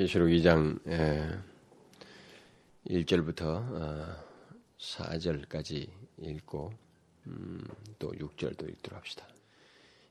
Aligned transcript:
계시록 0.00 0.30
2장 0.30 0.80
1절부터 2.86 4.16
4절까지 4.78 5.88
어, 5.90 5.92
읽고 6.22 6.72
음, 7.26 7.62
또 7.98 8.10
6절도 8.12 8.66
읽도록 8.66 8.98
합시다. 8.98 9.28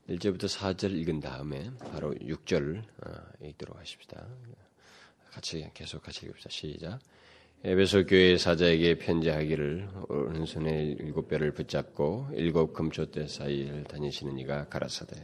1절부터 0.08 0.44
4절 0.44 0.92
읽은 0.92 1.18
다음에 1.18 1.72
바로 1.90 2.14
6절 2.14 2.84
어, 3.04 3.10
읽도록 3.42 3.80
하십시다. 3.80 4.28
같이 5.32 5.68
계속 5.74 6.04
같이 6.04 6.24
읽읍시다. 6.26 6.50
시작. 6.50 7.00
에베소 7.64 8.06
교회 8.06 8.36
사자에게 8.36 8.96
편지하기를 8.96 9.88
오른손에 10.08 10.94
일곱 11.00 11.26
뼈를 11.26 11.50
붙잡고 11.50 12.28
일곱 12.34 12.74
금초대 12.74 13.26
사이를 13.26 13.82
다니시는 13.82 14.38
이가 14.38 14.68
가라사대 14.68 15.16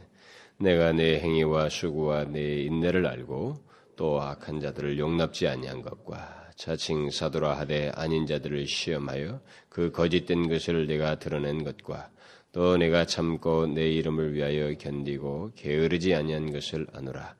내가 0.57 0.91
내 0.91 1.21
행위와 1.21 1.69
수고와 1.69 2.25
내 2.25 2.63
인내를 2.63 3.07
알고 3.07 3.65
또 3.97 4.21
악한 4.21 4.61
자들을 4.61 4.97
용납지 4.97 5.47
아니한 5.47 5.81
것과 5.81 6.51
자칭 6.55 7.09
사도라 7.11 7.57
하되 7.59 7.91
아닌 7.95 8.25
자들을 8.25 8.65
시험하여 8.65 9.41
그 9.67 9.91
거짓된 9.91 10.47
것을 10.47 10.87
내가 10.87 11.19
드러낸 11.19 11.65
것과 11.65 12.09
또 12.53 12.77
내가 12.77 13.05
참고 13.05 13.67
내 13.67 13.89
이름을 13.89 14.33
위하여 14.33 14.73
견디고 14.77 15.51
게으르지 15.55 16.15
아니한 16.15 16.51
것을 16.51 16.87
아노라. 16.93 17.35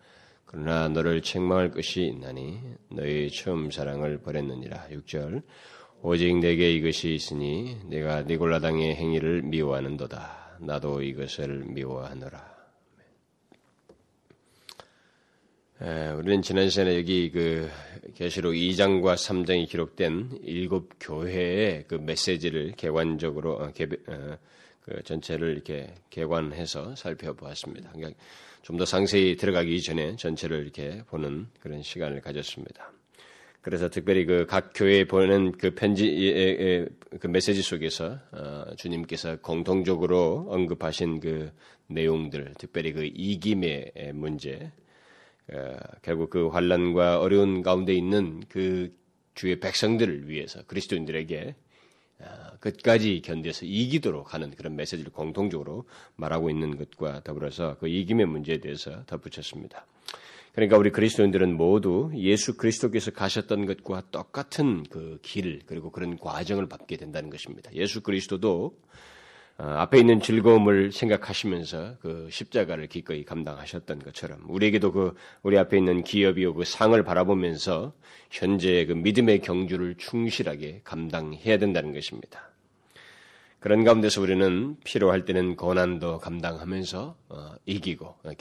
그러나 0.46 0.90
너를 0.90 1.22
책망할 1.22 1.72
것이 1.72 2.04
있나니 2.04 2.60
너의 2.90 3.32
처음 3.32 3.72
사랑을 3.72 4.20
버렸느니라. 4.20 4.88
6절 4.92 5.44
오직 6.02 6.38
내게 6.40 6.72
이것이 6.74 7.14
있으니 7.14 7.78
내가 7.86 8.24
니골라당의 8.24 8.96
행위를 8.96 9.42
미워하는도다. 9.44 10.58
나도 10.60 11.02
이것을 11.02 11.66
미워하노라. 11.66 12.57
에, 15.82 16.10
우리는 16.12 16.42
지난 16.42 16.70
시간에 16.70 16.98
여기 16.98 17.30
그 17.32 17.70
계시록 18.16 18.54
2장과 18.54 19.16
3장이 19.16 19.68
기록된 19.70 20.40
일곱 20.44 20.90
교회의 21.00 21.86
그 21.88 21.96
메시지를 21.96 22.74
개관적으로 22.76 23.54
어, 23.54 23.72
개, 23.72 23.84
어, 23.86 24.38
그 24.82 25.04
전체를 25.04 25.52
이렇게 25.52 25.94
개관해서 26.10 26.96
살펴보았습니다. 26.96 27.92
그러니까 27.92 28.20
좀 28.64 28.78
더 28.78 28.86
상세히 28.86 29.38
들어가기 29.38 29.82
전에 29.82 30.16
전체를 30.18 30.62
이렇게 30.62 31.02
보는 31.08 31.48
그런 31.62 31.82
시간을 31.84 32.22
가졌습니다. 32.22 32.92
그래서 33.62 33.90
특별히 33.90 34.26
그 34.26 34.46
각 34.48 34.72
교회에 34.74 35.06
보내는 35.06 35.54
그 35.54 35.72
편지, 35.76 36.88
그 37.20 37.28
메시지 37.28 37.62
속에서 37.62 38.18
어, 38.32 38.66
주님께서 38.78 39.38
공통적으로 39.42 40.48
언급하신 40.50 41.20
그 41.20 41.52
내용들, 41.88 42.56
특별히 42.58 42.94
그 42.94 43.10
이김의 43.14 43.92
문제, 44.14 44.54
어, 44.56 44.87
결국 46.02 46.30
그 46.30 46.48
환란과 46.48 47.20
어려운 47.20 47.62
가운데 47.62 47.94
있는 47.94 48.44
그 48.50 48.94
주의 49.34 49.60
백성들을 49.60 50.30
위해서 50.30 50.64
그리스도인들에게 50.66 51.56
어, 52.20 52.26
끝까지 52.60 53.22
견뎌서 53.22 53.66
이기도록 53.66 54.34
하는 54.34 54.50
그런 54.52 54.76
메시지를 54.76 55.12
공통적으로 55.12 55.86
말하고 56.16 56.50
있는 56.50 56.76
것과 56.76 57.22
더불어서 57.24 57.78
그 57.78 57.88
이김의 57.88 58.26
문제에 58.26 58.58
대해서 58.58 59.04
덧붙였습니다. 59.06 59.86
그러니까 60.54 60.78
우리 60.78 60.92
그리스도인들은 60.92 61.56
모두 61.56 62.10
예수 62.16 62.58
그리스도께서 62.58 63.12
가셨던 63.12 63.68
것과 63.68 64.06
똑같은 64.10 64.82
그 64.90 65.20
길, 65.22 65.62
그리고 65.68 65.92
그런 65.92 66.18
과정을 66.18 66.68
밟게 66.68 66.98
된다는 66.98 67.30
것입니다. 67.30 67.72
예수 67.76 68.02
그리스도도 68.02 68.76
어, 68.76 68.98
앞에 69.58 69.98
있는 69.98 70.22
즐거움을 70.22 70.92
생각하시면서 70.92 71.96
그 72.00 72.28
십자가를 72.32 72.88
기꺼이 72.88 73.26
감당하셨던 73.26 74.00
것처럼 74.00 74.42
우리에게도 74.48 74.92
그 74.92 75.16
우리 75.42 75.58
앞에 75.58 75.78
있는 75.78 76.04
기업이요 76.04 76.54
그 76.54 76.64
상을 76.64 77.02
바라보면서 77.04 77.94
현재의 78.30 78.86
그 78.86 78.94
믿음의 78.94 79.42
경주를 79.42 79.96
충실하게 79.96 80.82
감당해야 80.84 81.58
된다는 81.58 81.92
것입니다. 81.92 82.52
그런 83.60 83.84
가운데서 83.84 84.22
우리는 84.22 84.78
필요할 84.84 85.26
때는 85.26 85.56
고난도 85.56 86.20
감당하면서 86.20 87.18
어, 87.30 87.52
이기고 87.66 88.06
어, 88.06 88.32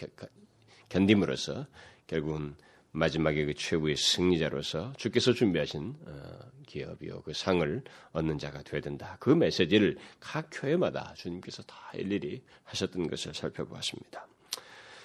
견딤으로써 0.91 1.67
결국은 2.07 2.55
마지막에 2.97 3.45
그 3.45 3.55
최후의 3.55 3.97
승리자로서 3.97 4.95
주께서 4.97 5.33
준비하신 5.33 5.95
어, 6.07 6.39
기업이요 6.67 7.23
그 7.23 7.33
상을 7.35 7.83
얻는 8.13 8.39
자가 8.39 8.63
되어야 8.63 8.81
된다. 8.81 9.17
그 9.21 9.31
메시지를 9.31 9.97
각 10.19 10.49
교회마다 10.51 11.13
주님께서 11.17 11.63
다 11.65 11.77
일일이 11.95 12.43
하셨던 12.65 13.09
것을 13.09 13.35
살펴보았습니다. 13.35 14.27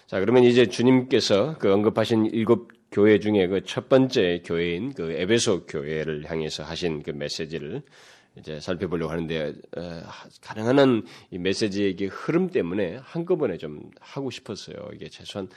자 0.07 0.19
그러면 0.19 0.43
이제 0.43 0.65
주님께서 0.65 1.57
그 1.57 1.71
언급하신 1.71 2.27
일곱 2.27 2.71
교회 2.91 3.19
중에 3.19 3.47
그 3.47 3.61
첫 3.63 3.87
번째 3.87 4.41
교회인 4.45 4.93
그 4.93 5.11
에베소 5.11 5.65
교회를 5.65 6.29
향해서 6.29 6.63
하신 6.63 7.03
그 7.03 7.11
메시지를 7.11 7.81
이제 8.37 8.59
살펴보려고 8.61 9.11
하는데 9.11 9.53
어, 9.77 10.01
가능한 10.41 10.79
한 10.79 11.03
이 11.31 11.37
메시지의 11.37 11.95
흐름 12.09 12.49
때문에 12.49 12.97
한꺼번에 13.01 13.57
좀 13.57 13.91
하고 13.99 14.29
싶었어요. 14.31 14.89
이게 14.93 15.09
최소한 15.09 15.49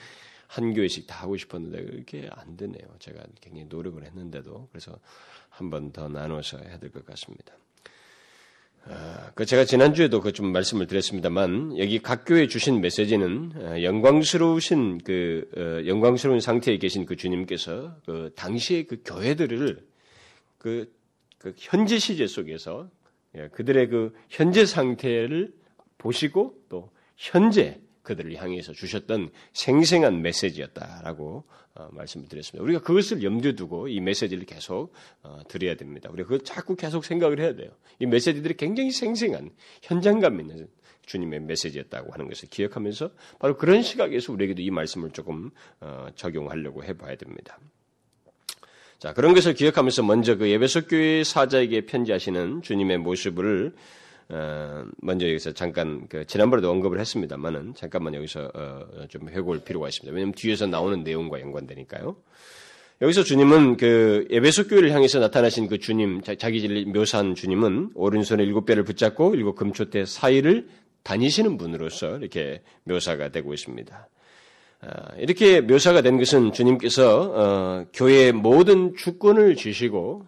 한 0.54 0.72
교회씩 0.75 1.06
다 1.06 1.22
하고 1.22 1.37
싶었는데 1.37 1.84
그렇게 1.84 2.28
안 2.32 2.56
되네요. 2.56 2.87
제가 3.00 3.22
굉장히 3.41 3.66
노력을 3.69 4.03
했는데도 4.04 4.69
그래서 4.70 4.98
한 5.50 5.70
번 5.70 5.92
더 5.92 6.09
나눠서 6.09 6.59
해야 6.59 6.78
될 6.78 6.91
것 6.91 7.04
같습니다. 7.06 7.54
아, 8.87 9.31
그 9.34 9.47
제가 9.47 9.64
지난주에도 9.64 10.20
그 10.20 10.32
좀 10.32 10.53
말씀을 10.53 10.87
드렸습니다만 10.87 11.78
여기 11.78 12.00
각 12.00 12.25
교회 12.26 12.47
주신 12.48 12.81
메시지는 12.81 13.53
어, 13.56 13.82
영광스러우신 13.82 14.98
그 14.98 15.48
어, 15.56 15.87
영광스러운 15.87 16.41
상태에 16.41 16.76
계신 16.78 17.06
그 17.06 17.16
주님께서 17.16 17.97
그 18.04 18.32
당시의 18.37 18.84
그 18.84 19.00
교회들을 19.04 19.87
그, 20.59 20.93
그 21.38 21.54
현재 21.56 21.98
시제 21.98 22.26
속에서 22.26 22.91
예, 23.37 23.48
그들의 23.48 23.88
그 23.88 24.14
현재 24.28 24.66
상태를 24.66 25.53
보시고 25.98 26.54
또 26.69 26.91
현재 27.16 27.81
그들을 28.04 28.37
향해서 28.37 28.72
주셨던 28.72 29.31
생생한 29.53 30.22
메시지였다라고 30.22 31.44
어, 31.75 31.88
말씀을 31.91 32.28
드렸습니다. 32.28 32.62
우리가 32.62 32.81
그것을 32.82 33.25
염두에 33.25 33.56
두고 33.56 33.88
이 33.88 34.00
메시지를 34.00 34.44
계속 34.44 34.92
어, 35.22 35.41
드려야 35.48 35.75
됩니다. 35.75 36.09
우리가 36.12 36.28
그걸 36.28 36.44
자꾸 36.44 36.76
계속 36.76 37.04
생각을 37.04 37.41
해야 37.41 37.56
돼요. 37.56 37.70
이 37.98 38.06
메시지들이 38.06 38.56
굉장히 38.56 38.93
생생한 38.93 39.50
현장감 39.82 40.41
있는 40.41 40.69
주님의 41.06 41.41
메시지였다고 41.41 42.12
하는 42.12 42.28
것을 42.28 42.48
기억하면서 42.48 43.10
바로 43.38 43.56
그런 43.56 43.82
시각에서 43.82 44.32
우리에게도 44.32 44.62
이 44.62 44.70
말씀을 44.70 45.10
조금 45.10 45.50
어, 45.81 46.06
적용하려고 46.14 46.84
해봐야 46.84 47.16
됩니다. 47.16 47.59
자 48.98 49.12
그런 49.12 49.34
것을 49.34 49.54
기억하면서 49.54 50.03
먼저 50.04 50.37
그 50.37 50.48
예배석 50.48 50.87
교회 50.88 51.25
사자에게 51.25 51.87
편지하시는 51.87 52.62
주님의 52.62 52.98
모습을 52.98 53.75
어, 54.29 54.85
먼저 55.01 55.29
여기서 55.29 55.53
잠깐 55.53 56.07
그 56.09 56.27
지난번에도 56.27 56.71
언급을 56.71 56.99
했습니다만은 57.01 57.75
잠깐만 57.77 58.15
여기서 58.15 58.51
어, 58.55 59.07
좀 59.09 59.29
회고할 59.29 59.62
필요가 59.65 59.89
있습니다. 59.89 60.12
왜냐하면 60.15 60.33
뒤에서 60.35 60.67
나오는 60.67 61.03
내용과 61.03 61.41
연관되니까요. 61.41 62.17
여기서 63.03 63.25
주님은 63.25 63.77
그 63.77 64.27
에베소 64.31 64.69
교회를 64.69 64.93
향해서 64.93 65.19
나타나신 65.19 65.67
그 65.67 65.79
주님, 65.79 66.23
자기를 66.23 66.87
묘사한 66.87 67.35
주님은 67.35 67.91
오른손에 67.95 68.43
일곱 68.45 68.67
배를 68.67 68.85
붙잡고 68.85 69.35
일곱 69.35 69.57
금초대 69.57 70.07
사이를 70.07 70.69
다니시는 71.03 71.59
분으로서 71.59 72.19
이렇게 72.19 72.62
묘사가 72.85 73.31
되고 73.31 73.53
있습니다. 73.53 74.09
어, 74.83 74.89
이렇게 75.19 75.61
묘사가 75.61 76.03
된 76.03 76.19
것은 76.19 76.53
주님께서 76.53 77.33
어, 77.35 77.87
교회의 77.93 78.33
모든 78.33 78.95
주권을 78.97 79.56
주시고 79.56 80.27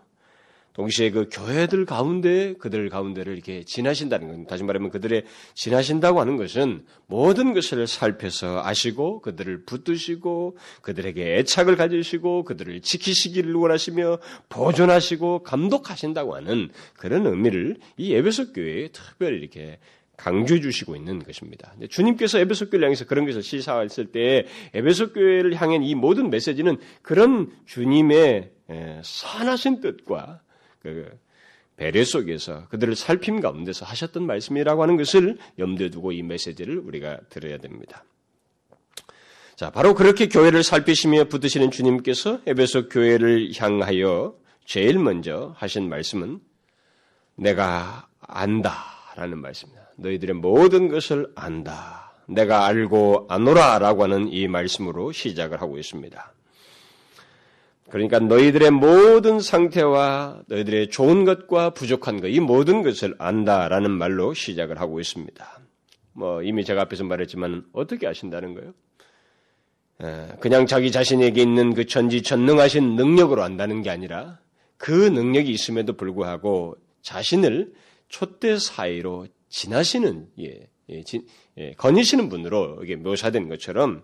동시에 0.76 1.10
그 1.10 1.26
교회들 1.32 1.86
가운데 1.86 2.52
그들 2.58 2.90
가운데를 2.90 3.32
이렇게 3.32 3.64
지나신다는 3.64 4.28
것. 4.28 4.46
다시 4.46 4.62
말하면 4.62 4.90
그들의 4.90 5.24
지나신다고 5.54 6.20
하는 6.20 6.36
것은 6.36 6.84
모든 7.06 7.54
것을 7.54 7.86
살펴서 7.86 8.60
아시고 8.62 9.22
그들을 9.22 9.64
붙드시고 9.64 10.58
그들에게 10.82 11.38
애착을 11.38 11.76
가지시고 11.76 12.44
그들을 12.44 12.82
지키시기를 12.82 13.54
원하시며 13.54 14.18
보존하시고 14.50 15.44
감독하신다고 15.44 16.36
하는 16.36 16.68
그런 16.98 17.26
의미를 17.26 17.78
이 17.96 18.14
에베소 18.14 18.52
교회에 18.52 18.88
특별히 18.88 19.38
이렇게 19.38 19.78
강조해 20.18 20.60
주시고 20.60 20.94
있는 20.94 21.20
것입니다. 21.20 21.72
주님께서 21.88 22.38
에베소 22.38 22.68
교회를 22.68 22.84
향해서 22.84 23.06
그런 23.06 23.24
것을 23.24 23.42
시사했을 23.42 24.12
때 24.12 24.44
에베소 24.74 25.14
교회를 25.14 25.54
향한 25.54 25.82
이 25.82 25.94
모든 25.94 26.28
메시지는 26.28 26.76
그런 27.00 27.50
주님의 27.64 28.50
선하신 29.02 29.80
뜻과 29.80 30.42
그 30.94 31.18
배려 31.76 32.04
속에서 32.04 32.68
그들을 32.68 32.96
살핌 32.96 33.40
가운데서 33.40 33.84
하셨던 33.84 34.26
말씀이라고 34.26 34.82
하는 34.82 34.96
것을 34.96 35.36
염두에 35.58 35.90
두고 35.90 36.12
이 36.12 36.22
메시지를 36.22 36.78
우리가 36.78 37.20
들어야 37.28 37.58
됩니다. 37.58 38.04
자, 39.56 39.70
바로 39.70 39.94
그렇게 39.94 40.28
교회를 40.28 40.62
살피시며 40.62 41.24
붙드시는 41.24 41.70
주님께서 41.70 42.40
에베소 42.46 42.88
교회를 42.88 43.52
향하여 43.56 44.36
제일 44.64 44.98
먼저 44.98 45.54
하신 45.56 45.88
말씀은 45.88 46.40
내가 47.36 48.08
안다라는 48.20 49.38
말씀입니다. 49.38 49.90
너희들의 49.96 50.36
모든 50.36 50.88
것을 50.88 51.32
안다. 51.34 52.12
내가 52.26 52.66
알고 52.66 53.26
아노라라고 53.28 54.02
하는 54.02 54.32
이 54.32 54.48
말씀으로 54.48 55.12
시작을 55.12 55.60
하고 55.60 55.78
있습니다. 55.78 56.32
그러니까 57.90 58.18
너희들의 58.18 58.70
모든 58.72 59.40
상태와 59.40 60.42
너희들의 60.48 60.90
좋은 60.90 61.24
것과 61.24 61.70
부족한 61.70 62.20
것, 62.20 62.28
이 62.28 62.40
모든 62.40 62.82
것을 62.82 63.14
안다라는 63.18 63.90
말로 63.90 64.34
시작을 64.34 64.80
하고 64.80 65.00
있습니다. 65.00 65.60
뭐 66.12 66.42
이미 66.42 66.64
제가 66.64 66.82
앞에서 66.82 67.04
말했지만 67.04 67.64
어떻게 67.72 68.06
아신다는 68.06 68.54
거예요? 68.54 68.72
그냥 70.40 70.66
자기 70.66 70.90
자신에게 70.90 71.40
있는 71.40 71.74
그 71.74 71.86
전지전능하신 71.86 72.96
능력으로 72.96 73.42
안다는 73.42 73.82
게 73.82 73.90
아니라 73.90 74.38
그 74.76 74.90
능력이 74.90 75.50
있음에도 75.50 75.94
불구하고 75.94 76.76
자신을 77.02 77.72
촛대 78.08 78.58
사이로 78.58 79.26
지나시는 79.48 80.28
예, 80.40 80.68
예, 80.88 81.02
지, 81.02 81.22
예, 81.56 81.72
거니시는 81.72 82.28
분으로 82.28 82.80
이게 82.82 82.96
묘사된 82.96 83.48
것처럼 83.48 84.02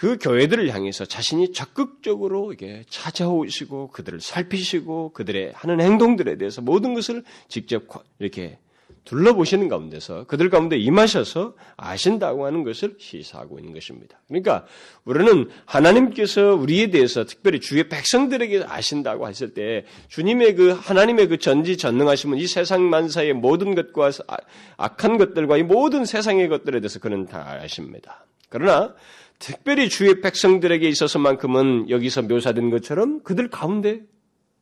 그 0.00 0.16
교회들을 0.18 0.72
향해서 0.72 1.04
자신이 1.04 1.52
적극적으로 1.52 2.54
이게 2.54 2.84
찾아오시고 2.88 3.88
그들을 3.88 4.22
살피시고 4.22 5.12
그들의 5.12 5.52
하는 5.54 5.78
행동들에 5.78 6.38
대해서 6.38 6.62
모든 6.62 6.94
것을 6.94 7.22
직접 7.48 7.82
이렇게 8.18 8.56
둘러보시는 9.04 9.68
가운데서 9.68 10.24
그들 10.24 10.48
가운데 10.48 10.78
임하셔서 10.78 11.52
아신다고 11.76 12.46
하는 12.46 12.64
것을 12.64 12.96
시사하고 12.98 13.58
있는 13.58 13.74
것입니다. 13.74 14.18
그러니까 14.28 14.64
우리는 15.04 15.50
하나님께서 15.66 16.54
우리에 16.54 16.86
대해서 16.86 17.26
특별히 17.26 17.60
주의 17.60 17.86
백성들에게 17.86 18.64
아신다고 18.66 19.28
했을 19.28 19.52
때 19.52 19.84
주님의 20.08 20.54
그 20.54 20.70
하나님의 20.70 21.28
그 21.28 21.36
전지 21.36 21.76
전능하심은 21.76 22.38
이 22.38 22.46
세상 22.46 22.88
만사의 22.88 23.34
모든 23.34 23.74
것과 23.74 24.12
아, 24.28 24.38
악한 24.78 25.18
것들과 25.18 25.58
이 25.58 25.62
모든 25.62 26.06
세상의 26.06 26.48
것들에 26.48 26.80
대해서 26.80 27.00
그는 27.00 27.26
다 27.26 27.58
아십니다. 27.60 28.24
그러나 28.48 28.94
특별히 29.40 29.88
주의 29.88 30.20
백성들에게 30.20 30.86
있어서만큼은 30.86 31.90
여기서 31.90 32.22
묘사된 32.22 32.70
것처럼 32.70 33.22
그들 33.22 33.48
가운데 33.48 34.02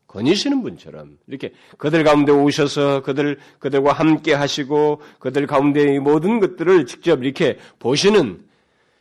거니시는 0.06 0.62
분처럼 0.62 1.18
이렇게 1.26 1.52
그들 1.76 2.04
가운데 2.04 2.32
오셔서 2.32 3.02
그들 3.02 3.38
그들과 3.58 3.92
함께 3.92 4.32
하시고 4.32 5.02
그들 5.18 5.46
가운데의 5.46 5.98
모든 5.98 6.40
것들을 6.40 6.86
직접 6.86 7.22
이렇게 7.22 7.58
보시는 7.80 8.46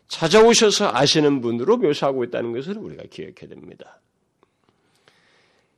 찾아오셔서 0.07 0.91
아시는 0.93 1.41
분으로 1.41 1.77
묘사하고 1.77 2.23
있다는 2.25 2.53
것을 2.53 2.77
우리가 2.77 3.03
기억해야 3.09 3.47
됩니다. 3.47 4.01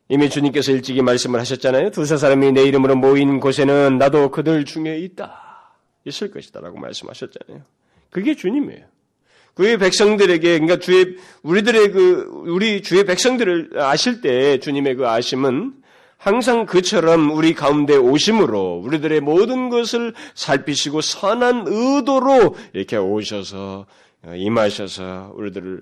이미 0.07 0.29
주님께서 0.29 0.71
일찍이 0.71 1.01
말씀을 1.01 1.39
하셨잖아요. 1.41 1.91
두세 1.91 2.17
사람이 2.17 2.53
내 2.53 2.63
이름으로 2.63 2.95
모인 2.95 3.39
곳에는 3.39 3.97
나도 3.99 4.31
그들 4.31 4.65
중에 4.65 4.97
있다. 4.97 5.75
있을 6.05 6.31
것이다라고 6.31 6.79
말씀하셨잖아요. 6.79 7.63
그게 8.09 8.33
주님이에요. 8.33 8.98
그의 9.59 9.77
백성들에게 9.77 10.59
그러니까 10.59 10.79
주의 10.79 11.17
우리들의 11.41 11.91
그 11.91 12.43
우리 12.45 12.81
주의 12.81 13.03
백성들을 13.03 13.71
아실 13.75 14.21
때 14.21 14.57
주님의 14.57 14.95
그 14.95 15.05
아심은 15.05 15.73
항상 16.15 16.65
그처럼 16.65 17.29
우리 17.31 17.53
가운데 17.53 17.97
오심으로 17.97 18.81
우리들의 18.85 19.19
모든 19.19 19.67
것을 19.67 20.13
살피시고 20.33 21.01
선한 21.01 21.65
의도로 21.67 22.55
이렇게 22.71 22.95
오셔서 22.95 23.85
임하셔서 24.33 25.33
우리들을 25.35 25.81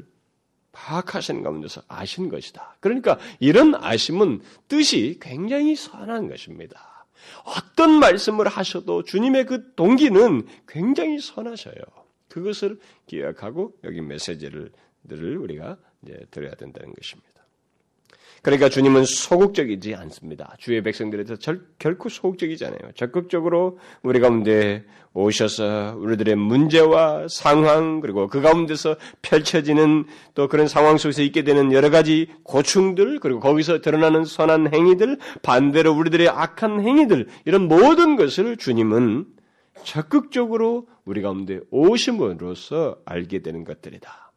파악하시는 0.72 1.44
가운데서 1.44 1.84
아신 1.88 2.30
것이다. 2.30 2.78
그러니까 2.80 3.20
이런 3.40 3.76
아심은 3.76 4.42
뜻이 4.68 5.20
굉장히 5.22 5.76
선한 5.76 6.30
것입니다. 6.30 7.06
어떤 7.44 7.92
말씀을 8.00 8.48
하셔도 8.48 9.04
주님의 9.04 9.46
그 9.46 9.76
동기는 9.76 10.48
굉장히 10.68 11.20
선하셔요. 11.20 12.07
그것을 12.30 12.80
기억하고 13.06 13.74
여기 13.84 14.02
메시지를 14.02 14.72
우리가 15.10 15.78
이제 16.04 16.20
들어야 16.32 16.54
된다는 16.56 16.94
것입니다. 16.94 17.38
그러니까 18.42 18.70
주님은 18.70 19.04
소극적이지 19.04 19.96
않습니다. 19.96 20.56
주의 20.58 20.82
백성들에 20.82 21.26
서 21.26 21.36
결코 21.80 22.08
소극적이지 22.08 22.66
않아요. 22.66 22.92
적극적으로 22.96 23.80
우리 24.04 24.20
가운데 24.20 24.86
오셔서 25.14 25.96
우리들의 25.98 26.36
문제와 26.36 27.28
상황 27.30 28.00
그리고 28.00 28.28
그 28.28 28.40
가운데서 28.40 28.96
펼쳐지는 29.22 30.06
또 30.36 30.48
그런 30.48 30.68
상황 30.68 30.98
속에서 30.98 31.24
있게 31.24 31.44
되는 31.44 31.72
여러 31.72 31.90
가지 31.90 32.30
고충들 32.44 33.20
그리고 33.20 33.40
거기서 33.40 33.82
드러나는 33.82 34.24
선한 34.24 34.74
행위들 34.74 35.18
반대로 35.42 35.94
우리들의 35.94 36.30
악한 36.30 36.82
행위들 36.82 37.28
이런 37.46 37.68
모든 37.68 38.16
것을 38.16 38.58
주님은 38.58 39.26
적극적으로 39.84 40.88
우리 41.06 41.22
가운데 41.22 41.60
오심으로써 41.72 42.98
알게 43.06 43.42
되는 43.42 43.64
것들이다. 43.64 44.28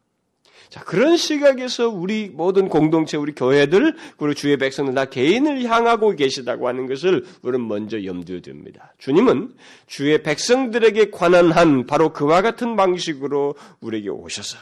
자, 0.71 0.81
그런 0.85 1.17
시각에서 1.17 1.89
우리 1.89 2.29
모든 2.29 2.69
공동체, 2.69 3.17
우리 3.17 3.35
교회들, 3.35 3.93
그리고 4.17 4.33
주의 4.33 4.55
백성들, 4.55 4.93
나 4.93 5.03
개인을 5.03 5.63
향하고 5.63 6.15
계시다고 6.15 6.69
하는 6.69 6.87
것을 6.87 7.25
우리는 7.41 7.67
먼저 7.67 8.01
염두에 8.05 8.39
둡니다. 8.47 8.93
주님은 8.97 9.53
주의 9.87 10.23
백성들에게 10.23 11.09
관한 11.11 11.51
한 11.51 11.85
바로 11.85 12.13
그와 12.13 12.41
같은 12.41 12.77
방식으로 12.77 13.55
우리에게 13.81 14.07
오셔서 14.07 14.57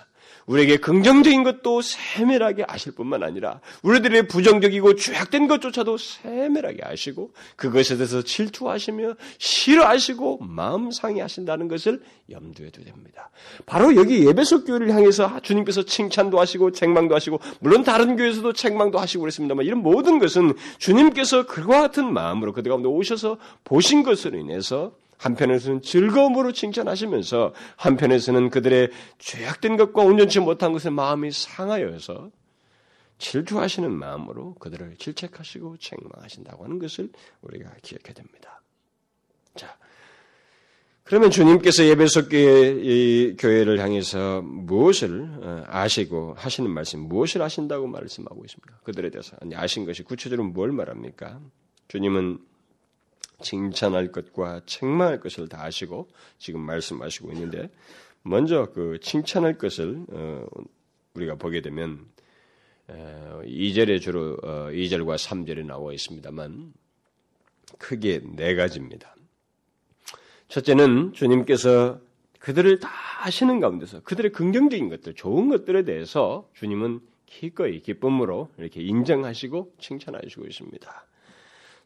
우리에게 0.49 0.77
긍정적인 0.77 1.43
것도 1.43 1.81
세밀하게 1.81 2.65
아실 2.67 2.91
뿐만 2.93 3.21
아니라 3.21 3.61
우리들의 3.83 4.27
부정적이고 4.27 4.95
죄악된 4.95 5.47
것조차도 5.47 5.97
세밀하게 5.97 6.79
아시고 6.83 7.31
그것에 7.55 7.97
대해서 7.97 8.23
질투하시며 8.23 9.13
싫어하시고 9.37 10.39
마음 10.41 10.89
상해하신다는 10.89 11.67
것을 11.67 12.01
염두에 12.31 12.71
두야 12.71 12.85
됩니다. 12.85 13.29
바로 13.67 13.95
여기 13.95 14.25
예배석 14.25 14.65
교회를 14.65 14.91
향해서 14.91 15.39
주님께서 15.41 15.83
칭찬도 15.83 16.39
하시고 16.39 16.71
책망도 16.71 17.13
하시고 17.13 17.39
물론 17.59 17.83
다른 17.83 18.15
교회에서도 18.15 18.51
책망도 18.53 18.97
하시고 18.97 19.21
그랬습니다만 19.21 19.65
이런 19.67 19.83
모든 19.83 20.17
것은 20.17 20.55
주님께서 20.79 21.45
그와 21.45 21.81
같은 21.81 22.11
마음으로 22.11 22.53
그들 22.53 22.69
가운데 22.69 22.87
오셔서 22.87 23.37
보신 23.63 24.01
것으로 24.01 24.39
인해서 24.39 24.93
한편에서는 25.19 25.81
즐거움으로 25.81 26.53
칭찬하시면서 26.53 27.53
한편에서는 27.75 28.49
그들의 28.49 28.89
죄악된 29.19 29.77
것과 29.77 30.01
온전치 30.01 30.39
못한 30.39 30.71
것에 30.71 30.89
마음이 30.89 31.31
상하여서 31.31 32.31
질투하시는 33.17 33.91
마음으로 33.91 34.53
그들을 34.55 34.95
질책하시고 34.97 35.77
책망하신다고 35.77 36.63
하는 36.63 36.79
것을 36.79 37.11
우리가 37.41 37.69
기억해야 37.81 38.13
됩니다. 38.13 38.61
자, 39.55 39.77
그러면 41.03 41.31
주님께서 41.31 41.85
예배석 41.85 42.29
교회, 42.29 43.33
교회를 43.33 43.79
향해서 43.79 44.41
무엇을 44.41 45.29
어, 45.41 45.63
아시고 45.67 46.35
하시는 46.37 46.69
말씀, 46.69 47.01
무엇을 47.01 47.41
아신다고 47.41 47.87
말씀하고 47.87 48.45
있습니까? 48.45 48.77
그들에 48.83 49.09
대해서 49.09 49.35
아신 49.53 49.85
것이 49.85 50.03
구체적으로 50.03 50.47
뭘 50.47 50.71
말합니까? 50.71 51.41
주님은 51.89 52.39
칭찬할 53.41 54.11
것과 54.11 54.61
책망할 54.65 55.19
것을 55.19 55.47
다 55.47 55.63
아시고 55.63 56.09
지금 56.37 56.61
말씀하시고 56.61 57.31
있는데 57.31 57.69
먼저 58.21 58.71
그 58.73 58.99
칭찬할 59.01 59.57
것을 59.57 60.05
어, 60.09 60.45
우리가 61.13 61.35
보게 61.35 61.61
되면 61.61 62.05
2절에 62.87 64.01
주로 64.01 64.37
2절과 64.37 65.09
어, 65.09 65.15
3절에 65.15 65.65
나와 65.65 65.93
있습니다만 65.93 66.73
크게 67.77 68.21
네 68.35 68.55
가지입니다. 68.55 69.15
첫째는 70.47 71.13
주님께서 71.13 71.99
그들을 72.39 72.79
다 72.79 72.89
아시는 73.21 73.59
가운데서 73.59 74.01
그들의 74.01 74.31
긍정적인 74.31 74.89
것들, 74.89 75.13
좋은 75.13 75.49
것들에 75.49 75.83
대해서 75.83 76.49
주님은 76.53 77.01
기꺼이 77.25 77.81
기쁨으로 77.81 78.49
이렇게 78.57 78.81
인정하시고 78.81 79.73
칭찬하시고 79.79 80.47
있습니다. 80.47 81.05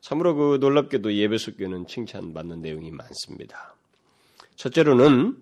참으로 0.03 0.35
그 0.35 0.57
놀랍게도 0.59 1.13
예배 1.13 1.37
속교는 1.37 1.87
칭찬받는 1.87 2.61
내용이 2.61 2.91
많습니다. 2.91 3.73
첫째로는 4.57 5.37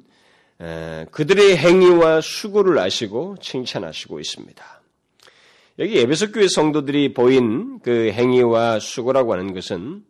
그들의 1.09 1.57
행위와 1.57 2.21
수고를 2.21 2.77
아시고 2.77 3.37
칭찬하시고 3.41 4.19
있습니다. 4.19 4.63
여기 5.79 5.95
예배석 5.95 6.33
교회 6.33 6.47
성도들이 6.47 7.15
보인 7.15 7.79
그 7.79 8.11
행위와 8.11 8.77
수고라고 8.79 9.33
하는 9.33 9.55
것은 9.55 10.03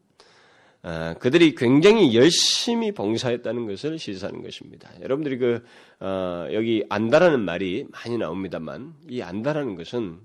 아, 0.84 1.14
그들이 1.20 1.56
굉장히 1.56 2.14
열심히 2.16 2.92
봉사했다는 2.92 3.68
것을 3.68 4.00
시사하는 4.00 4.42
것입니다. 4.42 4.90
여러분들이 5.00 5.38
그 5.38 5.64
어, 6.02 6.48
여기 6.52 6.84
안다라는 6.90 7.40
말이 7.40 7.86
많이 7.90 8.18
나옵니다만 8.18 8.96
이 9.08 9.22
안다라는 9.22 9.76
것은 9.76 10.18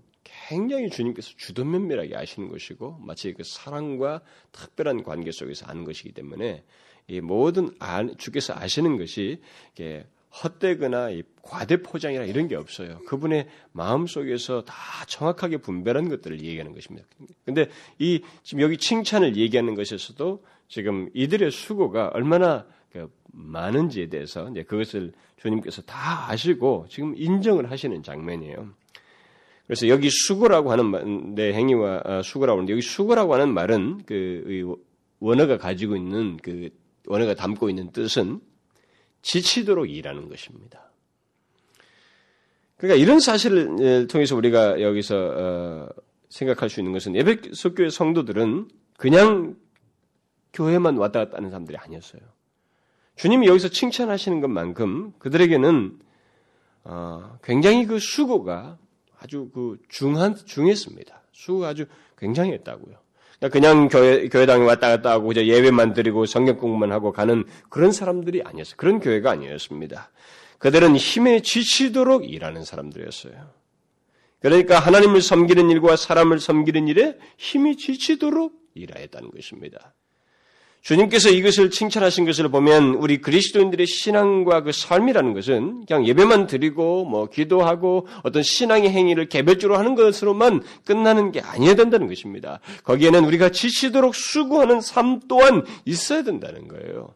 굉장히 0.49 0.91
주님께서 0.91 1.33
주도 1.37 1.65
면밀하게 1.65 2.17
아시는 2.17 2.49
것이고 2.49 2.99
마치 3.01 3.33
그 3.33 3.43
사랑과 3.45 4.21
특별한 4.53 5.03
관계 5.03 5.33
속에서 5.33 5.67
아는 5.67 5.85
것이기 5.85 6.13
때문에 6.13 6.63
이 7.09 7.21
모든 7.21 7.75
주께서 8.19 8.55
아시는 8.55 8.97
것이 8.97 9.41
헛되거나 10.43 11.09
과대 11.43 11.83
포장이나 11.83 12.25
이런 12.25 12.47
게 12.47 12.57
없어요. 12.57 13.01
그분의 13.07 13.49
마음 13.73 14.07
속에서 14.07 14.65
다 14.65 14.75
정확하게 15.07 15.59
분별한 15.59 16.09
것들을 16.09 16.41
얘기하는 16.43 16.75
것입니다. 16.75 17.07
근데 17.45 17.69
이 17.99 18.23
지금 18.43 18.63
여기 18.63 18.77
칭찬을 18.77 19.37
얘기하는 19.37 19.75
것에서도 19.75 20.45
지금 20.69 21.11
이들의 21.15 21.51
수고가 21.51 22.09
얼마나 22.09 22.67
그 22.93 23.11
많은지에 23.33 24.09
대해서 24.09 24.53
그것을 24.67 25.13
주님께서 25.39 25.83
다 25.83 26.31
아시고 26.31 26.87
지금 26.89 27.15
인정을 27.17 27.71
하시는 27.71 28.03
장면이에요. 28.03 28.75
그래서 29.67 29.89
여기 29.89 30.11
수고라고 30.11 30.71
하는 30.71 31.35
내 31.35 31.53
행위와 31.53 32.03
아, 32.05 32.23
수고라고 32.23 32.59
하는데 32.59 32.73
여기 32.73 32.83
수고라고 32.83 33.35
하는 33.35 33.53
말은 33.53 34.05
그 34.07 34.77
원어가 35.19 35.59
가지고 35.59 35.97
있는 35.97 36.37
그 36.37 36.71
원어가 37.07 37.35
담고 37.35 37.69
있는 37.69 37.91
뜻은 37.91 38.41
지치도록 39.23 39.91
일하는 39.91 40.29
것입니다. 40.29 40.93
그러니까 42.77 43.03
이런 43.03 43.21
사실을 43.21 43.77
예, 43.81 44.07
통해서 44.07 44.37
우리가 44.37 44.81
여기서 44.81 45.17
어, 45.17 45.89
생각할 46.29 46.69
수 46.69 46.81
있는 46.81 46.93
것은 46.93 47.17
예배소 47.17 47.75
교회 47.75 47.91
성도들은 47.91 48.69
그냥 48.99 49.57
교회만 50.53 50.97
왔다 50.97 51.21
갔다 51.21 51.39
하는 51.39 51.51
사람들이 51.51 51.77
아니었어요. 51.77 52.21
주님이 53.17 53.47
여기서 53.49 53.69
칭찬하시는 53.69 54.41
것만큼 54.41 55.13
그들에게는 55.19 55.99
어, 56.85 57.39
굉장히 57.43 57.87
그 57.87 57.99
수고가 57.99 58.79
아주 59.27 59.51
그 59.53 59.77
중한 59.89 60.37
중했습니다. 60.37 61.23
수고가 61.33 61.69
아주 61.69 61.87
굉장했다고요. 62.17 62.95
그러니까 63.39 63.49
그냥 63.49 63.89
교회 63.89 64.29
교회당에 64.29 64.65
왔다 64.65 64.89
갔다 64.89 65.11
하고 65.11 65.33
이제 65.33 65.47
예배만 65.47 65.95
드리고 65.95 66.27
성경 66.27 66.57
공부만 66.57 66.93
하고 66.93 67.13
가는 67.13 67.45
그런 67.69 67.91
사람들이 67.91 68.43
아니었어요. 68.43 68.77
그런 68.77 69.01
교회가 69.01 69.33
아니었습니다. 69.33 70.11
그들은 70.59 70.97
힘에 70.97 71.41
지치도록 71.41 72.31
일하는 72.31 72.65
사람들이었어요. 72.65 73.51
그러니까 74.41 74.79
하나님을 74.79 75.21
섬기는 75.21 75.71
일과 75.71 75.97
사람을 75.97 76.39
섬기는 76.39 76.87
일에 76.87 77.19
힘이 77.37 77.77
지치도록 77.77 78.53
일하였다는 78.75 79.33
것입니다. 79.33 79.93
주님께서 80.83 81.31
이것을 81.31 81.71
칭찬하신 81.71 82.27
것을 82.27 82.49
보면 82.49 82.95
우리 82.95 83.21
그리스도인들의 83.21 83.87
신앙과 83.87 84.63
그 84.63 84.73
삶이라는 84.73 85.35
것은 85.35 85.85
그냥 85.87 86.07
예배만 86.07 86.47
드리고 86.47 87.05
뭐 87.05 87.27
기도하고 87.27 88.07
어떤 88.23 88.43
신앙의 88.43 88.91
행위를 88.91 89.29
개별적으로 89.29 89.79
하는 89.79 89.97
것으로만 89.97 90.63
끝나는 90.85 91.33
게 91.33 91.41
아니어야 91.41 91.75
된다는 91.75 92.07
것입니다. 92.07 92.61
거기에는 92.85 93.25
우리가 93.25 93.49
지치도록 93.49 94.15
수고하는 94.15 94.81
삶 94.81 95.21
또한 95.27 95.65
있어야 95.85 96.23
된다는 96.23 96.69
거예요. 96.69 97.15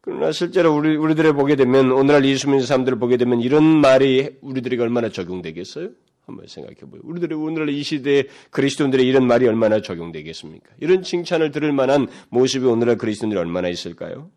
그러나 0.00 0.32
실제로 0.32 0.74
우리, 0.74 0.96
우리들을 0.96 1.34
보게 1.34 1.56
되면 1.56 1.90
오늘날 1.90 2.24
예수 2.24 2.48
믿는 2.48 2.64
사람들을 2.64 2.98
보게 2.98 3.16
되면 3.16 3.40
이런 3.40 3.64
말이 3.64 4.30
우리들에게 4.40 4.80
얼마나 4.80 5.10
적용되겠어요? 5.10 5.90
한번 6.28 6.46
생각해 6.46 6.76
보요. 6.76 7.00
우리들의 7.04 7.36
오늘날 7.36 7.70
이 7.70 7.82
시대에 7.82 8.24
그리스도인들의 8.50 9.04
이런 9.04 9.26
말이 9.26 9.48
얼마나 9.48 9.80
적용되겠습니까? 9.80 10.74
이런 10.78 11.02
칭찬을 11.02 11.50
들을 11.50 11.72
만한 11.72 12.06
모습이 12.28 12.66
오늘날 12.66 12.98
그리스도인들이 12.98 13.40
얼마나 13.40 13.68
있을까요? 13.68 14.30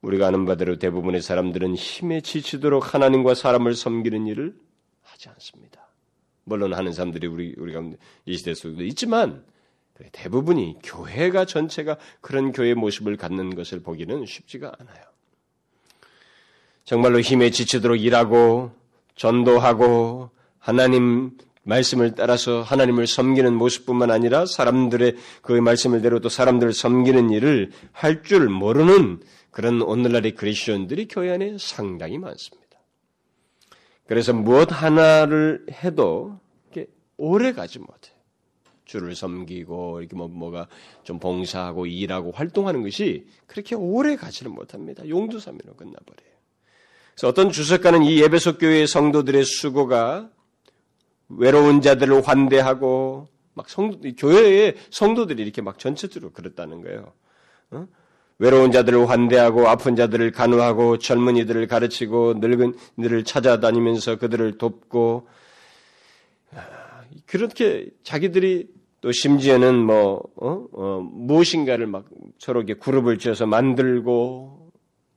우리가 0.00 0.26
아는 0.26 0.46
바대로 0.46 0.78
대부분의 0.78 1.22
사람들은 1.22 1.74
힘에 1.74 2.22
지치도록 2.22 2.94
하나님과 2.94 3.34
사람을 3.34 3.74
섬기는 3.74 4.26
일을 4.26 4.54
하지 5.02 5.28
않습니다. 5.28 5.86
물론 6.44 6.74
하는 6.74 6.92
사람들이 6.92 7.26
우리 7.26 7.54
우리 7.58 7.72
가운데 7.72 7.96
이 8.26 8.36
시대 8.36 8.54
속에도 8.54 8.82
있지만 8.84 9.44
대부분이 10.12 10.78
교회가 10.82 11.44
전체가 11.44 11.96
그런 12.20 12.52
교회 12.52 12.74
모습을 12.74 13.16
갖는 13.16 13.54
것을 13.54 13.80
보기는 13.80 14.26
쉽지가 14.26 14.72
않아요. 14.78 15.04
정말로 16.84 17.20
힘에 17.20 17.50
지치도록 17.50 18.00
일하고 18.00 18.72
전도하고 19.16 20.33
하나님 20.64 21.36
말씀을 21.64 22.14
따라서 22.14 22.62
하나님을 22.62 23.06
섬기는 23.06 23.54
모습뿐만 23.54 24.10
아니라 24.10 24.46
사람들의 24.46 25.14
그 25.42 25.52
말씀을 25.52 26.00
대로 26.00 26.20
또 26.20 26.30
사람들을 26.30 26.72
섬기는 26.72 27.28
일을 27.28 27.70
할 27.92 28.22
줄 28.22 28.48
모르는 28.48 29.20
그런 29.50 29.82
오늘날의 29.82 30.34
그리스도인들이 30.34 31.06
교회 31.08 31.32
안에 31.32 31.58
상당히 31.58 32.16
많습니다. 32.16 32.78
그래서 34.06 34.32
무엇 34.32 34.72
하나를 34.72 35.66
해도 35.84 36.40
오래 37.18 37.52
가지 37.52 37.78
못해. 37.78 38.12
주를 38.86 39.14
섬기고 39.14 40.00
이렇게 40.00 40.16
뭐 40.16 40.28
뭐가 40.28 40.68
좀 41.02 41.18
봉사하고 41.18 41.84
일하고 41.84 42.32
활동하는 42.32 42.82
것이 42.82 43.26
그렇게 43.46 43.74
오래 43.74 44.16
가지는 44.16 44.52
못합니다. 44.52 45.06
용두삼이로 45.06 45.74
끝나버려요. 45.74 46.34
그래서 47.14 47.28
어떤 47.28 47.50
주석가는 47.50 48.02
이 48.02 48.22
예배소 48.22 48.56
교회의 48.58 48.86
성도들의 48.86 49.44
수고가 49.44 50.30
외로운 51.38 51.80
자들을 51.80 52.26
환대하고 52.26 53.28
막 53.54 53.68
성, 53.68 54.00
교회의 54.16 54.74
성도들이 54.90 55.42
이렇게 55.42 55.62
막 55.62 55.78
전체적으로 55.78 56.32
그렇다는 56.32 56.82
거예요. 56.82 57.12
어? 57.70 57.86
외로운 58.38 58.72
자들을 58.72 59.08
환대하고 59.08 59.68
아픈 59.68 59.94
자들을 59.94 60.32
간호하고 60.32 60.98
젊은이들을 60.98 61.66
가르치고 61.68 62.34
늙은 62.38 62.74
이들을 62.98 63.24
찾아다니면서 63.24 64.16
그들을 64.16 64.58
돕고 64.58 65.28
아, 66.54 67.02
그렇게 67.26 67.88
자기들이 68.02 68.68
또 69.00 69.12
심지어는 69.12 69.78
뭐 69.78 70.22
어? 70.36 70.66
어, 70.72 71.08
무엇인가를 71.12 71.86
막 71.86 72.06
서로 72.38 72.62
이렇게 72.62 72.74
그룹을 72.80 73.18
지어서 73.18 73.46
만들고 73.46 74.72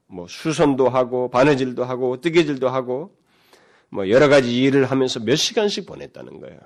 뭐 0.07 0.25
수선도 0.27 0.89
하고 0.89 1.29
바느질도 1.29 1.83
하고 1.83 2.21
뜨개질도 2.21 2.69
하고 2.69 3.15
뭐 3.89 4.09
여러 4.09 4.27
가지 4.27 4.61
일을 4.63 4.85
하면서 4.85 5.19
몇 5.19 5.35
시간씩 5.35 5.85
보냈다는 5.85 6.39
거예요. 6.39 6.59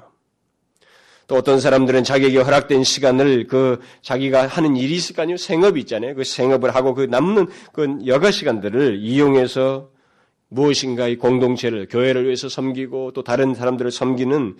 또 1.27 1.35
어떤 1.35 1.59
사람들은 1.61 2.03
자기에게 2.03 2.39
허락된 2.39 2.83
시간을 2.83 3.47
그 3.47 3.79
자기가 4.01 4.47
하는 4.47 4.75
일이 4.75 4.95
있을 4.95 5.15
거 5.15 5.21
아니에요? 5.21 5.37
생업이 5.37 5.79
있잖아요. 5.81 6.13
그 6.15 6.23
생업을 6.25 6.75
하고 6.75 6.93
그 6.93 7.03
남는 7.03 7.47
그 7.71 7.99
여가 8.05 8.31
시간들을 8.31 8.99
이용해서 8.99 9.91
무엇인가 10.49 11.07
이 11.07 11.15
공동체를 11.15 11.87
교회를 11.87 12.25
위해서 12.25 12.49
섬기고 12.49 13.13
또 13.13 13.23
다른 13.23 13.55
사람들을 13.55 13.91
섬기는 13.91 14.57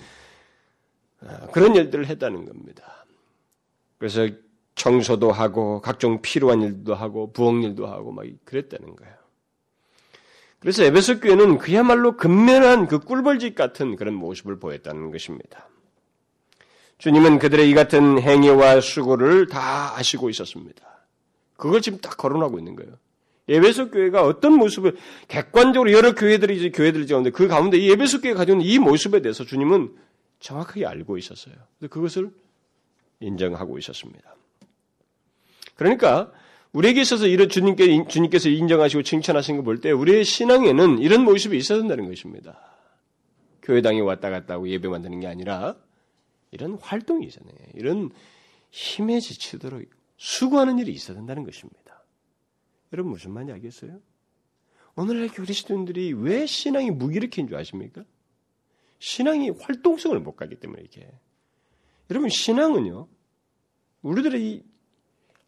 아, 1.26 1.48
그런 1.48 1.76
일들을 1.76 2.08
했다는 2.08 2.46
겁니다. 2.46 3.06
그래서 3.98 4.30
청소도 4.76 5.32
하고 5.32 5.82
각종 5.82 6.22
필요한 6.22 6.62
일도 6.62 6.96
하고 6.96 7.34
부엌 7.34 7.62
일도 7.64 7.86
하고 7.86 8.14
막 8.14 8.26
그랬다는 8.46 8.96
거예요. 8.96 9.21
그래서 10.62 10.84
에베소 10.84 11.20
교회는 11.22 11.58
그야말로 11.58 12.16
근면한 12.16 12.88
그 12.88 13.00
꿀벌집 13.00 13.56
같은 13.56 13.96
그런 13.96 14.14
모습을 14.14 14.60
보였다는 14.60 15.10
것입니다. 15.10 15.68
주님은 17.00 17.40
그들의 17.40 17.68
이 17.68 17.74
같은 17.74 18.22
행위와 18.22 18.80
수고를 18.80 19.48
다 19.48 19.98
아시고 19.98 20.30
있었습니다. 20.30 20.86
그걸 21.58 21.82
지금 21.82 21.98
딱 21.98 22.16
거론하고 22.16 22.60
있는 22.60 22.76
거예요. 22.76 22.94
예배소 23.50 23.90
교회가 23.90 24.24
어떤 24.24 24.54
모습을 24.54 24.98
객관적으로 25.28 25.92
여러 25.94 26.14
교회들이 26.14 26.58
이제 26.58 26.70
교회들이 26.70 27.06
있는데 27.06 27.32
그 27.32 27.48
가운데 27.48 27.80
이 27.80 27.90
예배소 27.90 28.22
교회가 28.22 28.38
가지고 28.38 28.60
있는 28.60 28.72
이 28.72 28.78
모습에 28.78 29.24
대해서 29.24 29.44
주님은 29.44 29.96
정확하게 30.40 30.86
알고 30.86 31.18
있었어요. 31.18 31.56
그것을 31.90 32.30
인정하고 33.20 33.80
있었습니다. 33.80 34.36
그러니까 35.74 36.32
우리에게 36.74 37.02
있어서 37.02 37.28
이런 37.28 37.50
주님께, 37.50 38.08
주님께서 38.08 38.50
인정하시고 38.50 39.04
칭찬하신 39.04 39.58
거볼때 39.58 39.92
우리의 39.92 40.24
신앙에는 40.24 41.00
이런 41.00 41.24
모습이 41.24 41.58
있어야 41.58 41.80
된다는 41.80 42.08
것입니다. 42.08 42.60
교회당에 43.62 44.00
왔다 44.00 44.30
갔다 44.30 44.56
하고 44.56 44.70
예배 44.70 44.88
만 44.88 45.02
드는 45.02 45.20
게 45.20 45.28
아니라 45.28 45.76
이런 46.52 46.76
활동이 46.76 47.26
있잖아요. 47.28 47.56
이런 47.74 48.10
힘에 48.72 49.20
지치도록 49.20 49.84
수고하는 50.18 50.80
일이 50.80 50.92
있어야 50.92 51.18
된다는 51.18 51.44
것입니다. 51.44 52.04
여러분 52.94 53.12
무슨 53.12 53.32
말인지 53.32 53.54
알겠어요? 53.54 54.00
오늘날 54.96 55.30
그리스도인들이 55.30 56.14
왜 56.14 56.46
신앙이 56.46 56.92
무기력해인 56.92 57.48
줄 57.48 57.58
아십니까? 57.58 58.04
신앙이 59.00 59.50
활동성을 59.50 60.20
못 60.20 60.36
가기 60.36 60.56
때문에 60.56 60.84
이게. 60.84 61.10
여러분 62.10 62.30
신앙은요. 62.30 63.08
우리들의 64.02 64.64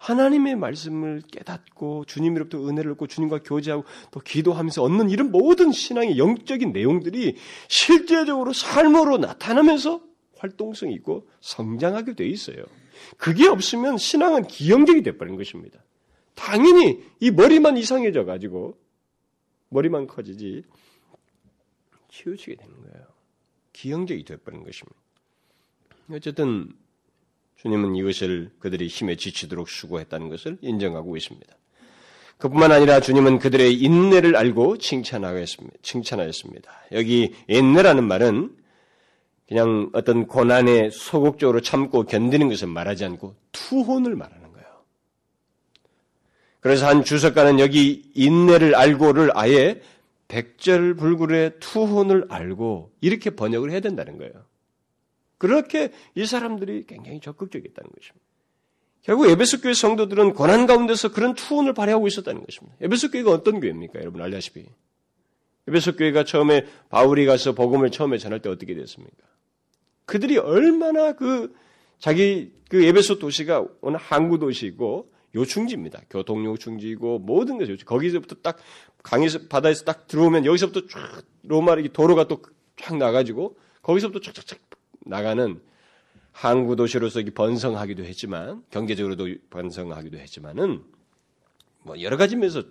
하나님의 0.03 0.57
말씀을 0.57 1.21
깨닫고 1.31 2.03
주님으로부터 2.05 2.67
은혜를 2.67 2.91
얻고 2.91 3.07
주님과 3.07 3.39
교제하고 3.43 3.85
또 4.11 4.19
기도하면서 4.19 4.83
얻는 4.83 5.09
이런 5.09 5.31
모든 5.31 5.71
신앙의 5.71 6.17
영적인 6.17 6.73
내용들이 6.73 7.37
실제적으로 7.69 8.51
삶으로 8.51 9.17
나타나면서 9.17 10.01
활동성이 10.37 10.93
있고 10.95 11.29
성장하게 11.39 12.15
돼 12.15 12.27
있어요. 12.27 12.65
그게 13.17 13.47
없으면 13.47 13.97
신앙은 13.97 14.47
기형적이 14.47 15.03
돼버린 15.03 15.37
것입니다. 15.37 15.81
당연히 16.35 17.01
이 17.21 17.31
머리만 17.31 17.77
이상해져 17.77 18.25
가지고 18.25 18.77
머리만 19.69 20.07
커지지 20.07 20.63
치우치게 22.09 22.57
되는 22.57 22.75
거예요. 22.81 23.07
기형적이 23.71 24.25
돼버린 24.25 24.65
것입니다. 24.65 24.99
어쨌든 26.11 26.73
주님은 27.63 27.95
이것을 27.95 28.51
그들이 28.59 28.87
힘에 28.87 29.15
지치도록 29.15 29.69
수고했다는 29.69 30.29
것을 30.29 30.57
인정하고 30.61 31.15
있습니다. 31.15 31.55
그뿐만 32.37 32.73
아니라 32.73 32.99
주님은 32.99 33.39
그들의 33.39 33.73
인내를 33.73 34.35
알고 34.35 34.77
칭찬하였습니다. 34.79 36.71
여기 36.91 37.33
인내라는 37.47 38.03
말은 38.03 38.53
그냥 39.47 39.89
어떤 39.93 40.27
고난에 40.27 40.89
소극적으로 40.89 41.61
참고 41.61 42.03
견디는 42.03 42.49
것을 42.49 42.67
말하지 42.67 43.05
않고 43.05 43.35
투혼을 43.53 44.15
말하는 44.15 44.51
거예요. 44.51 44.67
그래서 46.59 46.87
한 46.87 47.05
주석가는 47.05 47.61
여기 47.61 48.11
인내를 48.13 48.75
알고를 48.75 49.31
아예 49.35 49.81
백절불굴의 50.27 51.59
투혼을 51.61 52.25
알고 52.27 52.91
이렇게 52.99 53.29
번역을 53.29 53.71
해야 53.71 53.79
된다는 53.79 54.17
거예요. 54.17 54.33
그렇게 55.43 55.91
이 56.15 56.25
사람들이 56.25 56.85
굉장히 56.87 57.19
적극적이었다는 57.19 57.91
것입니다. 57.91 58.25
결국 59.01 59.27
에베소 59.27 59.59
교회 59.59 59.73
성도들은 59.73 60.35
고난 60.35 60.65
가운데서 60.65 61.11
그런 61.11 61.33
투혼을 61.33 61.73
발휘하고 61.73 62.07
있었다는 62.07 62.45
것입니다. 62.45 62.77
에베소 62.79 63.11
교회가 63.11 63.29
어떤 63.29 63.59
교회입니까? 63.59 63.99
여러분 63.99 64.21
알다시피 64.21 64.65
에베소 65.67 65.97
교회가 65.97 66.23
처음에 66.23 66.65
바울이 66.87 67.25
가서 67.25 67.51
복음을 67.51 67.91
처음에 67.91 68.19
전할 68.19 68.41
때 68.41 68.47
어떻게 68.47 68.73
됐습니까? 68.73 69.17
그들이 70.05 70.37
얼마나 70.37 71.11
그 71.11 71.53
자기 71.99 72.53
그 72.69 72.81
에베소 72.81 73.19
도시가 73.19 73.65
오늘 73.81 73.99
항구 73.99 74.39
도시고 74.39 75.11
요충지입니다. 75.35 76.03
교통 76.09 76.45
요충지고 76.45 77.19
모든 77.19 77.57
것이 77.57 77.71
요충. 77.71 77.85
거기서부터 77.85 78.35
딱 78.41 78.57
강에서 79.03 79.39
바다에서 79.49 79.83
딱 79.83 80.07
들어오면 80.07 80.45
여기서부터 80.45 80.87
쫙 80.87 81.21
로마 81.43 81.75
도로가 81.91 82.29
또 82.29 82.41
쫙 82.77 82.97
나가지고 82.97 83.57
거기서부터 83.81 84.31
쫙쫙쫙 84.31 84.57
나가는 85.05 85.61
항구 86.31 86.75
도시로서 86.75 87.21
번성하기도 87.33 88.03
했지만 88.03 88.63
경제적으로도 88.71 89.27
번성하기도 89.49 90.17
했지만은 90.17 90.83
뭐 91.83 92.01
여러 92.01 92.17
가지 92.17 92.35
면에서 92.35 92.63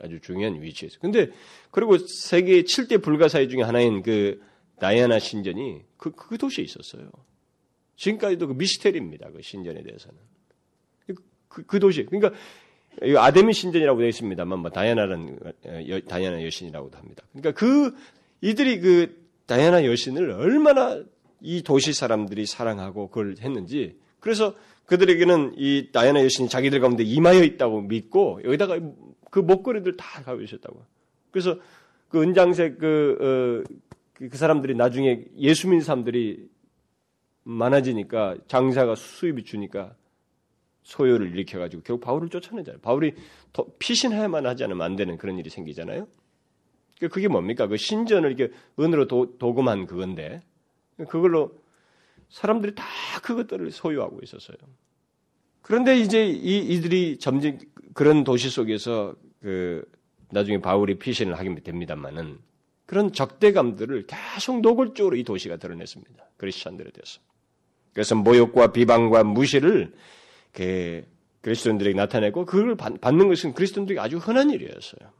아주 0.00 0.20
중요한 0.20 0.62
위치에서. 0.62 0.98
근데 1.00 1.30
그리고 1.70 1.98
세계 1.98 2.62
7대 2.62 3.02
불가사의 3.02 3.48
중에 3.48 3.62
하나인 3.62 4.02
그 4.02 4.40
다이아나 4.78 5.18
신전이 5.18 5.82
그, 5.96 6.12
그 6.12 6.38
도시에 6.38 6.64
있었어요. 6.64 7.10
지금까지도 7.96 8.46
그 8.46 8.52
미스테리입니다. 8.52 9.30
그 9.32 9.42
신전에 9.42 9.82
대해서는. 9.82 10.16
그, 11.48 11.64
그 11.64 11.80
도시. 11.80 12.04
그러니까 12.04 12.38
아데미 13.16 13.52
신전이라고 13.52 13.98
되어 13.98 14.08
있습니다만 14.08 14.60
뭐 14.60 14.70
다이아나라는 14.70 15.38
여, 15.88 16.00
다이아나 16.00 16.44
여신이라고도 16.44 16.96
합니다. 16.96 17.24
그러니까 17.32 17.52
그 17.52 17.96
이들이 18.40 18.80
그 18.80 19.28
다이아나 19.46 19.84
여신을 19.84 20.30
얼마나 20.30 21.02
이 21.40 21.62
도시 21.62 21.92
사람들이 21.92 22.46
사랑하고 22.46 23.08
그걸 23.08 23.36
했는지 23.40 23.98
그래서 24.20 24.54
그들에게는 24.86 25.54
이 25.56 25.90
다이아나 25.92 26.24
여신이 26.24 26.48
자기들 26.48 26.80
가운데 26.80 27.04
임하여 27.04 27.42
있다고 27.42 27.82
믿고 27.82 28.40
여기다가 28.44 28.80
그 29.30 29.38
목걸이들 29.38 29.96
다 29.96 30.22
가고 30.22 30.40
있었다고. 30.40 30.82
그래서 31.30 31.58
그 32.08 32.22
은장색 32.22 32.78
그, 32.78 33.64
어, 33.68 33.74
그, 34.14 34.30
그 34.30 34.36
사람들이 34.38 34.74
나중에 34.74 35.24
예수 35.36 35.68
믿는 35.68 35.84
사람들이 35.84 36.48
많아지니까 37.44 38.36
장사가 38.46 38.94
수입이 38.94 39.44
주니까 39.44 39.94
소요를 40.82 41.32
일으켜가지고 41.32 41.82
결국 41.82 42.04
바울을 42.04 42.30
쫓아내잖아요. 42.30 42.80
바울이 42.80 43.14
피신해야만 43.78 44.46
하지 44.46 44.64
않으면 44.64 44.82
안 44.82 44.96
되는 44.96 45.18
그런 45.18 45.38
일이 45.38 45.50
생기잖아요. 45.50 46.08
그게 47.10 47.28
뭡니까? 47.28 47.66
그 47.66 47.76
신전을 47.76 48.32
이렇게 48.32 48.54
은으로 48.80 49.06
도, 49.06 49.38
도금한 49.38 49.86
그건데 49.86 50.40
그걸로 51.06 51.52
사람들이 52.28 52.74
다 52.74 52.84
그것들을 53.22 53.70
소유하고 53.70 54.20
있었어요. 54.22 54.56
그런데 55.62 55.98
이제 55.98 56.26
이, 56.26 56.58
이들이 56.58 57.18
점점 57.18 57.58
그런 57.94 58.24
도시 58.24 58.50
속에서 58.50 59.14
그 59.40 59.84
나중에 60.30 60.60
바울이 60.60 60.98
피신을 60.98 61.38
하게 61.38 61.54
됩니다만은 61.56 62.38
그런 62.86 63.12
적대감들을 63.12 64.06
계속 64.06 64.60
노골적으로 64.60 65.16
이 65.16 65.24
도시가 65.24 65.56
드러냈습니다. 65.56 66.30
그리스천들에 66.36 66.90
대해서. 66.90 67.20
그래서 67.92 68.14
모욕과 68.14 68.72
비방과 68.72 69.24
무시를 69.24 69.92
그 70.52 71.04
그리스도인들에게 71.42 71.96
나타내고 71.96 72.46
그걸 72.46 72.76
받는 72.76 73.28
것은 73.28 73.54
그리스도인들에게 73.54 74.00
아주 74.00 74.18
흔한 74.18 74.50
일이었어요. 74.50 75.10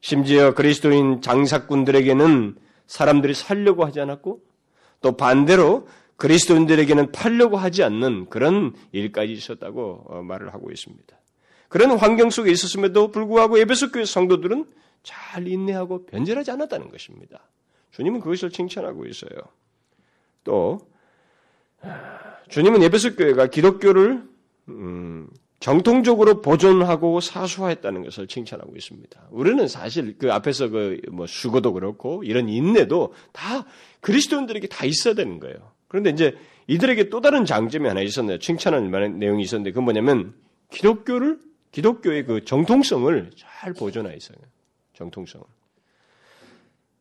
심지어 0.00 0.54
그리스도인 0.54 1.22
장사꾼들에게는 1.22 2.56
사람들이 2.86 3.34
살려고 3.34 3.84
하지 3.84 4.00
않았고 4.00 4.42
또 5.04 5.18
반대로 5.18 5.86
그리스도인들에게는 6.16 7.12
팔려고 7.12 7.58
하지 7.58 7.82
않는 7.84 8.30
그런 8.30 8.72
일까지 8.92 9.34
있었다고 9.34 10.04
어, 10.06 10.22
말을 10.22 10.54
하고 10.54 10.70
있습니다. 10.70 11.14
그런 11.68 11.90
환경 11.98 12.30
속에 12.30 12.50
있었음에도 12.50 13.10
불구하고 13.10 13.58
에베소 13.58 13.92
교회 13.92 14.06
성도들은 14.06 14.64
잘 15.02 15.46
인내하고 15.46 16.06
변절하지 16.06 16.52
않았다는 16.52 16.88
것입니다. 16.88 17.40
주님은 17.90 18.20
그것을 18.20 18.48
칭찬하고 18.48 19.04
있어요. 19.04 19.30
또 20.42 20.80
주님은 22.48 22.82
에베소 22.82 23.16
교회가 23.16 23.48
기독교를 23.48 24.22
음, 24.68 25.28
정통적으로 25.64 26.42
보존하고 26.42 27.20
사수화했다는 27.20 28.04
것을 28.04 28.26
칭찬하고 28.26 28.76
있습니다. 28.76 29.28
우리는 29.30 29.66
사실 29.66 30.14
그 30.18 30.30
앞에서 30.30 30.68
그 30.68 31.00
뭐 31.10 31.26
수고도 31.26 31.72
그렇고 31.72 32.22
이런 32.22 32.50
인내도 32.50 33.14
다 33.32 33.64
그리스도인들에게 34.02 34.68
다 34.68 34.84
있어야 34.84 35.14
되는 35.14 35.40
거예요. 35.40 35.72
그런데 35.88 36.10
이제 36.10 36.36
이들에게 36.66 37.08
또 37.08 37.22
다른 37.22 37.46
장점이 37.46 37.88
하나 37.88 38.02
있었네요. 38.02 38.40
칭찬하는 38.40 38.90
만한 38.90 39.18
내용이 39.18 39.42
있었는데 39.42 39.70
그건 39.70 39.84
뭐냐면 39.84 40.34
기독교를 40.70 41.38
기독교의 41.72 42.26
그 42.26 42.44
정통성을 42.44 43.30
잘 43.34 43.72
보존하여 43.72 44.14
있어요. 44.14 44.36
정통성을. 44.92 45.46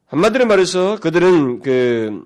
한마디로 0.06 0.46
말해서 0.46 1.02
그들은 1.02 1.60
그 1.60 2.24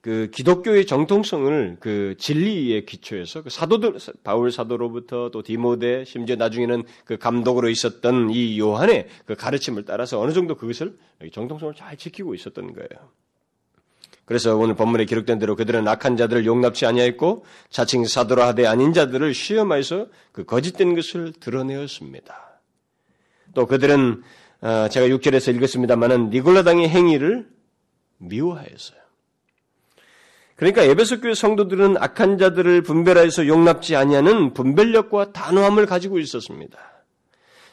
그 0.00 0.30
기독교의 0.32 0.86
정통성을 0.86 1.78
그 1.80 2.14
진리의 2.18 2.86
기초에서 2.86 3.42
그 3.42 3.50
사도들 3.50 3.96
바울 4.22 4.52
사도로부터 4.52 5.30
또 5.30 5.42
디모데 5.42 6.04
심지어 6.04 6.36
나중에는 6.36 6.84
그 7.04 7.18
감독으로 7.18 7.68
있었던 7.68 8.30
이 8.30 8.58
요한의 8.60 9.08
그 9.26 9.34
가르침을 9.34 9.84
따라서 9.84 10.20
어느 10.20 10.32
정도 10.32 10.54
그것을 10.54 10.96
정통성을 11.32 11.74
잘 11.74 11.96
지키고 11.96 12.34
있었던 12.34 12.72
거예요. 12.74 13.10
그래서 14.24 14.56
오늘 14.56 14.74
본문에 14.74 15.06
기록된 15.06 15.38
대로 15.38 15.56
그들은 15.56 15.88
악한 15.88 16.16
자들을 16.16 16.44
용납치 16.44 16.84
아니하였고 16.84 17.44
자칭 17.70 18.04
사도라 18.04 18.48
하되 18.48 18.66
아닌 18.66 18.92
자들을 18.92 19.32
시험하여서 19.32 20.08
그 20.32 20.44
거짓된 20.44 20.94
것을 20.94 21.32
드러내었습니다. 21.32 22.60
또 23.54 23.66
그들은 23.66 24.22
어, 24.60 24.88
제가 24.90 25.06
6절에서 25.06 25.54
읽었습니다만은 25.56 26.30
니골라당의 26.30 26.88
행위를 26.88 27.48
미워하였어요. 28.18 29.07
그러니까 30.58 30.82
에베소 30.82 31.20
교회 31.20 31.34
성도들은 31.34 31.98
악한 31.98 32.36
자들을 32.36 32.82
분별하여서 32.82 33.46
용납지 33.46 33.94
아니하는 33.94 34.54
분별력과 34.54 35.32
단호함을 35.32 35.86
가지고 35.86 36.18
있었습니다. 36.18 36.76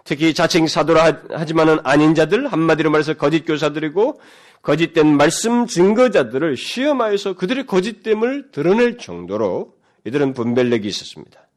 특히 0.03 0.35
자칭 0.35 0.67
사도라 0.67 1.23
하지만은 1.31 1.79
아닌 1.83 2.13
자들 2.13 2.47
한마디로 2.47 2.91
말해서 2.91 3.15
거짓 3.15 3.43
교사들이고 3.43 4.21
거짓된 4.61 5.17
말씀 5.17 5.65
증거자들을 5.65 6.57
시험하여서 6.57 7.33
그들의 7.33 7.65
거짓됨을 7.65 8.51
드러낼 8.51 8.99
정도로 8.99 9.73
이들은 10.05 10.33
분별력이 10.33 10.87
있었습니다. 10.87 11.47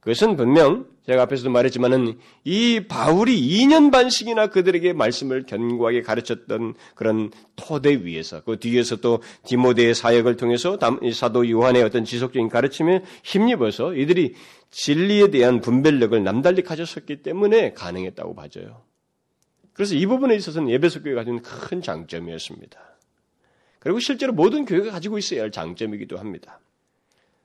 그것은 0.00 0.36
분명 0.36 0.86
제가 1.06 1.22
앞에서도 1.22 1.50
말했지만은 1.50 2.18
이 2.44 2.80
바울이 2.88 3.38
2년 3.38 3.92
반씩이나 3.92 4.46
그들에게 4.46 4.94
말씀을 4.94 5.44
견고하게 5.44 6.00
가르쳤던 6.00 6.74
그런 6.94 7.30
토대 7.56 8.04
위에서 8.04 8.42
그 8.42 8.58
뒤에서 8.58 8.96
또 8.96 9.22
디모데의 9.44 9.94
사역을 9.94 10.36
통해서 10.36 10.78
사도 11.12 11.48
요한의 11.48 11.82
어떤 11.82 12.04
지속적인 12.06 12.48
가르침에 12.48 13.02
힘입어서 13.22 13.94
이들이 13.94 14.34
진리에 14.70 15.30
대한 15.30 15.60
분별력을 15.60 16.24
남달리 16.24 16.62
가졌었기 16.62 17.22
때문에 17.22 17.74
가능했다고 17.74 18.34
봐져요. 18.34 18.82
그래서 19.74 19.94
이 19.94 20.06
부분에 20.06 20.34
있어서는 20.36 20.70
예배소 20.70 21.02
교회가 21.02 21.20
가진 21.20 21.42
큰 21.42 21.82
장점이었습니다. 21.82 22.80
그리고 23.78 23.98
실제로 23.98 24.32
모든 24.32 24.64
교회가 24.64 24.90
가지고 24.90 25.18
있어야 25.18 25.42
할 25.42 25.50
장점이기도 25.50 26.16
합니다. 26.16 26.60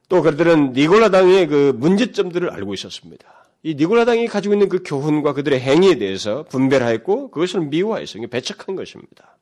또 0.07 0.21
그들은 0.21 0.71
니골라당의 0.71 1.47
그 1.47 1.73
문제점들을 1.75 2.49
알고 2.51 2.73
있었습니다. 2.73 3.38
이 3.61 3.75
니골라당이 3.75 4.27
가지고 4.27 4.55
있는 4.55 4.69
그 4.69 4.83
교훈과 4.85 5.33
그들의 5.33 5.59
행위에 5.59 5.97
대해서 5.97 6.43
분별하였고 6.43 7.31
그것을 7.31 7.61
미워해서 7.61 8.19
배척한 8.29 8.75
것입니다. 8.75 9.37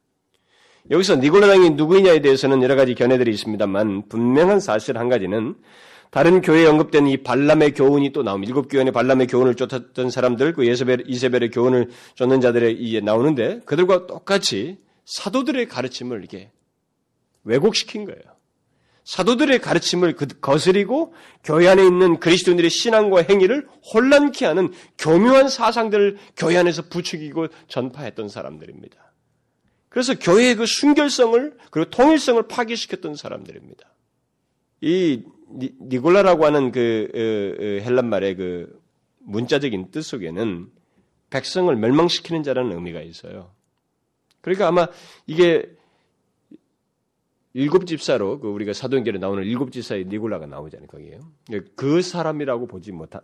여기서 0.89 1.17
니골라당이 1.17 1.71
누구이냐에 1.71 2.21
대해서는 2.21 2.63
여러 2.63 2.75
가지 2.75 2.95
견해들이 2.95 3.32
있습니다만 3.32 4.08
분명한 4.08 4.60
사실 4.60 4.97
한 4.97 5.10
가지는 5.10 5.56
다른 6.10 6.41
교회에 6.41 6.65
언급된 6.65 7.08
이 7.08 7.17
발람의 7.17 7.73
교훈이 7.73 8.13
또 8.13 8.23
나옵니다. 8.23 8.49
일곱 8.49 8.69
교회의 8.69 8.91
발람의 8.91 9.27
교훈을 9.27 9.56
쫓았던 9.56 10.10
사람들, 10.10 10.53
그 10.53 10.65
예세벨, 10.65 11.03
이세벨의 11.06 11.51
교훈을 11.51 11.89
쫓는 12.15 12.39
자들의 12.39 12.75
이에 12.75 13.01
나오는데 13.01 13.60
그들과 13.65 14.08
똑같이 14.08 14.77
사도들의 15.06 15.67
가르침을 15.67 16.23
이게 16.23 16.49
왜곡시킨 17.43 18.06
거예요. 18.06 18.37
사도들의 19.08 19.60
가르침을 19.60 20.15
그, 20.17 20.28
거스리고 20.41 21.13
교회 21.41 21.70
안에 21.70 21.82
있는 21.82 22.20
그리스도인들의 22.20 22.70
신앙과 22.70 23.24
행위를 23.30 23.65
혼란케 23.93 24.46
하는 24.46 24.74
교묘한 24.98 25.48
사상들을 25.48 26.17
교회 26.36 26.58
안에서 26.58 26.82
부추기고 26.89 27.48
전파했던 27.70 28.28
사람들입니다. 28.28 29.13
그래서 29.88 30.13
교회의 30.13 30.56
그 30.56 30.65
순결성을 30.65 31.58
그리고 31.72 31.89
통일성을 31.89 32.46
파괴시켰던 32.50 33.15
사람들입니다. 33.15 33.88
이 34.82 35.24
니골라라고 35.54 36.46
하는 36.46 36.74
그 36.74 37.08
어, 37.15 37.63
어, 37.63 37.86
헬란 37.86 38.10
말의 38.10 38.36
그 38.36 38.82
문자적인 39.20 39.91
뜻 39.91 40.02
속에는 40.02 40.67
백성을 41.30 41.74
멸망시키는 41.74 42.43
자라는 42.43 42.74
의미가 42.74 43.02
있어요. 43.04 43.54
그러니까 44.41 44.67
아마 44.67 44.89
이게 45.28 45.76
일곱 47.58 47.88
집사로 47.88 48.39
그 48.39 48.50
우리가 48.50 48.74
사도행전에 48.74 49.17
나오는 49.17 49.43
일곱 49.43 49.72
집사의 49.72 50.06
니골라가 50.06 50.46
나오잖아요 50.46 50.88
거기에요. 50.88 51.20
그 51.76 52.04
사람이라고 52.04 52.67
보지 52.67 52.91
못한 52.91 53.22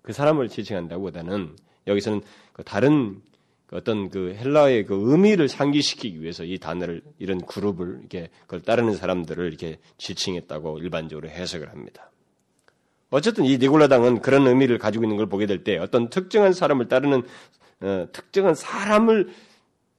그 0.00 0.14
사람을 0.14 0.48
지칭한다보다는 0.48 1.56
여기서는 1.86 2.22
그 2.54 2.64
다른 2.64 3.20
그 3.66 3.76
어떤 3.76 4.08
그 4.08 4.34
헬라의 4.34 4.86
그 4.86 5.12
의미를 5.12 5.46
상기시키기 5.48 6.22
위해서 6.22 6.42
이 6.42 6.56
단어를 6.56 7.02
이런 7.18 7.44
그룹을 7.44 7.98
이렇게 8.00 8.30
그걸 8.42 8.62
따르는 8.62 8.94
사람들을 8.94 9.46
이렇게 9.46 9.78
지칭했다고 9.98 10.78
일반적으로 10.78 11.28
해석을 11.28 11.68
합니다. 11.68 12.10
어쨌든 13.10 13.44
이 13.44 13.58
니골라당은 13.58 14.22
그런 14.22 14.46
의미를 14.46 14.78
가지고 14.78 15.04
있는 15.04 15.18
걸 15.18 15.26
보게 15.26 15.44
될 15.44 15.64
때 15.64 15.76
어떤 15.76 16.08
특정한 16.08 16.54
사람을 16.54 16.88
따르는 16.88 17.24
어, 17.82 18.06
특정한 18.10 18.54
사람을 18.54 19.28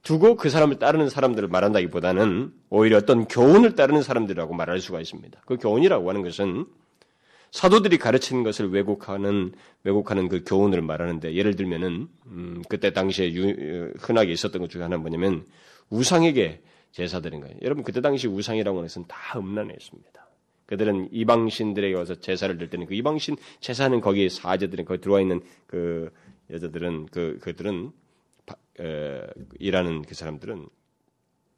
두고 0.02 0.36
그 0.36 0.50
사람을 0.50 0.78
따르는 0.78 1.08
사람들을 1.08 1.48
말한다기보다는 1.48 2.52
오히려 2.70 2.96
어떤 2.96 3.26
교훈을 3.26 3.76
따르는 3.76 4.02
사람들이라고 4.02 4.52
말할 4.52 4.80
수가 4.80 5.00
있습니다. 5.00 5.40
그 5.46 5.56
교훈이라고 5.56 6.08
하는 6.08 6.22
것은 6.22 6.66
사도들이 7.52 7.98
가르치는 7.98 8.42
것을 8.42 8.70
왜곡하는 8.70 9.52
왜곡하는 9.84 10.28
그 10.28 10.42
교훈을 10.44 10.80
말하는데 10.82 11.34
예를 11.34 11.54
들면은 11.54 12.08
음, 12.26 12.62
그때 12.68 12.92
당시에 12.92 13.32
유, 13.34 13.92
흔하게 13.98 14.32
있었던 14.32 14.60
것 14.60 14.70
중에 14.70 14.82
하나는 14.82 15.02
뭐냐면 15.02 15.44
우상에게 15.90 16.62
제사 16.92 17.20
드린 17.20 17.40
거예요. 17.40 17.54
여러분 17.62 17.84
그때 17.84 18.00
당시 18.00 18.26
우상이라고 18.26 18.78
하는 18.78 18.88
것은 18.88 19.04
다 19.06 19.38
음란했습니다. 19.38 20.28
그들은 20.66 21.10
이방신들에게 21.12 21.94
와서 21.94 22.14
제사를 22.14 22.56
드릴 22.56 22.70
때는 22.70 22.86
그 22.86 22.94
이방신 22.94 23.36
제사는 23.60 24.00
거기 24.00 24.28
사제들은 24.30 24.86
거기 24.86 25.00
들어와 25.00 25.20
있는 25.20 25.42
그 25.66 26.10
여자들은 26.50 27.06
그 27.10 27.38
그들은 27.42 27.92
에, 28.80 29.26
일하는 29.58 30.02
그 30.02 30.14
사람들은 30.14 30.68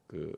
그 0.07 0.35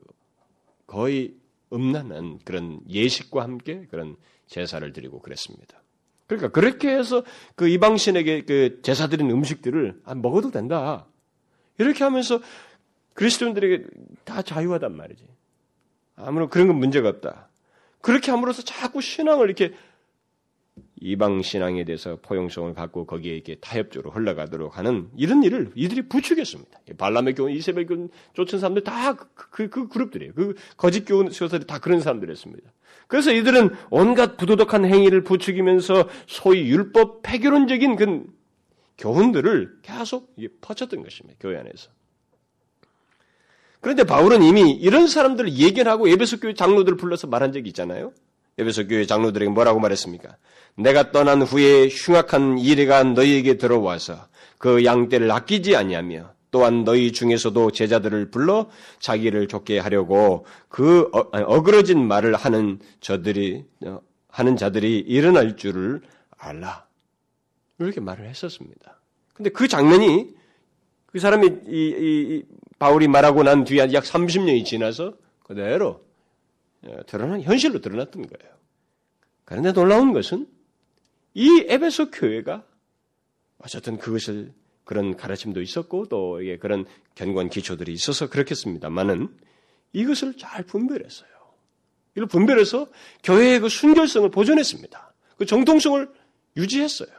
거의 0.85 1.35
음란한 1.73 2.39
그런 2.45 2.79
예식과 2.87 3.43
함께 3.43 3.85
그런 3.89 4.15
제사를 4.47 4.91
드리고 4.93 5.19
그랬습니다. 5.19 5.81
그러니까 6.27 6.49
그렇게 6.49 6.89
해서 6.89 7.23
그 7.55 7.67
이방신에게 7.67 8.43
그 8.43 8.79
제사 8.81 9.07
드린 9.07 9.29
음식들을 9.31 10.01
아, 10.03 10.15
먹어도 10.15 10.51
된다. 10.51 11.07
이렇게 11.77 12.03
하면서 12.03 12.41
그리스도인들에게 13.13 13.85
다 14.23 14.41
자유하단 14.41 14.95
말이지. 14.95 15.25
아무런 16.15 16.49
그런 16.49 16.67
건 16.67 16.77
문제가 16.77 17.09
없다. 17.09 17.49
그렇게 18.01 18.31
함으로써 18.31 18.61
자꾸 18.61 19.01
신앙을 19.01 19.47
이렇게 19.47 19.73
이방 20.99 21.41
신앙에 21.41 21.83
대해서 21.83 22.17
포용성을 22.21 22.73
갖고 22.73 23.05
거기에 23.05 23.33
이렇게 23.33 23.55
타협적으로 23.55 24.11
흘러가도록 24.11 24.77
하는 24.77 25.09
이런 25.15 25.43
일을 25.43 25.71
이들이 25.75 26.07
부추겼습니다. 26.09 26.79
발람의 26.97 27.35
교훈, 27.35 27.51
이세벨 27.51 27.85
교훈 27.85 28.09
쫓은 28.33 28.59
사람들 28.59 28.83
다그 28.83 29.27
그, 29.35 29.69
그 29.69 29.87
그룹들이에요. 29.87 30.33
그 30.33 30.55
거짓 30.75 31.05
교훈 31.05 31.29
수요들이 31.29 31.65
다 31.67 31.79
그런 31.79 32.01
사람들이었습니다. 32.01 32.71
그래서 33.07 33.31
이들은 33.31 33.69
온갖 33.89 34.37
부도덕한 34.37 34.85
행위를 34.85 35.23
부추기면서 35.23 36.09
소위 36.25 36.67
율법 36.67 37.21
폐교론적인 37.21 37.95
그 37.95 38.25
교훈들을 38.97 39.79
계속 39.83 40.35
퍼쳤던 40.61 41.03
것입니다. 41.03 41.37
교회 41.39 41.57
안에서. 41.57 41.91
그런데 43.79 44.03
바울은 44.03 44.41
이미 44.41 44.71
이런 44.71 45.07
사람들을 45.07 45.53
예견하고 45.53 46.09
에베소 46.09 46.39
교회 46.39 46.53
장로들을 46.53 46.97
불러서 46.97 47.27
말한 47.27 47.53
적이 47.53 47.69
있잖아요. 47.69 48.11
에베소 48.57 48.87
교회 48.87 49.05
장로들에게 49.05 49.51
뭐라고 49.51 49.79
말했습니까? 49.79 50.35
내가 50.75 51.11
떠난 51.11 51.41
후에 51.41 51.89
흉악한 51.89 52.59
이래가 52.59 53.03
너희에게 53.03 53.57
들어와서 53.57 54.27
그 54.57 54.83
양떼를 54.83 55.29
아끼지 55.31 55.75
아니하며 55.75 56.33
또한 56.51 56.83
너희 56.83 57.11
중에서도 57.11 57.71
제자들을 57.71 58.31
불러 58.31 58.69
자기를 58.99 59.47
좋게 59.47 59.79
하려고 59.79 60.45
그 60.69 61.09
어, 61.13 61.19
어그러진 61.31 62.07
말을 62.07 62.35
하는 62.35 62.79
저들이 63.01 63.65
어, 63.85 63.99
하는 64.29 64.55
자들이 64.55 64.99
일어날 64.99 65.55
줄을 65.55 66.01
알라. 66.37 66.85
이렇게 67.79 67.99
말을 67.99 68.27
했었습니다. 68.27 68.99
근데 69.33 69.49
그 69.49 69.67
장면이 69.67 70.29
그 71.05 71.19
사람이 71.19 71.47
이, 71.67 71.71
이, 71.71 72.35
이 72.35 72.43
바울이 72.79 73.07
말하고 73.07 73.43
난 73.43 73.63
뒤에 73.63 73.93
약 73.93 74.03
30년이 74.03 74.65
지나서 74.65 75.13
그대로 75.43 75.87
어, 75.87 76.06
드러난 77.07 77.41
현실로 77.41 77.81
드러났던 77.81 78.27
거예요. 78.27 78.57
그런데 79.45 79.71
놀라운 79.71 80.13
것은 80.13 80.47
이 81.33 81.65
에베소 81.67 82.11
교회가 82.11 82.65
어쨌든 83.59 83.97
그것을 83.97 84.53
그런 84.83 85.15
가르침도 85.15 85.61
있었고 85.61 86.07
또 86.07 86.41
이게 86.41 86.57
그런 86.57 86.85
견고한 87.15 87.49
기초들이 87.49 87.91
있어서 87.93 88.29
그렇겠습니다만은 88.29 89.37
이것을 89.93 90.37
잘 90.37 90.63
분별했어요. 90.63 91.29
이걸 92.15 92.27
분별해서 92.27 92.87
교회의 93.23 93.59
그 93.59 93.69
순결성을 93.69 94.29
보존했습니다. 94.31 95.13
그 95.37 95.45
정통성을 95.45 96.09
유지했어요. 96.55 97.09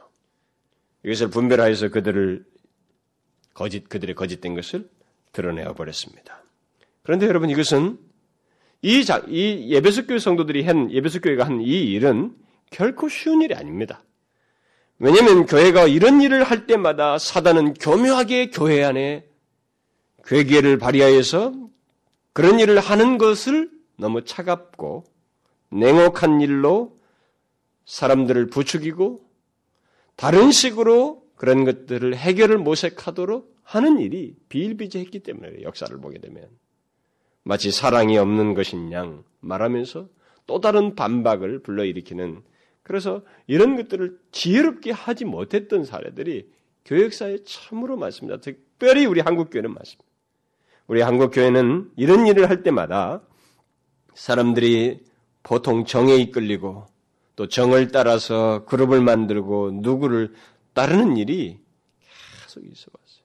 이것을 1.05 1.31
분별하여서 1.31 1.91
그들을 1.91 2.45
거짓 3.55 3.89
그들의 3.89 4.15
거짓된 4.15 4.55
것을 4.55 4.91
드러내어 5.33 5.75
버렸습니다. 5.75 6.43
그런데 7.03 7.27
여러분 7.27 7.51
이것은 7.51 7.99
이, 8.83 9.05
자, 9.05 9.23
이 9.29 9.69
예배석 9.71 10.07
교회 10.07 10.19
성도들이 10.19 10.65
한 10.65 10.91
예배석 10.91 11.23
교회가 11.23 11.45
한 11.45 11.61
이 11.61 11.91
일은 11.93 12.35
결코 12.71 13.09
쉬운 13.09 13.43
일이 13.43 13.55
아닙니다. 13.55 14.03
왜냐하면 14.99 15.47
교회가 15.47 15.87
이런 15.87 16.21
일을 16.21 16.45
할 16.45 16.67
때마다 16.67 17.19
사단은 17.19 17.75
교묘하게 17.75 18.51
교회 18.51 18.83
안에 18.85 19.27
괴계를 20.25 20.79
발휘하여서 20.79 21.53
그런 22.33 22.61
일을 22.61 22.79
하는 22.79 23.17
것을 23.19 23.71
너무 23.97 24.25
차갑고 24.25 25.05
냉혹한 25.71 26.41
일로 26.41 26.99
사람들을 27.87 28.47
부추기고 28.49 29.21
다른 30.17 30.51
식으로 30.51 31.23
그런 31.37 31.65
것들을 31.65 32.15
해결을 32.17 32.59
모색하도록 32.59 33.57
하는 33.63 33.99
일이 33.99 34.35
비일비재했기 34.49 35.21
때문에 35.21 35.63
역사를 35.63 35.97
보게 36.01 36.19
되면 36.19 36.49
마치 37.49 37.71
사랑이 37.71 38.19
없는 38.19 38.53
것인 38.53 38.93
양 38.93 39.25
말하면서 39.41 40.07
또 40.47 40.61
다른 40.61 40.95
반박을 40.95 41.63
불러일으키는 41.63 42.43
그래서 42.83 43.23
이런 43.47 43.75
것들을 43.75 44.19
지혜롭게 44.33 44.93
하지 44.93 45.25
못했던 45.25 45.83
사례들이 45.83 46.47
교역사에 46.85 47.39
참으로 47.45 47.97
많습니다. 47.97 48.39
특별히 48.39 49.07
우리 49.07 49.23
한국 49.23 49.49
교회는 49.49 49.73
많습니다. 49.73 50.05
우리 50.89 51.01
한국 51.01 51.31
교회는 51.31 51.91
이런 51.97 52.27
일을 52.27 52.51
할 52.51 52.63
때마다 52.63 53.23
사람들이 54.13 55.01
보통 55.43 55.87
정에 55.87 56.17
이끌리고 56.17 56.85
또 57.35 57.49
정을 57.49 57.89
따라서 57.89 58.67
그룹을 58.67 59.01
만들고 59.01 59.71
누구를 59.73 60.35
따르는 60.75 61.17
일이 61.17 61.59
계속 62.43 62.63
있어 62.67 62.91
왔어요. 62.93 63.25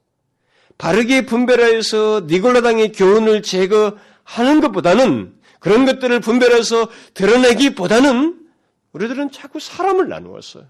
바르게 0.78 1.26
분별하여서 1.26 2.28
니골라당의 2.28 2.94
교훈을 2.94 3.42
제거 3.42 3.98
하는 4.24 4.62
것보다는 4.62 5.40
그런 5.60 5.86
것들을 5.86 6.20
분별해서 6.20 6.90
드러내기보다는 7.14 8.48
우리들은 8.94 9.32
자꾸 9.32 9.60
사람을 9.60 10.08
나누었어요. 10.10 10.68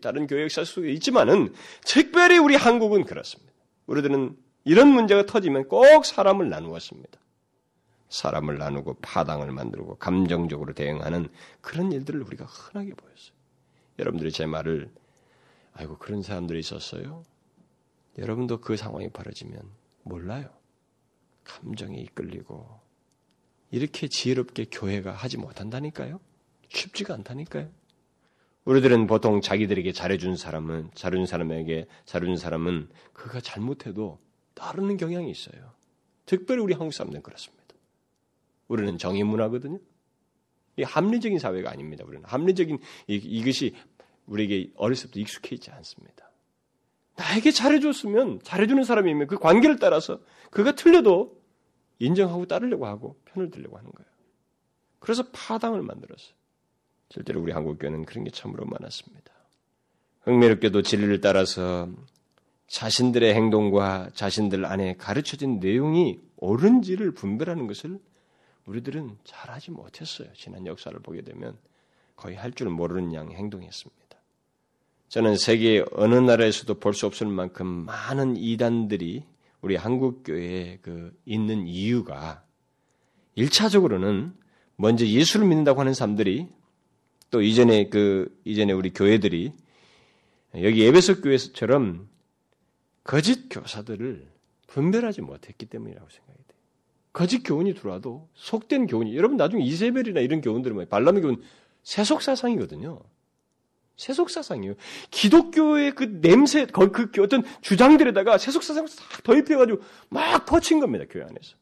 다른 0.00 0.26
교회 0.26 0.42
역사 0.42 0.64
속에 0.64 0.92
있지만은 0.92 1.52
특별히 1.84 2.38
우리 2.38 2.54
한국은 2.54 3.04
그렇습니다. 3.04 3.52
우리들은 3.86 4.36
이런 4.64 4.88
문제가 4.88 5.26
터지면 5.26 5.68
꼭 5.68 6.04
사람을 6.04 6.48
나누었습니다. 6.48 7.18
사람을 8.08 8.58
나누고 8.58 8.98
파당을 9.02 9.50
만들고 9.50 9.96
감정적으로 9.96 10.72
대응하는 10.72 11.28
그런 11.60 11.90
일들을 11.90 12.22
우리가 12.22 12.44
흔하게 12.44 12.94
보였어요. 12.94 13.36
여러분들이 13.98 14.30
제 14.30 14.46
말을 14.46 14.90
아이고 15.72 15.98
그런 15.98 16.22
사람들이 16.22 16.60
있었어요. 16.60 17.24
여러분도 18.18 18.60
그 18.60 18.76
상황이 18.76 19.08
벌어지면 19.10 19.60
몰라요. 20.02 20.48
감정에 21.46 21.98
이끌리고 21.98 22.80
이렇게 23.70 24.08
지혜롭게 24.08 24.66
교회가 24.70 25.12
하지 25.12 25.38
못한다니까요. 25.38 26.20
쉽지가 26.68 27.14
않다니까요. 27.14 27.70
우리들은 28.64 29.06
보통 29.06 29.40
자기들에게 29.40 29.92
잘해준 29.92 30.36
사람은 30.36 30.90
잘해준 30.94 31.26
사람에게 31.26 31.86
잘해준 32.04 32.36
사람은 32.36 32.88
그가 33.12 33.40
잘못해도 33.40 34.18
따르는 34.54 34.96
경향이 34.96 35.30
있어요. 35.30 35.72
특별히 36.24 36.62
우리 36.62 36.74
한국 36.74 36.92
사람들은 36.92 37.22
그렇습니다. 37.22 37.64
우리는 38.66 38.98
정의 38.98 39.22
문화거든요. 39.22 39.78
이 40.78 40.82
합리적인 40.82 41.38
사회가 41.38 41.70
아닙니다. 41.70 42.04
우리는 42.04 42.24
합리적인 42.24 42.78
이, 43.06 43.44
것이 43.44 43.74
우리에게 44.26 44.72
어렸을 44.74 45.10
때 45.10 45.20
익숙해 45.20 45.54
있지 45.54 45.70
않습니다. 45.70 46.30
나에게 47.14 47.50
잘해줬으면 47.52 48.40
잘해주는 48.42 48.82
사람이면 48.82 49.28
그 49.28 49.38
관계를 49.38 49.78
따라서 49.78 50.20
그가 50.50 50.74
틀려도 50.74 51.35
인정하고 51.98 52.46
따르려고 52.46 52.86
하고 52.86 53.16
편을 53.26 53.50
들려고 53.50 53.78
하는 53.78 53.90
거예요. 53.90 54.08
그래서 54.98 55.24
파당을 55.32 55.82
만들었어요. 55.82 56.34
실제로 57.10 57.40
우리 57.40 57.52
한국 57.52 57.78
교회는 57.78 58.04
그런 58.04 58.24
게 58.24 58.30
참으로 58.30 58.64
많았습니다. 58.66 59.32
흥미롭게도 60.22 60.82
진리를 60.82 61.20
따라서 61.20 61.88
자신들의 62.66 63.32
행동과 63.32 64.10
자신들 64.14 64.64
안에 64.64 64.96
가르쳐진 64.96 65.60
내용이 65.60 66.18
옳은지를 66.38 67.12
분별하는 67.12 67.68
것을 67.68 68.00
우리들은 68.66 69.18
잘하지 69.22 69.70
못했어요. 69.70 70.28
지난 70.34 70.66
역사를 70.66 70.98
보게 70.98 71.22
되면 71.22 71.56
거의 72.16 72.34
할 72.34 72.50
줄 72.52 72.68
모르는 72.70 73.14
양 73.14 73.30
행동했습니다. 73.30 74.16
저는 75.08 75.36
세계 75.36 75.84
어느 75.92 76.16
나라에서도 76.16 76.74
볼 76.80 76.92
수 76.92 77.06
없을 77.06 77.28
만큼 77.28 77.66
많은 77.68 78.36
이단들이 78.36 79.24
우리 79.66 79.74
한국 79.74 80.22
교회에 80.22 80.78
그 80.80 81.12
있는 81.24 81.66
이유가 81.66 82.44
1차적으로는 83.36 84.32
먼저 84.76 85.04
예수를 85.04 85.44
믿는다고 85.44 85.80
하는 85.80 85.92
사람들이 85.92 86.46
또 87.32 87.42
이전에 87.42 87.88
그 87.88 88.32
이전에 88.44 88.72
우리 88.72 88.92
교회들이 88.92 89.52
여기 90.62 90.82
예배석 90.82 91.20
교회처럼 91.20 92.08
거짓 93.02 93.48
교사들을 93.50 94.28
분별하지 94.68 95.22
못했기 95.22 95.66
때문이라고 95.66 96.08
생각이 96.08 96.38
돼요. 96.46 96.60
거짓 97.12 97.42
교훈이 97.42 97.74
들어와도 97.74 98.28
속된 98.34 98.86
교훈이 98.86 99.16
여러분 99.16 99.36
나중에 99.36 99.64
이세벨이나 99.64 100.20
이런 100.20 100.42
교훈들은 100.42 100.76
뭐 100.76 100.84
발람의 100.84 101.22
교훈 101.22 101.42
세속 101.82 102.22
사상이거든요. 102.22 103.00
세속 103.96 104.30
사상이에요. 104.30 104.74
기독교의 105.10 105.94
그 105.94 106.20
냄새, 106.20 106.66
그, 106.66 106.90
그 106.90 107.22
어떤 107.22 107.42
주장들에다가 107.62 108.38
세속 108.38 108.62
사상을 108.62 108.88
싹 108.88 109.22
도입해가지고 109.22 109.80
막 110.10 110.44
퍼친 110.44 110.80
겁니다 110.80 111.04
교회 111.08 111.22
안에서. 111.22 111.56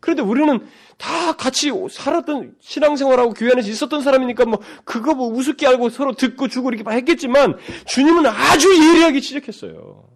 그런데 0.00 0.22
우리는 0.22 0.66
다 0.98 1.32
같이 1.34 1.70
살았던 1.90 2.56
신앙생활하고 2.58 3.34
교회 3.34 3.52
안에서 3.52 3.68
있었던 3.68 4.02
사람이니까 4.02 4.46
뭐 4.46 4.60
그거 4.84 5.14
뭐 5.14 5.28
우습게 5.28 5.66
알고 5.66 5.90
서로 5.90 6.14
듣고 6.14 6.48
주고 6.48 6.70
이렇게 6.70 6.82
막 6.82 6.92
했겠지만 6.92 7.56
주님은 7.86 8.26
아주 8.26 8.68
예리하게 8.74 9.20
지적했어요. 9.20 10.10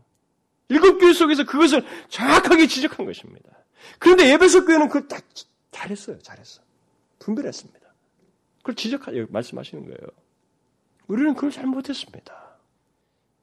일곱 0.71 0.99
교회 0.99 1.13
속에서 1.13 1.45
그것을 1.45 1.85
정확하게 2.09 2.67
지적한 2.67 3.07
것입니다. 3.07 3.49
그런데 4.01 4.29
예배석 4.33 4.67
교회는 4.67 4.89
그걸 4.89 5.07
딱 5.07 5.23
잘했어요. 5.71 6.19
잘했어. 6.19 6.63
분별했습니다. 7.21 7.81
그걸 8.59 8.75
지적하, 8.75 9.13
말씀하시는 9.29 9.85
거예요. 9.85 10.26
우리는 11.09 11.35
그걸 11.35 11.51
잘 11.51 11.67
못했습니다. 11.67 12.59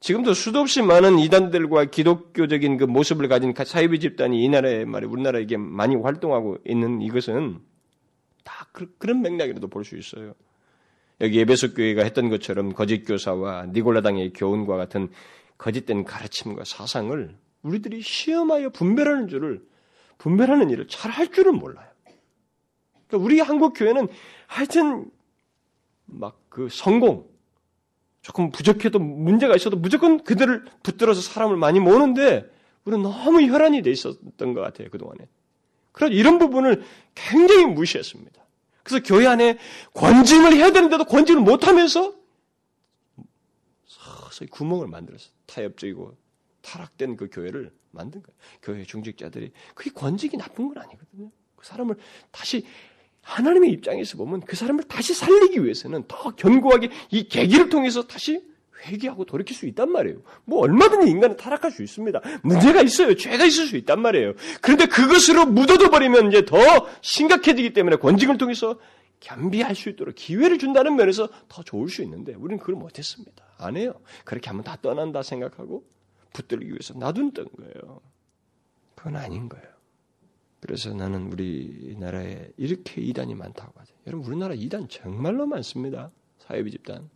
지금도 0.00 0.34
수도 0.34 0.60
없이 0.60 0.82
많은 0.82 1.18
이단들과 1.18 1.86
기독교적인 1.86 2.76
그 2.76 2.84
모습을 2.84 3.28
가진 3.28 3.54
사이비 3.56 4.00
집단이 4.00 4.44
이 4.44 4.48
나라에 4.48 4.84
말이 4.84 5.06
우리나라에게 5.06 5.56
많이 5.56 5.96
활동하고 5.96 6.58
있는 6.66 7.00
이것은 7.00 7.58
다 8.44 8.66
그, 8.72 8.94
런 9.00 9.22
맥락이라도 9.22 9.68
볼 9.68 9.84
수 9.84 9.96
있어요. 9.96 10.34
여기 11.22 11.38
예배석 11.38 11.74
교회가 11.74 12.02
했던 12.02 12.28
것처럼 12.28 12.74
거짓 12.74 13.04
교사와 13.04 13.66
니골라당의 13.72 14.32
교훈과 14.34 14.76
같은 14.76 15.08
거짓된 15.56 16.04
가르침과 16.04 16.64
사상을 16.64 17.34
우리들이 17.62 18.02
시험하여 18.02 18.70
분별하는 18.70 19.28
줄을 19.28 19.62
분별하는 20.18 20.68
일을 20.68 20.86
잘 20.88 21.10
할 21.10 21.32
줄은 21.32 21.54
몰라요. 21.58 21.88
그러니까 23.08 23.24
우리 23.24 23.40
한국 23.40 23.72
교회는 23.72 24.08
하여튼 24.46 25.06
막 26.06 26.44
그 26.54 26.68
성공 26.70 27.28
조금 28.24 28.50
부족해도 28.50 28.98
문제가 28.98 29.54
있어도 29.54 29.76
무조건 29.76 30.24
그들을 30.24 30.64
붙들어서 30.82 31.20
사람을 31.20 31.58
많이 31.58 31.78
모으는데 31.78 32.50
우리는 32.86 33.02
너무 33.02 33.42
혈안이 33.42 33.82
돼 33.82 33.90
있었던 33.90 34.54
것 34.54 34.62
같아요 34.62 34.88
그동안에. 34.88 35.28
그런 35.92 36.10
이런 36.10 36.38
부분을 36.38 36.84
굉장히 37.14 37.66
무시했습니다. 37.66 38.42
그래서 38.82 39.04
교회 39.04 39.26
안에 39.26 39.58
권징을 39.92 40.54
해야 40.54 40.72
되는데도 40.72 41.04
권징을 41.04 41.42
못하면서 41.42 42.14
서서히 43.86 44.48
구멍을 44.48 44.88
만들어서 44.88 45.28
타협적이고 45.44 46.16
타락된 46.62 47.16
그 47.16 47.28
교회를 47.30 47.72
만든 47.90 48.22
거예요. 48.22 48.36
교회 48.62 48.84
중직자들이 48.84 49.52
그게 49.74 49.90
권직이 49.90 50.38
나쁜 50.38 50.68
건 50.68 50.82
아니거든요. 50.82 51.30
그 51.56 51.66
사람을 51.66 51.96
다시 52.30 52.64
하나님의 53.24 53.70
입장에서 53.70 54.16
보면 54.16 54.42
그 54.42 54.54
사람을 54.54 54.84
다시 54.84 55.14
살리기 55.14 55.64
위해서는 55.64 56.04
더 56.06 56.30
견고하게 56.30 56.90
이 57.10 57.28
계기를 57.28 57.68
통해서 57.68 58.02
다시 58.02 58.42
회개하고 58.86 59.24
돌이킬 59.24 59.56
수 59.56 59.66
있단 59.66 59.90
말이에요. 59.90 60.18
뭐 60.44 60.60
얼마든지 60.60 61.10
인간은 61.10 61.36
타락할 61.36 61.70
수 61.70 61.82
있습니다. 61.82 62.20
문제가 62.42 62.82
있어요. 62.82 63.16
죄가 63.16 63.46
있을 63.46 63.66
수 63.66 63.76
있단 63.76 64.00
말이에요. 64.00 64.34
그런데 64.60 64.86
그것으로 64.86 65.46
묻어둬 65.46 65.90
버리면 65.90 66.28
이제 66.28 66.44
더 66.44 66.58
심각해지기 67.00 67.72
때문에 67.72 67.96
권징을 67.96 68.36
통해서 68.36 68.78
겸비할 69.20 69.74
수 69.74 69.88
있도록 69.88 70.14
기회를 70.14 70.58
준다는 70.58 70.96
면에서 70.96 71.28
더 71.48 71.62
좋을 71.62 71.88
수 71.88 72.02
있는데 72.02 72.34
우리는 72.34 72.58
그걸 72.58 72.74
못했습니다. 72.74 73.42
안 73.56 73.76
해요. 73.76 73.94
그렇게 74.24 74.48
하면 74.50 74.62
다 74.62 74.76
떠난다 74.82 75.22
생각하고 75.22 75.84
붙들기 76.34 76.66
위해서 76.66 76.92
놔둔던 76.94 77.46
거예요. 77.56 78.00
그건 78.94 79.16
아닌 79.16 79.48
거예요. 79.48 79.73
그래서 80.64 80.94
나는 80.94 81.30
우리나라에 81.30 82.48
이렇게 82.56 83.02
이단이 83.02 83.34
많다고 83.34 83.78
하죠. 83.80 83.94
여러분 84.06 84.26
우리나라 84.28 84.54
이단 84.54 84.88
정말로 84.88 85.44
많습니다. 85.46 86.10
사회비 86.38 86.70
집단. 86.70 87.10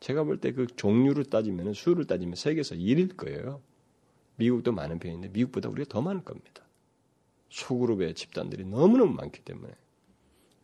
제가 0.00 0.24
볼 0.24 0.40
때 0.40 0.50
그 0.50 0.66
종류를 0.66 1.24
따지면 1.26 1.74
수를 1.74 2.06
따지면 2.06 2.34
세계에서 2.34 2.74
1일 2.74 3.16
거예요. 3.16 3.62
미국도 4.34 4.72
많은 4.72 4.98
편인데 4.98 5.28
미국보다 5.28 5.68
우리가 5.68 5.88
더 5.88 6.02
많을 6.02 6.24
겁니다. 6.24 6.64
소그룹의 7.50 8.14
집단들이 8.14 8.64
너무너무 8.64 9.12
많기 9.14 9.42
때문에. 9.42 9.72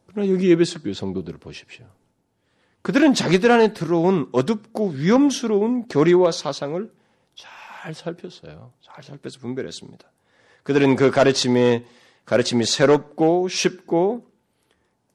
그러나 0.07 0.29
여기 0.29 0.51
예배석 0.51 0.83
교회 0.83 0.93
성도들을 0.93 1.39
보십시오. 1.39 1.87
그들은 2.83 3.15
자기들 3.15 3.49
안에 3.49 3.75
들어온 3.75 4.29
어둡고 4.33 4.89
위험스러운 4.89 5.87
교리와 5.87 6.33
사상을 6.33 6.93
잘 7.37 7.95
살폈어요. 7.95 8.73
잘 8.81 9.05
살펴서 9.05 9.39
분별했습니다. 9.39 10.11
그들은 10.65 10.97
그 10.97 11.13
가르침에 11.13 11.85
가르침이 12.25 12.65
새롭고 12.65 13.49
쉽고 13.49 14.27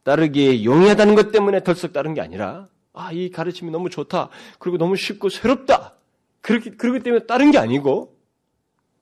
따르기에 0.04 0.63
용이하다는 0.63 1.15
것 1.15 1.32
때문에 1.32 1.63
덜썩 1.63 1.93
따른 1.93 2.13
게 2.13 2.22
아니라 2.22 2.67
아, 2.93 3.12
이 3.12 3.30
가르침이 3.30 3.72
너무 3.72 3.89
좋다. 3.89 4.30
그리고 4.58 4.78
너무 4.78 4.95
쉽고 4.95 5.30
새롭다. 5.30 5.95
그렇기, 6.41 6.72
그렇기 6.72 7.02
때문에 7.02 7.26
따른 7.26 7.52
게 7.52 7.58
아니고 7.58 8.17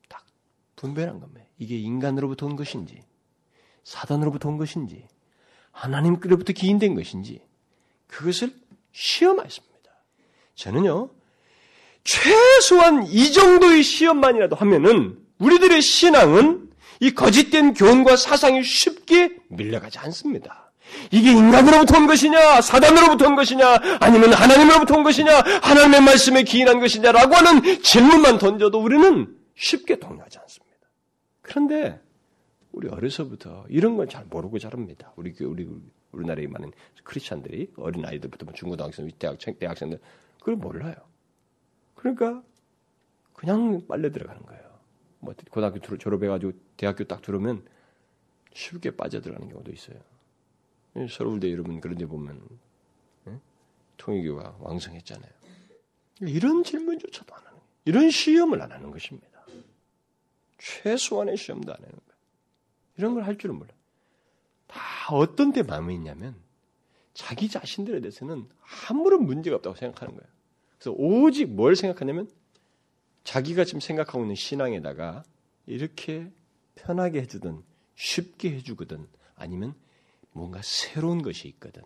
딱 0.10 0.26
분별한 0.76 1.20
겁니다. 1.20 1.46
이게 1.58 1.78
인간으로부터 1.78 2.46
온 2.46 2.56
것인지 2.56 3.02
사단으로부터 3.84 4.50
온 4.50 4.58
것인지 4.58 5.08
하나님께로부터 5.72 6.54
기인된 6.54 6.96
것인지 6.96 7.42
그것을 8.08 8.54
시험하였습니다. 8.92 9.92
저는요, 10.56 11.10
최소한 12.04 13.06
이 13.08 13.32
정도의 13.32 13.84
시험만이라도 13.84 14.56
하면은 14.56 15.24
우리들의 15.40 15.82
신앙은 15.82 16.67
이 17.00 17.12
거짓된 17.12 17.74
교훈과 17.74 18.16
사상이 18.16 18.64
쉽게 18.64 19.36
밀려가지 19.50 20.00
않습니다. 20.00 20.72
이게 21.12 21.32
인간으로부터 21.32 21.98
온 21.98 22.08
것이냐, 22.08 22.62
사단으로부터 22.62 23.28
온 23.28 23.36
것이냐, 23.36 23.78
아니면 24.00 24.34
하나님으로부터 24.34 24.96
온 24.96 25.04
것이냐, 25.04 25.42
하나님의 25.62 26.02
말씀에 26.02 26.44
기인한 26.44 26.80
것이냐라고 26.80 27.36
하는 27.36 27.82
질문만 27.82 28.38
던져도 28.38 28.82
우리는 28.82 29.36
쉽게 29.56 29.98
동요하지 30.00 30.40
않습니다. 30.40 30.88
그런데 31.42 32.00
우리 32.72 32.88
어려서부터 32.90 33.66
이런 33.70 33.98
걸 33.98 34.08
잘 34.08 34.26
모르고 34.26 34.60
자랍니다. 34.60 35.12
우리 35.16 35.34
우리 35.42 35.68
우리나라에 36.12 36.48
많은 36.48 36.72
크리스찬들이 37.04 37.72
어린 37.78 38.06
아이들부터 38.06 38.46
뭐 38.46 38.54
중고등학생, 38.54 39.10
대학생, 39.20 39.56
대학생들 39.58 40.00
그걸 40.40 40.56
몰라요. 40.56 40.96
그러니까 41.96 42.42
그냥 43.34 43.82
빨려 43.88 44.10
들어가는 44.12 44.42
거예요. 44.44 44.67
뭐 45.20 45.34
고등학교 45.50 45.80
졸업해가지고 45.80 46.52
대학교 46.78 47.04
딱 47.04 47.22
들어오면 47.22 47.66
쉽게 48.54 48.92
빠져들어가는 48.92 49.50
경우도 49.50 49.72
있어요. 49.72 50.00
서울대 51.10 51.52
여러분 51.52 51.80
그런 51.80 51.98
데 51.98 52.06
보면 52.06 52.42
예? 53.28 53.40
통일교가 53.98 54.58
왕성했잖아요. 54.60 55.32
이런 56.22 56.64
질문조차도 56.64 57.36
안 57.36 57.46
하는 57.46 57.60
이런 57.86 58.10
시험을 58.10 58.62
안 58.62 58.72
하는 58.72 58.90
것입니다. 58.92 59.28
최소한의 60.58 61.38
시험도 61.38 61.72
안 61.72 61.78
하는 61.78 61.90
거예요. 61.92 62.18
이런 62.98 63.14
걸 63.14 63.24
할 63.24 63.38
줄은 63.38 63.56
몰라. 63.56 63.72
다 64.66 64.80
어떤 65.12 65.52
데 65.54 65.62
마음이 65.64 65.94
있냐면 65.96 66.36
자기 67.14 67.48
자신들에 67.48 68.00
대해서는 68.02 68.48
아무런 68.90 69.24
문제가 69.26 69.56
없다고 69.58 69.76
생각하는 69.76 70.16
거예요. 70.16 70.30
그래서 70.78 70.92
오직 70.98 71.46
뭘 71.46 71.76
생각하냐면 71.76 72.30
자기가 73.28 73.66
지금 73.66 73.82
생각하고 73.82 74.22
있는 74.22 74.36
신앙에다가 74.36 75.22
이렇게 75.66 76.32
편하게 76.76 77.20
해주든 77.24 77.62
쉽게 77.96 78.54
해주거든 78.54 79.06
아니면 79.36 79.76
뭔가 80.32 80.62
새로운 80.64 81.22
것이 81.22 81.50
있거든 81.50 81.84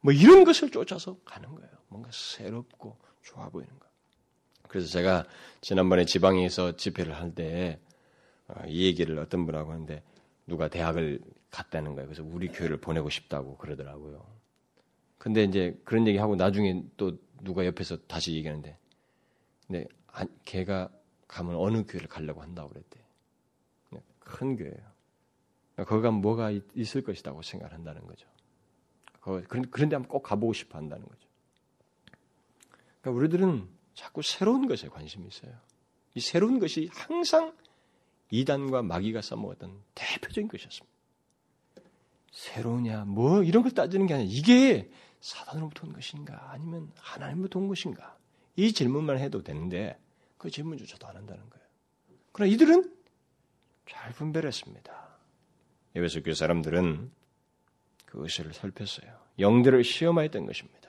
뭐 0.00 0.14
이런 0.14 0.42
것을 0.44 0.70
쫓아서 0.70 1.18
가는 1.26 1.54
거예요. 1.54 1.70
뭔가 1.88 2.08
새롭고 2.10 2.96
좋아 3.20 3.50
보이는 3.50 3.78
거. 3.78 3.86
그래서 4.68 4.88
제가 4.88 5.26
지난번에 5.60 6.06
지방에서 6.06 6.76
집회를 6.76 7.14
할 7.14 7.34
때이 7.34 7.76
어, 8.48 8.64
얘기를 8.68 9.18
어떤 9.18 9.44
분하고 9.44 9.72
하는데 9.72 10.02
누가 10.46 10.68
대학을 10.68 11.20
갔다는 11.50 11.94
거예요. 11.94 12.08
그래서 12.08 12.24
우리 12.24 12.48
교회를 12.48 12.78
보내고 12.78 13.10
싶다고 13.10 13.58
그러더라고요. 13.58 14.24
근데 15.18 15.44
이제 15.44 15.78
그런 15.84 16.06
얘기하고 16.06 16.36
나중에 16.36 16.82
또 16.96 17.18
누가 17.42 17.66
옆에서 17.66 17.98
다시 18.06 18.32
얘기하는데 18.34 18.78
근데 19.66 19.86
걔가 20.44 20.90
가면 21.28 21.56
어느 21.56 21.84
교회를 21.84 22.08
가려고 22.08 22.42
한다고 22.42 22.70
그랬대. 22.70 23.00
큰 24.18 24.56
교회예요. 24.56 24.90
거기 25.86 26.02
가면 26.02 26.20
뭐가 26.20 26.50
있을 26.74 27.02
것이라고 27.02 27.42
생각한다는 27.42 28.06
거죠. 28.06 28.26
그런데 29.48 29.96
한번 29.96 30.08
꼭 30.08 30.22
가보고 30.22 30.52
싶어 30.52 30.78
한다는 30.78 31.04
거죠. 31.06 31.28
그러니까 33.00 33.18
우리들은 33.18 33.68
자꾸 33.94 34.22
새로운 34.22 34.66
것에 34.66 34.88
관심이 34.88 35.26
있어요. 35.26 35.52
이 36.14 36.20
새로운 36.20 36.58
것이 36.58 36.88
항상 36.92 37.56
이단과 38.30 38.82
마귀가 38.82 39.20
써먹었던 39.22 39.82
대표적인 39.94 40.48
것이었습니다. 40.48 40.96
새로우냐, 42.30 43.04
뭐 43.06 43.42
이런 43.42 43.62
걸 43.62 43.72
따지는 43.72 44.06
게 44.06 44.14
아니라 44.14 44.30
이게 44.30 44.90
사단으로부터 45.20 45.86
온 45.86 45.92
것인가, 45.92 46.52
아니면 46.52 46.92
하나님으로부터 46.96 47.58
온 47.58 47.68
것인가 47.68 48.16
이 48.60 48.72
질문만 48.72 49.18
해도 49.18 49.42
되는데 49.42 49.98
그 50.36 50.50
질문조차도 50.50 51.06
안 51.06 51.16
한다는 51.16 51.42
거예요. 51.48 51.66
그러나 52.32 52.52
이들은 52.52 52.94
잘 53.88 54.12
분별했습니다. 54.12 55.08
에베소 55.94 56.22
교 56.22 56.34
사람들은 56.34 57.10
그것을 58.04 58.52
살폈어요. 58.52 59.10
영들을 59.38 59.82
시험하였던 59.82 60.44
것입니다. 60.44 60.80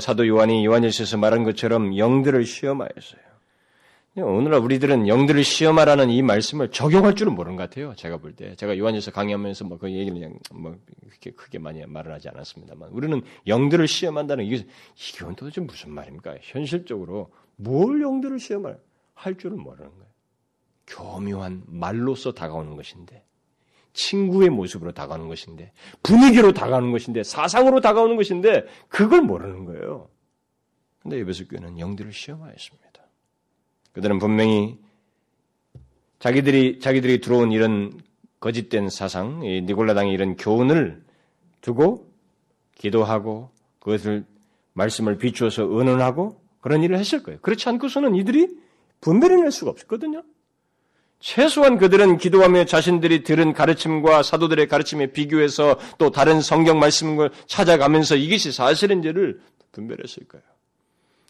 사도 0.00 0.26
요한이 0.26 0.64
요한일서에서 0.66 1.18
말한 1.18 1.44
것처럼 1.44 1.96
영들을 1.96 2.44
시험하였어요. 2.44 3.31
오늘날 4.20 4.60
우리들은 4.60 5.08
영들을 5.08 5.42
시험하라는 5.42 6.10
이 6.10 6.20
말씀을 6.20 6.70
적용할 6.70 7.14
줄은 7.14 7.34
모르는 7.34 7.56
것 7.56 7.62
같아요. 7.62 7.94
제가 7.96 8.18
볼 8.18 8.34
때. 8.34 8.54
제가 8.56 8.76
요한일서 8.76 9.10
강의하면서 9.10 9.64
뭐 9.64 9.78
그 9.78 9.90
얘기를 9.90 10.12
그냥 10.12 10.38
뭐 10.52 10.76
그렇게 11.08 11.30
크게 11.30 11.58
많이 11.58 11.84
말을 11.86 12.12
하지 12.12 12.28
않았습니다만 12.28 12.90
우리는 12.90 13.22
영들을 13.46 13.88
시험한다는 13.88 14.44
이게 14.44 14.66
이건 15.14 15.34
도대체 15.34 15.62
무슨 15.62 15.92
말입니까? 15.92 16.36
현실적으로 16.42 17.32
뭘 17.56 18.02
영들을 18.02 18.38
시험할 18.38 18.78
할 19.14 19.38
줄은 19.38 19.58
모르는 19.58 19.90
거예요. 19.90 20.12
교묘한 20.86 21.62
말로써 21.66 22.32
다가오는 22.32 22.76
것인데 22.76 23.24
친구의 23.94 24.50
모습으로 24.50 24.92
다가오는 24.92 25.28
것인데 25.28 25.72
분위기로 26.02 26.52
다가오는 26.52 26.92
것인데 26.92 27.22
사상으로 27.22 27.80
다가오는 27.80 28.16
것인데 28.16 28.66
그걸 28.88 29.22
모르는 29.22 29.64
거예요. 29.64 30.10
근데 30.98 31.18
에베소 31.18 31.48
교회는 31.48 31.78
영들을 31.78 32.12
시험하였습니다. 32.12 32.91
그들은 33.92 34.18
분명히 34.18 34.78
자기들이 36.18 36.80
자기들이 36.80 37.20
들어온 37.20 37.52
이런 37.52 37.92
거짓된 38.40 38.88
사상, 38.88 39.40
니골라당의 39.40 40.12
이런 40.12 40.36
교훈을 40.36 41.02
두고 41.60 42.10
기도하고 42.76 43.50
그것을 43.78 44.24
말씀을 44.72 45.18
비추어서 45.18 45.64
의논하고 45.64 46.40
그런 46.60 46.82
일을 46.82 46.98
했을 46.98 47.22
거예요. 47.22 47.40
그렇지 47.40 47.68
않고서는 47.68 48.14
이들이 48.14 48.48
분별해낼 49.00 49.50
수가 49.50 49.70
없었거든요. 49.72 50.22
최소한 51.20 51.78
그들은 51.78 52.18
기도하며 52.18 52.64
자신들이 52.64 53.22
들은 53.22 53.52
가르침과 53.52 54.24
사도들의 54.24 54.66
가르침에 54.66 55.12
비교해서 55.12 55.78
또 55.98 56.10
다른 56.10 56.40
성경 56.40 56.80
말씀을 56.80 57.30
찾아가면서 57.46 58.16
이것이 58.16 58.50
사실인지를 58.50 59.40
분별했을 59.70 60.26
거예요. 60.26 60.44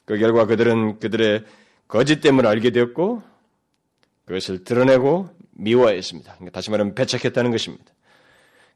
그 0.07 0.19
결과 0.19 0.47
그들은 0.47 0.99
그들의 0.99 1.45
거짓됨을 1.93 2.47
알게 2.47 2.71
되었고 2.71 3.23
그것을 4.25 4.65
드러내고 4.65 5.29
미워했습니다. 5.51 6.33
그러니까 6.37 6.51
다시 6.55 6.71
말하면 6.71 6.95
배척했다는 6.95 7.51
것입니다. 7.51 7.85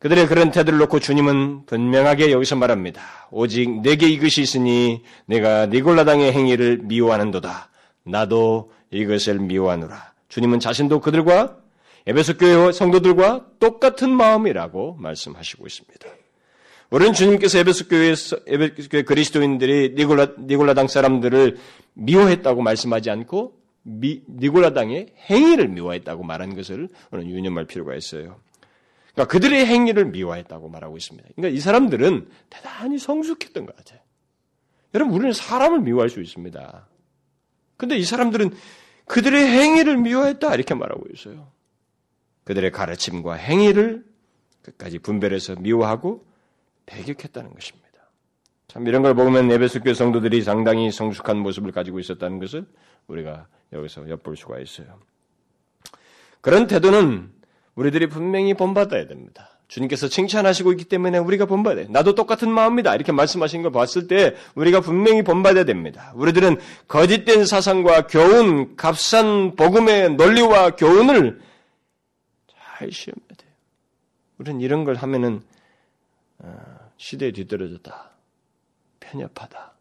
그들의 0.00 0.26
그런 0.26 0.50
태도를 0.50 0.78
놓고 0.80 1.00
주님은 1.00 1.64
분명하게 1.64 2.30
여기서 2.30 2.56
말합니다. 2.56 3.00
오직 3.30 3.80
내게 3.80 4.06
이것이 4.06 4.42
있으니 4.42 5.02
내가 5.24 5.64
니골라당의 5.64 6.30
행위를 6.32 6.80
미워하는도다. 6.82 7.70
나도 8.04 8.70
이것을 8.90 9.38
미워하노라. 9.38 10.12
주님은 10.28 10.60
자신도 10.60 11.00
그들과 11.00 11.56
에베소 12.06 12.36
교회 12.36 12.70
성도들과 12.70 13.46
똑같은 13.58 14.10
마음이라고 14.10 14.96
말씀하시고 15.00 15.66
있습니다. 15.66 16.06
우리는 16.90 17.12
주님께서 17.12 17.58
에베소 17.58 17.88
교회에서 17.88 18.38
에베소 18.46 18.88
교회 18.88 19.02
그리스도인들이 19.02 19.94
니골라 19.96 20.34
니골라당 20.38 20.88
사람들을 20.88 21.56
미워했다고 21.94 22.62
말씀하지 22.62 23.10
않고 23.10 23.58
미, 23.82 24.22
니골라당의 24.28 25.14
행위를 25.30 25.68
미워했다고 25.68 26.22
말한 26.24 26.54
것을 26.54 26.88
우리는 27.10 27.30
유념할 27.30 27.66
필요가 27.66 27.94
있어요. 27.94 28.40
그러니까 29.14 29.32
그들의 29.32 29.66
행위를 29.66 30.06
미워했다고 30.06 30.68
말하고 30.68 30.96
있습니다. 30.96 31.28
그러니까 31.34 31.56
이 31.56 31.60
사람들은 31.60 32.28
대단히 32.50 32.98
성숙했던 32.98 33.66
것 33.66 33.74
같아요. 33.76 34.00
여러분 34.94 35.14
우리는 35.14 35.32
사람을 35.32 35.80
미워할 35.80 36.08
수 36.08 36.20
있습니다. 36.20 36.88
근데 37.76 37.96
이 37.96 38.04
사람들은 38.04 38.50
그들의 39.06 39.46
행위를 39.46 39.96
미워했다 39.98 40.54
이렇게 40.54 40.74
말하고 40.74 41.04
있어요. 41.14 41.50
그들의 42.44 42.70
가르침과 42.70 43.34
행위를 43.34 44.04
끝까지 44.62 44.98
분별해서 44.98 45.56
미워하고 45.56 46.24
배격했다는 46.86 47.52
것입니다. 47.52 47.86
참 48.68 48.86
이런 48.86 49.02
걸 49.02 49.14
보면 49.14 49.50
에베소 49.50 49.80
교 49.80 49.94
성도들이 49.94 50.42
상당히 50.42 50.90
성숙한 50.90 51.38
모습을 51.38 51.72
가지고 51.72 51.98
있었다는 51.98 52.38
것을 52.38 52.66
우리가 53.06 53.46
여기서 53.72 54.08
엿볼 54.08 54.36
수가 54.36 54.60
있어요. 54.60 54.98
그런 56.40 56.66
태도는 56.66 57.32
우리들이 57.74 58.08
분명히 58.08 58.54
본받아야 58.54 59.06
됩니다. 59.06 59.50
주님께서 59.68 60.08
칭찬하시고 60.08 60.72
있기 60.72 60.84
때문에 60.84 61.18
우리가 61.18 61.46
본받아야 61.46 61.86
돼. 61.86 61.92
나도 61.92 62.14
똑같은 62.14 62.50
마음이다. 62.50 62.94
이렇게 62.94 63.10
말씀하신 63.12 63.62
걸 63.62 63.72
봤을 63.72 64.06
때 64.06 64.36
우리가 64.54 64.80
분명히 64.80 65.22
본받아야 65.22 65.64
됩니다. 65.64 66.12
우리들은 66.14 66.58
거짓된 66.86 67.44
사상과 67.44 68.06
교훈, 68.06 68.76
값싼 68.76 69.56
복음의 69.56 70.14
논리와 70.14 70.76
교훈을 70.76 71.40
잘 72.46 72.92
시험해야 72.92 73.28
돼요. 73.36 73.50
우리는 74.38 74.60
이런 74.60 74.84
걸 74.84 74.94
하면은 74.94 75.42
어, 76.38 76.75
시대에 76.96 77.32
뒤떨어졌다. 77.32 78.10
편협하다. 79.00 79.72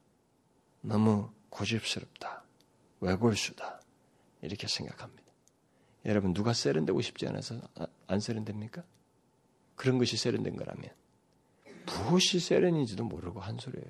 너무 0.82 1.30
고집스럽다. 1.50 2.44
외골수다. 3.00 3.82
이렇게 4.42 4.68
생각합니다. 4.68 5.24
여러분 6.06 6.34
누가 6.34 6.54
세련되고 6.54 7.02
싶지 7.02 7.28
않아서 7.28 7.60
아, 7.76 7.88
안 8.08 8.20
세련됩니까? 8.20 8.84
그런 9.76 9.98
것이 9.98 10.18
세련된 10.18 10.56
거라면 10.56 10.90
무엇이 11.86 12.40
세련인지도 12.40 13.04
모르고 13.04 13.40
한 13.40 13.58
소리예요. 13.58 13.90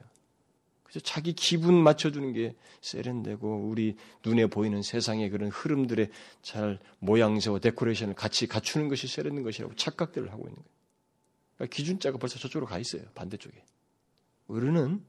그래서 0.83 0.99
자기 1.01 1.33
기분 1.33 1.75
맞춰주는 1.75 2.31
게 2.33 2.55
세련되고 2.81 3.67
우리 3.67 3.97
눈에 4.25 4.47
보이는 4.47 4.81
세상의 4.81 5.29
그런 5.29 5.49
흐름들의 5.49 6.09
잘 6.41 6.79
모양새와 6.99 7.59
데코레이션을 7.59 8.13
같이 8.13 8.47
갖추는 8.47 8.87
것이 8.87 9.07
세련된 9.07 9.43
것이라고 9.43 9.75
착각들을 9.75 10.31
하고 10.31 10.47
있는 10.47 10.55
거예요. 10.55 10.74
그러니까 11.55 11.75
기준자가 11.75 12.17
벌써 12.17 12.37
저쪽으로 12.39 12.65
가 12.65 12.77
있어요. 12.79 13.03
반대쪽에. 13.15 13.55
우리는 14.47 15.01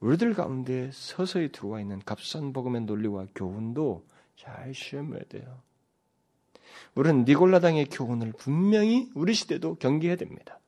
우리들 0.00 0.34
가운데 0.34 0.90
서서히 0.92 1.50
들어와 1.50 1.80
있는 1.80 2.00
값싼 2.04 2.52
복음의 2.52 2.82
논리와 2.82 3.26
교훈도 3.34 4.04
잘 4.36 4.72
시험해야 4.74 5.22
돼요. 5.28 5.60
우리는 6.94 7.24
니골라당의 7.24 7.86
교훈을 7.86 8.32
분명히 8.36 9.08
우리 9.14 9.34
시대도 9.34 9.76
경계해야 9.76 10.16
됩니다. 10.16 10.58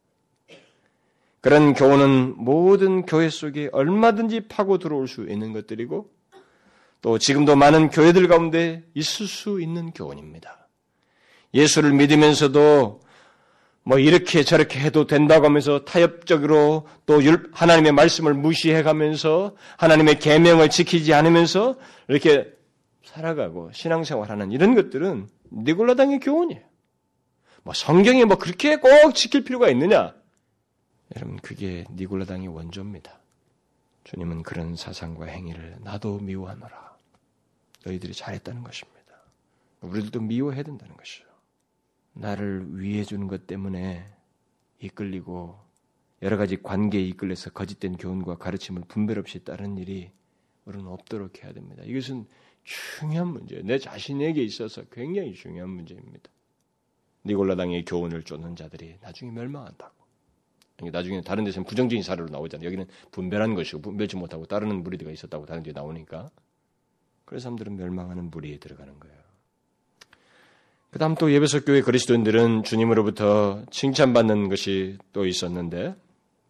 그런 1.40 1.72
교훈은 1.72 2.35
모든 2.37 3.06
교회 3.06 3.30
속에 3.30 3.70
얼마든지 3.72 4.48
파고 4.48 4.78
들어올 4.78 5.09
수 5.09 5.26
있는 5.28 5.52
것들이고 5.52 6.11
또 7.02 7.18
지금도 7.18 7.56
많은 7.56 7.88
교회들 7.88 8.28
가운데 8.28 8.85
있을 8.94 9.26
수 9.26 9.61
있는 9.61 9.90
교훈입니다. 9.92 10.68
예수를 11.54 11.92
믿으면서도 11.94 13.00
뭐 13.82 13.98
이렇게 13.98 14.42
저렇게 14.42 14.78
해도 14.78 15.06
된다고 15.06 15.46
하면서 15.46 15.84
타협적으로 15.84 16.86
또 17.06 17.20
하나님의 17.52 17.92
말씀을 17.92 18.34
무시해 18.34 18.82
가면서 18.82 19.56
하나님의 19.78 20.18
계명을 20.18 20.68
지키지 20.70 21.14
않으면서 21.14 21.76
이렇게 22.08 22.52
살아가고 23.04 23.72
신앙생활하는 23.72 24.52
이런 24.52 24.74
것들은 24.74 25.28
니골라당의 25.52 26.20
교훈이에요. 26.20 26.62
뭐 27.62 27.74
성경에 27.74 28.24
뭐 28.24 28.36
그렇게 28.36 28.76
꼭 28.76 29.14
지킬 29.14 29.44
필요가 29.44 29.68
있느냐? 29.70 30.14
여러분 31.16 31.38
그게 31.38 31.84
니골라당의 31.90 32.48
원조입니다. 32.48 33.18
주님은 34.05 34.42
그런 34.42 34.76
사상과 34.76 35.26
행위를 35.26 35.76
나도 35.80 36.18
미워하노라. 36.18 36.96
너희들이 37.84 38.12
잘했다는 38.12 38.62
것입니다. 38.62 39.00
우리들도 39.80 40.20
미워해야 40.20 40.62
된다는 40.62 40.96
것이죠. 40.96 41.30
나를 42.12 42.78
위해 42.78 43.04
주는 43.04 43.28
것 43.28 43.46
때문에 43.46 44.04
이끌리고 44.80 45.58
여러 46.22 46.36
가지 46.36 46.61
관계에 46.61 47.02
이끌려서 47.02 47.50
거짓된 47.50 47.96
교훈과 47.96 48.36
가르침을 48.36 48.82
분별 48.88 49.18
없이 49.18 49.42
따르는 49.44 49.78
일이 49.78 50.11
우리는 50.64 50.86
없도록 50.86 51.42
해야 51.42 51.52
됩니다. 51.52 51.82
이것은 51.84 52.26
중요한 52.64 53.28
문제예요. 53.28 53.64
내 53.64 53.78
자신에게 53.78 54.42
있어서 54.42 54.84
굉장히 54.90 55.34
중요한 55.34 55.70
문제입니다. 55.70 56.30
니골라당의 57.24 57.84
교훈을 57.84 58.22
쫓는 58.22 58.56
자들이 58.56 58.96
나중에 59.00 59.30
멸망한다고. 59.30 60.00
나중에 60.92 61.20
다른 61.20 61.44
데서는 61.44 61.66
부정적인 61.66 62.02
사례로 62.02 62.28
나오잖아요. 62.28 62.66
여기는 62.66 62.86
분별한 63.11 63.54
것이고 63.54 63.82
분별지 63.82 64.16
못하고 64.16 64.46
따르는 64.46 64.82
무리들이 64.82 65.12
있었다고 65.12 65.44
다른 65.44 65.62
데 65.62 65.72
나오니까 65.72 66.30
그래서 67.26 67.44
사람들은 67.44 67.76
멸망하는 67.76 68.30
무리에 68.30 68.58
들어가는 68.58 68.98
거예요. 68.98 69.19
그 70.91 70.99
다음 70.99 71.14
또 71.14 71.32
예배석 71.32 71.64
교회 71.66 71.82
그리스도인들은 71.82 72.64
주님으로부터 72.64 73.62
칭찬받는 73.70 74.49
것이 74.49 74.97
또 75.12 75.24
있었는데 75.24 75.95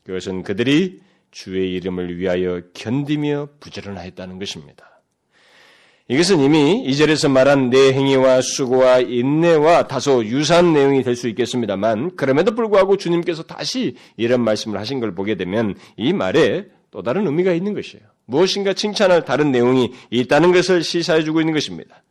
그것은 0.05 0.43
그들이 0.43 1.01
주의 1.30 1.74
이름을 1.74 2.18
위하여 2.18 2.62
견디며 2.72 3.49
부지런하였다는 3.61 4.38
것입니다. 4.38 5.03
이것은 6.09 6.41
이미 6.41 6.82
이절에서 6.86 7.28
말한 7.28 7.70
내 7.70 7.93
행위와 7.93 8.41
수고와 8.41 8.99
인내와 8.99 9.86
다소 9.86 10.24
유사한 10.24 10.72
내용이 10.72 11.05
될 11.05 11.14
수 11.14 11.28
있겠습니다만 11.28 12.16
그럼에도 12.16 12.55
불구하고 12.55 12.97
주님께서 12.97 13.45
다시 13.45 13.95
이런 14.16 14.41
말씀을 14.43 14.80
하신 14.80 14.99
걸 14.99 15.14
보게 15.14 15.36
되면 15.36 15.76
이 15.97 16.12
말에 16.12 16.66
또 16.91 17.03
다른 17.03 17.26
의미가 17.26 17.53
있는 17.53 17.74
것이에요. 17.74 18.05
무엇인가 18.24 18.72
칭찬할 18.72 19.24
다른 19.24 19.53
내용이 19.53 19.93
있다는 20.11 20.53
것을 20.53 20.82
시사해 20.82 21.22
주고 21.22 21.41
있는 21.41 21.53
것입니다. 21.55 22.03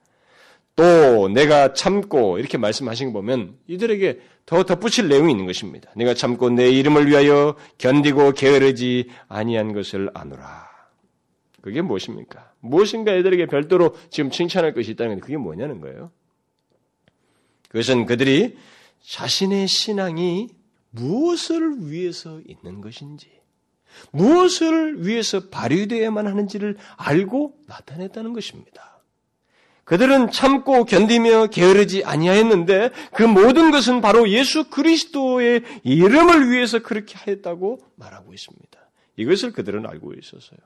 또 0.76 1.28
내가 1.28 1.74
참고 1.74 2.40
이렇게 2.40 2.58
말씀하신 2.58 3.12
거 3.12 3.20
보면 3.20 3.58
이들에게 3.68 4.22
더 4.46 4.64
덧붙일 4.64 5.10
내용이 5.10 5.32
있는 5.32 5.46
것입니다. 5.46 5.92
내가 5.96 6.14
참고 6.14 6.50
내 6.50 6.70
이름을 6.70 7.08
위하여 7.08 7.56
견디고 7.78 8.32
게으르지 8.32 9.10
아니한 9.28 9.74
것을 9.74 10.10
아노라. 10.14 10.68
그게 11.62 11.82
무엇입니까? 11.82 12.54
무엇인가 12.62 13.14
애들에게 13.14 13.48
별도로 13.48 13.96
지금 14.10 14.32
칭찬할 14.32 14.74
것이 14.74 14.92
있다는 14.92 15.16
게 15.16 15.22
그게 15.22 15.38
뭐냐는 15.38 15.82
거예요. 15.82 16.12
그것은 17.70 18.06
그들이 18.06 18.58
자신의 19.02 19.68
신앙이 19.68 20.50
무엇을 20.92 21.90
위해서 21.90 22.42
있는 22.46 22.82
것인지, 22.82 23.30
무엇을 24.12 25.06
위해서 25.06 25.50
발휘되어야만 25.50 26.28
하는지를 26.28 26.78
알고 26.98 27.56
나타냈다는 27.68 28.34
것입니다. 28.34 28.99
그들은 29.90 30.30
참고 30.30 30.86
견디며 30.86 31.48
게으르지 31.48 32.04
아니하였는데 32.06 32.92
그 33.12 33.24
모든 33.24 33.72
것은 33.72 34.02
바로 34.02 34.30
예수 34.30 34.70
그리스도의 34.70 35.64
이름을 35.84 36.52
위해서 36.52 36.78
그렇게 36.78 37.16
하였다고 37.18 37.80
말하고 37.96 38.32
있습니다. 38.32 38.80
이것을 39.18 39.52
그들은 39.52 39.88
알고 39.88 40.14
있었어요. 40.14 40.60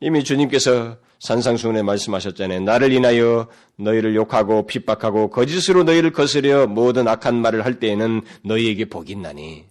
이미 0.00 0.24
주님께서 0.24 0.96
산상수훈에 1.18 1.82
말씀하셨잖아요. 1.82 2.60
나를 2.60 2.92
인하여 2.92 3.48
너희를 3.76 4.16
욕하고 4.16 4.66
핍박하고 4.66 5.28
거짓으로 5.28 5.84
너희를 5.84 6.12
거스려 6.12 6.66
모든 6.66 7.08
악한 7.08 7.36
말을 7.36 7.66
할 7.66 7.78
때에는 7.80 8.22
너희에게 8.46 8.86
복이 8.86 9.12
있나니 9.12 9.66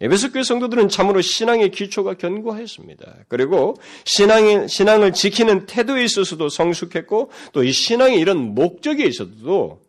에베소 0.00 0.30
교회 0.32 0.42
성도들은 0.44 0.88
참으로 0.88 1.20
신앙의 1.20 1.70
기초가 1.70 2.14
견고하였습니다. 2.14 3.24
그리고 3.26 3.76
신앙의, 4.04 4.68
신앙을 4.68 5.12
지키는 5.12 5.66
태도에 5.66 6.04
있어서도 6.04 6.48
성숙했고 6.48 7.30
또 7.52 7.64
이 7.64 7.72
신앙의 7.72 8.20
이런 8.20 8.54
목적에 8.54 9.04
있어도 9.04 9.80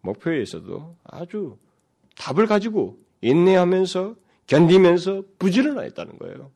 목표에 0.00 0.42
있어도 0.42 0.96
아주 1.04 1.56
답을 2.16 2.46
가지고 2.46 2.98
인내하면서 3.20 4.16
견디면서 4.48 5.22
부지런하였다는 5.38 6.18
거예요. 6.18 6.50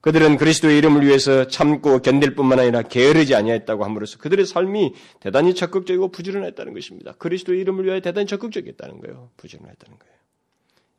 그들은 0.00 0.36
그리스도의 0.36 0.78
이름을 0.78 1.06
위해서 1.06 1.46
참고 1.48 2.00
견딜 2.00 2.34
뿐만 2.34 2.58
아니라 2.58 2.82
게으르지 2.82 3.34
아니하였다고 3.34 3.84
함으로써 3.84 4.18
그들의 4.18 4.46
삶이 4.46 4.94
대단히 5.20 5.54
적극적이고 5.54 6.10
부지런했다는 6.10 6.72
것입니다. 6.74 7.12
그리스도의 7.18 7.60
이름을 7.60 7.84
위하여 7.84 8.00
대단히 8.00 8.26
적극적이었다는 8.26 9.00
거예요. 9.00 9.30
부지런했다는 9.36 9.98
거예요. 9.98 10.17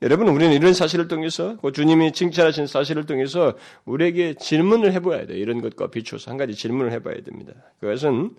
여러분, 0.02 0.30
우리는 0.30 0.54
이런 0.54 0.74
사실을 0.74 1.10
통해서, 1.10 1.58
그 1.58 1.74
주님이 1.74 2.14
칭찬하신 2.14 2.68
사실을 2.68 3.06
통해서 3.06 3.58
우리에게 3.84 4.36
질문을 4.36 4.94
해봐야 4.94 5.26
돼요. 5.26 5.38
이런 5.38 5.62
것과 5.62 5.88
비추어서 5.88 6.32
한 6.32 6.38
가지 6.38 6.56
질문을 6.56 6.92
해봐야 6.94 7.22
됩니다. 7.24 7.54
그것은 7.82 8.36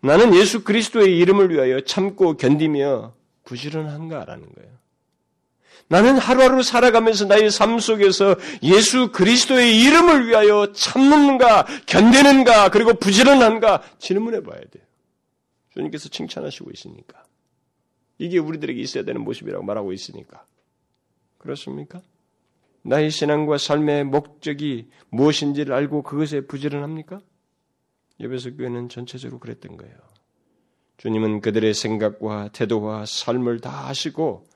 나는 0.00 0.34
예수 0.34 0.62
그리스도의 0.62 1.18
이름을 1.18 1.50
위하여 1.50 1.80
참고 1.80 2.36
견디며 2.36 3.14
부지런한가라는 3.44 4.52
거예요. 4.54 4.70
나는 5.88 6.18
하루하루 6.18 6.62
살아가면서 6.62 7.26
나의 7.26 7.50
삶 7.50 7.78
속에서 7.78 8.36
예수 8.62 9.10
그리스도의 9.12 9.80
이름을 9.82 10.28
위하여 10.28 10.72
참는가, 10.72 11.66
견디는가, 11.86 12.70
그리고 12.70 12.94
부지런한가 12.94 13.82
질문해 13.98 14.42
봐야 14.42 14.60
돼요. 14.60 14.84
주님께서 15.74 16.08
칭찬하시고 16.08 16.70
있으니까. 16.72 17.24
이게 18.18 18.38
우리들에게 18.38 18.80
있어야 18.80 19.04
되는 19.04 19.20
모습이라고 19.22 19.64
말하고 19.64 19.92
있으니까. 19.92 20.44
그렇습니까? 21.42 22.00
나의 22.82 23.10
신앙과 23.10 23.58
삶의 23.58 24.04
목적이 24.04 24.88
무엇인지를 25.10 25.74
알고 25.74 26.02
그것에 26.02 26.42
부지런합니까? 26.42 27.20
예배석 28.20 28.56
교회는 28.56 28.88
전체적으로 28.88 29.38
그랬던 29.38 29.76
거예요. 29.76 29.94
주님은 30.96 31.40
그들의 31.40 31.74
생각과 31.74 32.50
태도와 32.52 33.04
삶을 33.06 33.60
다 33.60 33.88
아시고 33.88 34.46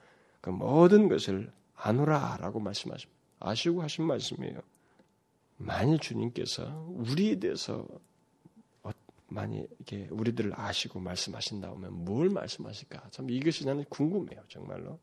그 0.41 0.51
모든 0.51 1.09
것을 1.09 1.53
아노라라고 1.74 2.61
말씀하십니다. 2.61 3.20
아시고 3.41 3.82
하신 3.82 4.05
말씀이에요. 4.05 4.61
만일 5.59 5.99
주님께서 5.99 6.87
우리에 6.89 7.39
대해서 7.39 7.87
어, 8.82 8.91
많이 9.28 9.66
이렇게 9.76 10.07
우리들을 10.11 10.53
아시고 10.55 11.01
말씀하신다면 11.01 12.05
뭘 12.05 12.30
말씀하실까? 12.30 13.11
참 13.11 13.30
이것이 13.30 13.66
나는 13.66 13.84
궁금해요, 13.89 14.43
정말로. 14.49 14.99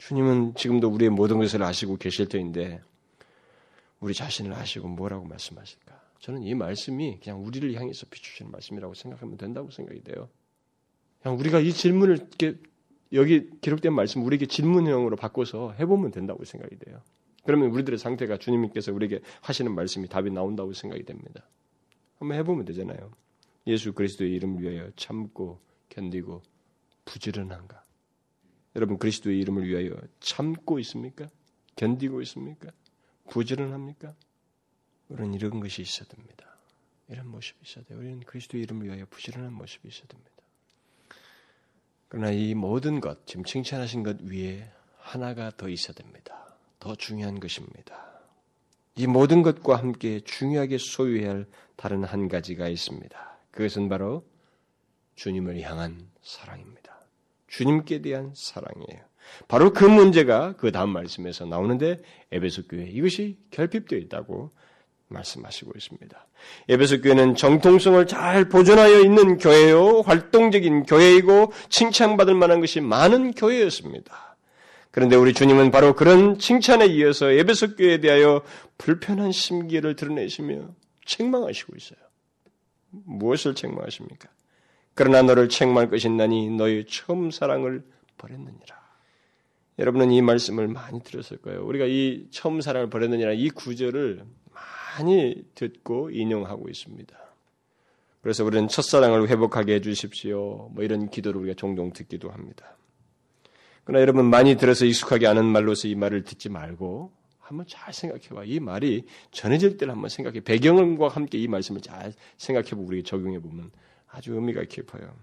주님은 0.00 0.54
지금도 0.54 0.88
우리의 0.88 1.10
모든 1.10 1.38
것을 1.38 1.62
아시고 1.62 1.98
계실 1.98 2.26
터인데 2.26 2.80
우리 4.00 4.14
자신을 4.14 4.54
아시고 4.54 4.88
뭐라고 4.88 5.26
말씀하실까? 5.26 6.00
저는 6.20 6.42
이 6.42 6.54
말씀이 6.54 7.20
그냥 7.22 7.44
우리를 7.44 7.74
향해서 7.74 8.06
비추시는 8.10 8.50
말씀이라고 8.50 8.94
생각하면 8.94 9.36
된다고 9.36 9.70
생각이 9.70 10.02
돼요. 10.02 10.30
그냥 11.22 11.38
우리가 11.38 11.60
이 11.60 11.70
질문을 11.72 12.16
이렇게 12.16 12.58
여기 13.12 13.50
기록된 13.60 13.92
말씀 13.92 14.24
우리에게 14.24 14.46
질문형으로 14.46 15.16
바꿔서 15.16 15.72
해보면 15.72 16.12
된다고 16.12 16.46
생각이 16.46 16.78
돼요. 16.78 17.02
그러면 17.44 17.70
우리들의 17.70 17.98
상태가 17.98 18.38
주님께서 18.38 18.94
우리에게 18.94 19.20
하시는 19.42 19.74
말씀이 19.74 20.08
답이 20.08 20.30
나온다고 20.30 20.72
생각이 20.72 21.04
됩니다. 21.04 21.46
한번 22.18 22.38
해보면 22.38 22.64
되잖아요. 22.64 23.10
예수 23.66 23.92
그리스도의 23.92 24.32
이름을 24.32 24.62
위하여 24.62 24.90
참고 24.96 25.60
견디고 25.90 26.42
부지런한가? 27.04 27.82
여러분 28.76 28.98
그리스도의 28.98 29.38
이름을 29.40 29.66
위하여 29.66 29.96
참고 30.20 30.78
있습니까? 30.80 31.28
견디고 31.76 32.22
있습니까? 32.22 32.70
부지런합니까? 33.28 34.14
우리는 35.08 35.34
이런 35.34 35.60
것이 35.60 35.82
있어야 35.82 36.08
됩니다. 36.08 36.56
이런 37.08 37.28
모습이 37.28 37.58
있어야 37.64 37.84
돼요. 37.84 37.98
우리는 37.98 38.20
그리스도의 38.20 38.62
이름을 38.62 38.86
위하여 38.86 39.06
부지런한 39.10 39.52
모습이 39.52 39.88
있어야 39.88 40.06
됩니다. 40.06 40.30
그러나 42.08 42.30
이 42.30 42.54
모든 42.54 43.00
것, 43.00 43.26
지금 43.26 43.44
칭찬하신 43.44 44.02
것 44.02 44.20
위에 44.20 44.70
하나가 44.98 45.50
더 45.56 45.68
있어야 45.68 45.94
됩니다. 45.94 46.56
더 46.78 46.94
중요한 46.94 47.40
것입니다. 47.40 48.10
이 48.96 49.06
모든 49.06 49.42
것과 49.42 49.76
함께 49.76 50.20
중요하게 50.20 50.78
소유해야 50.78 51.30
할 51.30 51.46
다른 51.76 52.04
한 52.04 52.28
가지가 52.28 52.68
있습니다. 52.68 53.38
그것은 53.50 53.88
바로 53.88 54.24
주님을 55.16 55.60
향한 55.62 56.10
사랑입니다. 56.22 56.89
주님께 57.50 58.00
대한 58.00 58.32
사랑이에요. 58.34 59.04
바로 59.48 59.72
그 59.72 59.84
문제가 59.84 60.54
그 60.56 60.72
다음 60.72 60.90
말씀에서 60.90 61.44
나오는데 61.44 62.00
에베소 62.32 62.62
교회 62.68 62.84
이것이 62.84 63.36
결핍되어 63.50 63.98
있다고 63.98 64.50
말씀하시고 65.08 65.72
있습니다. 65.76 66.26
에베소 66.68 67.02
교회는 67.02 67.34
정통성을 67.34 68.06
잘 68.06 68.48
보존하여 68.48 69.00
있는 69.00 69.38
교회요, 69.38 70.00
활동적인 70.02 70.84
교회이고 70.84 71.52
칭찬받을 71.68 72.34
만한 72.34 72.60
것이 72.60 72.80
많은 72.80 73.32
교회였습니다. 73.32 74.36
그런데 74.92 75.16
우리 75.16 75.32
주님은 75.32 75.70
바로 75.70 75.94
그런 75.94 76.38
칭찬에 76.38 76.86
이어서 76.86 77.30
에베소 77.30 77.76
교회에 77.76 77.98
대하여 77.98 78.42
불편한 78.78 79.30
심기를 79.32 79.94
드러내시며 79.96 80.74
책망하시고 81.04 81.74
있어요. 81.76 81.98
무엇을 82.90 83.54
책망하십니까? 83.54 84.28
그러나 85.00 85.22
너를 85.22 85.48
책망할 85.48 85.88
것이나니 85.88 86.50
너의 86.50 86.84
처음 86.84 87.30
사랑을 87.30 87.82
버렸느니라. 88.18 88.78
여러분은 89.78 90.10
이 90.10 90.20
말씀을 90.20 90.68
많이 90.68 91.02
들었을 91.02 91.38
거예요. 91.38 91.64
우리가 91.64 91.86
이 91.86 92.26
처음 92.30 92.60
사랑을 92.60 92.90
버렸느니라 92.90 93.32
이 93.32 93.48
구절을 93.48 94.22
많이 94.98 95.42
듣고 95.54 96.10
인용하고 96.10 96.68
있습니다. 96.68 97.18
그래서 98.20 98.44
우리는 98.44 98.68
첫사랑을 98.68 99.30
회복하게 99.30 99.76
해주십시오. 99.76 100.68
뭐 100.74 100.84
이런 100.84 101.08
기도를 101.08 101.40
우리가 101.40 101.54
종종 101.54 101.94
듣기도 101.94 102.28
합니다. 102.28 102.76
그러나 103.84 104.02
여러분 104.02 104.26
많이 104.26 104.58
들어서 104.58 104.84
익숙하게 104.84 105.28
아는 105.28 105.46
말로서 105.46 105.88
이 105.88 105.94
말을 105.94 106.24
듣지 106.24 106.50
말고 106.50 107.10
한번 107.38 107.64
잘 107.66 107.94
생각해봐. 107.94 108.44
이 108.44 108.60
말이 108.60 109.06
전해질 109.30 109.78
때를 109.78 109.94
한번 109.94 110.10
생각해. 110.10 110.40
배경과 110.40 111.08
함께 111.08 111.38
이 111.38 111.48
말씀을 111.48 111.80
잘 111.80 112.12
생각해보고 112.36 112.86
우리 112.86 113.02
적용해보면 113.02 113.70
아주 114.12 114.34
의미가 114.34 114.64
깊어요. 114.64 115.14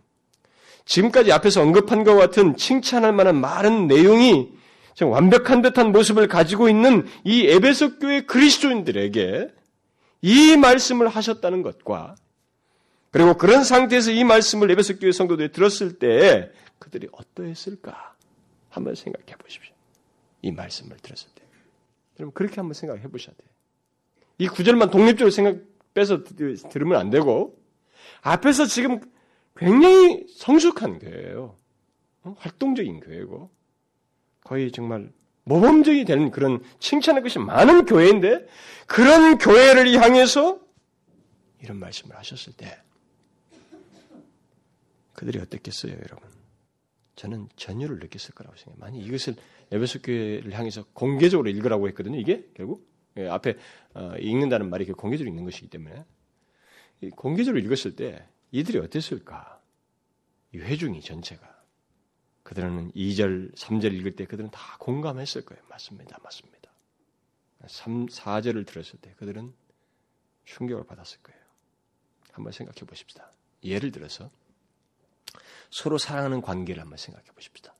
지금까지 0.86 1.32
앞에서 1.32 1.62
언급한 1.62 2.04
것 2.04 2.16
같은 2.16 2.56
칭찬할 2.56 3.14
만한 3.14 3.36
많은 3.40 3.88
내용이 3.88 4.50
완벽한 5.02 5.62
듯한 5.62 5.92
모습을 5.92 6.28
가지고 6.28 6.70
있는 6.70 7.06
이 7.24 7.46
에베소 7.46 8.00
교회 8.00 8.22
그리스도인들에게 8.22 9.50
이 10.22 10.58
말씀을 10.58 11.08
하셨다는 11.08 11.62
것과 11.62 12.16
그리고 13.12 13.36
그런 13.36 13.64
상태에서 13.64 14.12
이 14.12 14.24
말씀을 14.24 14.72
에베소 14.72 14.98
교회 14.98 15.12
성도들이 15.12 15.52
들었을 15.52 16.00
때 16.00 16.52
그들이 16.80 17.08
어떠했을까? 17.12 18.16
한번 18.70 18.96
생각해 18.96 19.36
보십시오. 19.38 19.74
이 20.42 20.52
말씀을 20.52 20.98
들었을 20.98 21.30
때. 21.36 21.44
여러분 22.20 22.34
그렇게 22.34 22.56
한번 22.56 22.74
생각해 22.74 23.04
보셔야 23.04 23.36
돼요. 23.36 23.50
이 24.40 24.48
구절만 24.48 24.90
독립적으로 24.90 25.32
생각 25.32 25.58
빼서 25.94 26.24
들으면 26.24 27.00
안 27.00 27.10
되고 27.10 27.60
앞에서 28.22 28.66
지금 28.66 29.02
굉장히 29.56 30.26
성숙한 30.36 31.00
교회예요. 31.00 31.56
어? 32.24 32.36
활동적인 32.38 33.00
교회고 33.00 33.50
거의 34.42 34.72
정말 34.72 35.12
모범적이 35.44 36.06
되는 36.06 36.30
그런 36.30 36.62
칭찬할 36.80 37.24
것이 37.24 37.40
많은 37.40 37.86
교회인데 37.86 38.46
그런 38.86 39.38
교회를 39.38 39.94
향해서 39.94 40.60
이런 41.62 41.78
말씀을 41.78 42.16
하셨을 42.18 42.54
때 42.54 42.78
그들이 45.14 45.40
어땠겠어요, 45.40 45.94
여러분? 45.94 46.30
저는 47.16 47.50
전율을 47.56 47.98
느꼈을 48.00 48.36
거라고 48.36 48.56
생각해요. 48.58 48.80
만약 48.80 49.06
이것을 49.06 49.36
에베소 49.72 50.02
교회를 50.02 50.54
향해서 50.54 50.86
공개적으로 50.94 51.50
읽으라고 51.50 51.88
했거든요. 51.90 52.20
이게 52.20 52.48
결국 52.56 52.88
예, 53.18 53.28
앞에 53.28 53.56
어, 53.96 54.14
읽는다는 54.20 54.70
말이 54.70 54.86
공개적으로 54.86 55.32
읽는 55.32 55.44
것이기 55.46 55.70
때문에 55.70 56.06
공개적으로 57.16 57.64
읽었을 57.64 57.96
때 57.96 58.28
이들이 58.52 58.80
어땠을까? 58.80 59.62
이 60.54 60.60
회중이 60.60 61.02
전체가 61.02 61.58
그들은 62.44 62.92
2절, 62.94 63.54
3절 63.56 63.94
읽을 63.94 64.16
때 64.16 64.26
그들은 64.26 64.50
다 64.52 64.78
공감했을 64.80 65.44
거예요. 65.46 65.62
맞습니다. 65.68 66.18
맞습니다. 66.24 66.72
3, 67.68 68.06
4절을 68.06 68.66
들었을 68.66 69.00
때 69.02 69.14
그들은 69.18 69.54
충격을 70.46 70.86
받았을 70.86 71.22
거예요. 71.22 71.42
한번 72.32 72.54
생각해 72.54 72.80
보십시다. 72.88 73.32
예를 73.64 73.92
들어서 73.92 74.32
서로 75.70 75.98
사랑하는 75.98 76.42
관계를 76.42 76.82
한번 76.82 76.98
생각해 76.98 77.28
보십시다. 77.32 77.76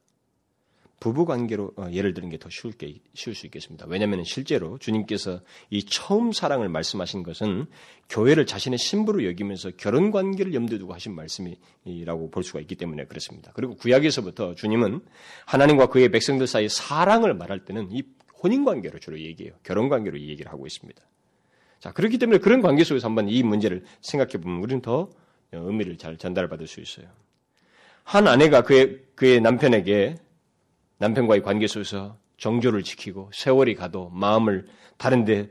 부부 1.00 1.26
관계로 1.26 1.74
어, 1.78 1.88
예를 1.92 2.14
드는 2.14 2.30
게 2.30 2.38
더 2.38 2.50
쉬울, 2.50 2.74
게, 2.74 2.96
쉬울 3.14 3.36
수 3.36 3.46
있겠습니다. 3.46 3.86
왜냐하면 3.88 4.24
실제로 4.24 4.78
주님께서 4.78 5.42
이 5.70 5.84
처음 5.84 6.32
사랑을 6.32 6.70
말씀하신 6.70 7.24
것은 7.24 7.68
교회를 8.10 8.46
자신의 8.46 8.80
신부로 8.80 9.26
여기면서 9.26 9.72
결혼 9.78 10.12
관계를 10.12 10.54
염두에 10.54 10.78
두고 10.78 10.94
하신 10.94 11.14
말씀이라고 11.16 12.32
볼 12.32 12.44
수가 12.44 12.60
있기 12.62 12.76
때문에 12.76 13.06
그렇습니다. 13.06 13.52
그리고 13.54 13.76
구약에서부터 13.76 14.56
주님은 14.56 15.02
하나님과 15.46 15.88
그의 15.88 16.10
백성들 16.10 16.48
사이 16.48 16.68
사랑을 16.70 17.34
말할 17.34 17.66
때는 17.66 17.90
이 17.92 18.04
혼인 18.42 18.66
관계로 18.66 19.00
주로 19.00 19.20
얘기해요. 19.20 19.54
결혼 19.64 19.90
관계로 19.90 20.20
얘기를 20.20 20.52
하고 20.52 20.66
있습니다. 20.68 21.02
자, 21.80 21.92
그렇기 21.92 22.18
때문에 22.18 22.40
그런 22.40 22.62
관계 22.62 22.84
속에서 22.84 23.08
한번 23.08 23.30
이 23.30 23.44
문제를 23.44 23.84
생각해 24.02 24.34
보면 24.34 24.62
우리는 24.62 24.82
더 24.82 25.10
의미를 25.52 25.98
잘 25.98 26.18
전달받을 26.18 26.68
수 26.68 26.82
있어요. 26.82 27.08
한 28.04 28.28
아내가 28.28 28.62
그의, 28.62 29.02
그의 29.16 29.42
남편에게 29.42 30.16
남편과의 30.98 31.42
관계 31.42 31.68
속에서 31.68 32.18
정조를 32.38 32.84
지키고 32.84 33.32
세월이 33.34 33.76
가도 33.76 34.10
마음을 34.10 34.68
다른데 34.98 35.50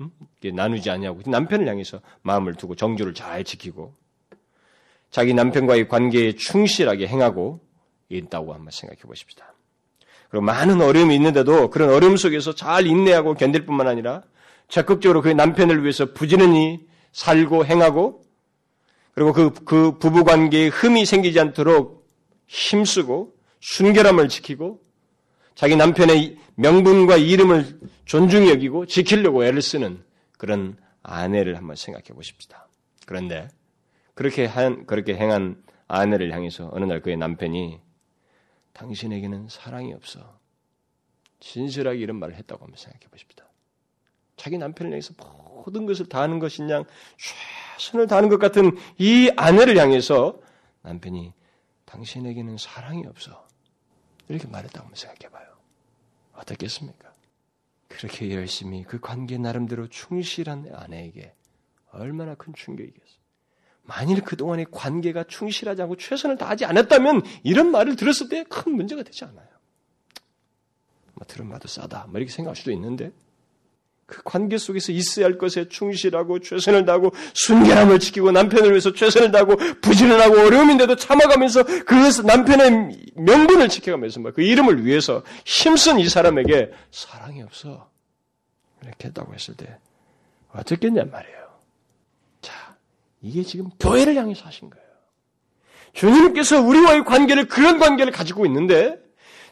음? 0.00 0.10
나누지 0.54 0.90
않냐고 0.90 1.20
남편을 1.26 1.68
향해서 1.68 2.00
마음을 2.22 2.54
두고 2.54 2.74
정조를 2.74 3.14
잘 3.14 3.44
지키고 3.44 3.94
자기 5.10 5.34
남편과의 5.34 5.88
관계에 5.88 6.32
충실하게 6.32 7.06
행하고 7.06 7.60
있다고 8.08 8.54
한번 8.54 8.70
생각해 8.70 9.02
보십시다. 9.02 9.54
그리고 10.30 10.44
많은 10.44 10.80
어려움이 10.80 11.14
있는데도 11.14 11.68
그런 11.70 11.90
어려움 11.90 12.16
속에서 12.16 12.54
잘 12.54 12.86
인내하고 12.86 13.34
견딜 13.34 13.66
뿐만 13.66 13.86
아니라 13.86 14.22
적극적으로 14.68 15.20
그 15.20 15.28
남편을 15.28 15.82
위해서 15.82 16.12
부지런히 16.14 16.86
살고 17.12 17.66
행하고 17.66 18.22
그리고 19.14 19.34
그, 19.34 19.52
그 19.64 19.98
부부 19.98 20.24
관계에 20.24 20.68
흠이 20.68 21.04
생기지 21.04 21.38
않도록 21.38 22.08
힘쓰고 22.46 23.34
순결함을 23.62 24.28
지키고 24.28 24.82
자기 25.54 25.76
남편의 25.76 26.36
명분과 26.56 27.16
이름을 27.16 27.80
존중히 28.04 28.50
여기고 28.50 28.86
지키려고 28.86 29.44
애를 29.44 29.62
쓰는 29.62 30.04
그런 30.36 30.76
아내를 31.02 31.56
한번 31.56 31.76
생각해 31.76 32.06
보십시다. 32.08 32.68
그런데 33.06 33.48
그렇게 34.14 34.46
한 34.46 34.84
그렇게 34.86 35.14
행한 35.14 35.62
아내를 35.86 36.32
향해서 36.32 36.70
어느 36.72 36.84
날 36.84 37.00
그의 37.00 37.16
남편이 37.16 37.80
당신에게는 38.72 39.48
사랑이 39.48 39.92
없어. 39.92 40.38
진실하게 41.40 41.98
이런 41.98 42.18
말을 42.18 42.34
했다고 42.34 42.64
한번 42.64 42.76
생각해 42.76 43.06
보십시다. 43.10 43.46
자기 44.36 44.58
남편을 44.58 44.92
향해서 44.92 45.14
모든 45.18 45.86
것을 45.86 46.08
다하는 46.08 46.38
것이냐 46.40 46.82
최선을 47.78 48.06
다하는 48.08 48.28
것 48.28 48.38
같은 48.38 48.76
이 48.98 49.30
아내를 49.36 49.76
향해서 49.78 50.40
남편이 50.82 51.32
당신에게는 51.84 52.56
사랑이 52.56 53.06
없어. 53.06 53.41
이렇게 54.28 54.46
말했다고 54.48 54.84
한번 54.84 54.96
생각해 54.96 55.30
봐요. 55.32 55.48
어떻겠습니까? 56.34 57.12
그렇게 57.88 58.34
열심히 58.34 58.84
그 58.84 59.00
관계 59.00 59.36
나름대로 59.38 59.88
충실한 59.88 60.70
아내에게 60.72 61.34
얼마나 61.90 62.34
큰 62.34 62.54
충격이겠어요. 62.54 63.22
만일 63.82 64.22
그동안의 64.22 64.66
관계가 64.70 65.24
충실하지 65.24 65.82
않고 65.82 65.96
최선을 65.96 66.38
다하지 66.38 66.64
않았다면 66.64 67.22
이런 67.42 67.70
말을 67.70 67.96
들었을 67.96 68.28
때 68.28 68.44
큰 68.44 68.72
문제가 68.72 69.02
되지 69.02 69.24
않아요. 69.24 69.48
뭐 71.14 71.26
들은 71.26 71.48
바도 71.48 71.68
싸다. 71.68 72.06
뭐 72.08 72.18
이렇게 72.18 72.32
생각할 72.32 72.56
수도 72.56 72.70
있는데 72.72 73.12
그 74.12 74.20
관계 74.24 74.58
속에서 74.58 74.92
있어야 74.92 75.24
할 75.24 75.38
것에 75.38 75.70
충실하고 75.70 76.40
최선을 76.40 76.84
다하고 76.84 77.12
순결함을 77.32 77.98
지키고 77.98 78.30
남편을 78.30 78.70
위해서 78.70 78.92
최선을 78.92 79.32
다하고 79.32 79.56
부지런하고 79.80 80.38
어려움인데도 80.38 80.96
참아가면서 80.96 81.64
그 81.64 81.94
남편의 82.22 83.06
명분을 83.14 83.70
지켜가면서 83.70 84.20
뭐그 84.20 84.42
이름을 84.42 84.84
위해서 84.84 85.22
힘쓴 85.46 85.98
이 85.98 86.10
사람에게 86.10 86.72
사랑이 86.90 87.42
없어 87.42 87.88
이렇게 88.82 89.08
했다고 89.08 89.32
했을 89.32 89.56
때 89.56 89.78
어떻겠냔 90.52 91.10
말이에요. 91.10 91.38
자, 92.42 92.76
이게 93.22 93.42
지금 93.42 93.70
교회를 93.80 94.14
향해서 94.14 94.44
하신 94.44 94.68
거예요. 94.68 94.84
주님께서 95.94 96.60
우리와의 96.60 97.04
관계를 97.06 97.48
그런 97.48 97.78
관계를 97.78 98.12
가지고 98.12 98.44
있는데 98.44 98.98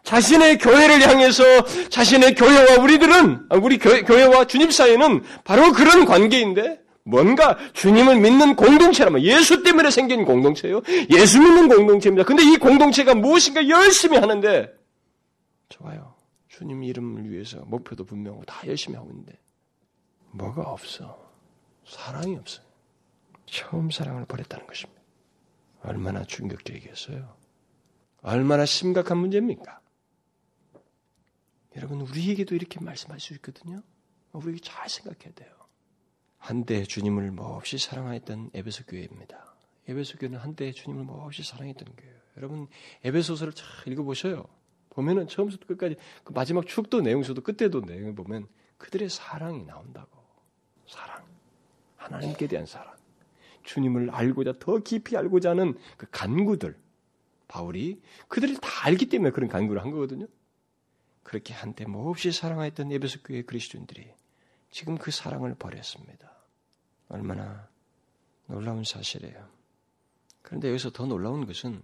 자신의 0.03 0.59
교회를 0.59 1.07
향해서 1.07 1.45
자신의 1.89 2.35
교회와 2.35 2.83
우리들은 2.83 3.49
우리 3.63 3.79
교회, 3.79 4.03
교회 4.03 4.25
와 4.25 4.47
주님 4.47 4.71
사이는 4.71 5.23
바로 5.45 5.73
그런 5.73 6.05
관계인데 6.05 6.81
뭔가 7.05 7.59
주님을 7.73 8.21
믿는 8.21 8.57
공동체라면 8.57 9.23
예수 9.23 9.63
때문에 9.63 9.91
생긴 9.91 10.25
공동체예요. 10.25 10.83
예수 11.11 11.41
믿는 11.41 11.69
공동체입니다. 11.69 12.25
근데 12.25 12.43
이 12.43 12.57
공동체가 12.57 13.15
무엇인가 13.15 13.69
열심히 13.69 14.19
하는데 14.19 14.73
좋아요. 15.69 16.15
주님 16.49 16.85
이름을 16.85 17.31
위해서 17.31 17.59
목표도 17.67 18.05
분명하고 18.05 18.45
다 18.45 18.67
열심히 18.67 18.97
하고 18.97 19.11
있는데 19.11 19.39
뭐가 20.33 20.63
없어. 20.63 21.19
사랑이 21.87 22.37
없어요. 22.37 22.65
처음 23.47 23.91
사랑을 23.91 24.25
버렸다는 24.27 24.67
것입니다. 24.67 25.01
얼마나 25.83 26.23
충격적이겠어요. 26.25 27.35
얼마나 28.23 28.67
심각한 28.67 29.19
문제입니까? 29.19 29.80
여러분, 31.77 32.01
우리에게도 32.01 32.55
이렇게 32.55 32.81
말씀할 32.81 33.21
수 33.21 33.33
있거든요. 33.35 33.83
우리 34.33 34.61
잘 34.61 34.89
생각해야 34.89 35.33
돼요. 35.35 35.51
한때 36.39 36.85
주님을 36.85 37.31
몹시 37.31 37.79
사랑하였던 37.79 38.51
에베소 38.55 38.85
교회입니다. 38.87 39.55
에베소 39.89 40.19
교회는 40.19 40.39
한때 40.39 40.73
주님을 40.73 41.05
몹시 41.05 41.43
사랑했던 41.43 41.95
교회예요. 41.97 42.21
여러분, 42.39 42.67
에베소서를 43.05 43.53
잘 43.53 43.93
읽어보셔요. 43.93 44.45
보면은 44.91 45.29
처음부터 45.29 45.67
끝까지 45.67 45.97
그 46.25 46.33
마지막 46.33 46.67
축도 46.67 47.01
내용서도 47.01 47.43
끝에도 47.43 47.81
내용을 47.81 48.15
보면 48.15 48.49
그들의 48.79 49.09
사랑이 49.09 49.65
나온다고. 49.65 50.11
사랑. 50.87 51.25
하나님께 51.97 52.47
대한 52.49 52.67
사랑. 52.67 52.95
주님을 53.63 54.11
알고자 54.11 54.55
더 54.59 54.79
깊이 54.79 55.17
알고자 55.17 55.51
하는 55.51 55.79
그 55.97 56.07
간구들. 56.11 56.77
바울이 57.47 58.01
그들을 58.29 58.57
다 58.57 58.69
알기 58.87 59.09
때문에 59.09 59.31
그런 59.31 59.49
간구를 59.49 59.83
한 59.83 59.91
거거든요. 59.91 60.27
그렇게 61.23 61.55
한때 61.55 61.85
몹시 61.85 62.33
사랑했던 62.33 62.93
에베소 62.93 63.21
교회 63.23 63.43
그리스도인들이 63.43 64.13
지금 64.71 64.99
그 64.99 65.11
사랑을 65.11 65.55
버렸습니다. 65.55 66.33
얼마나 67.09 67.69
놀라운 68.47 68.85
사실이에요. 68.85 69.49
그런데 70.43 70.69
여기서 70.69 70.91
더 70.91 71.07
놀라운 71.07 71.47
것은 71.47 71.83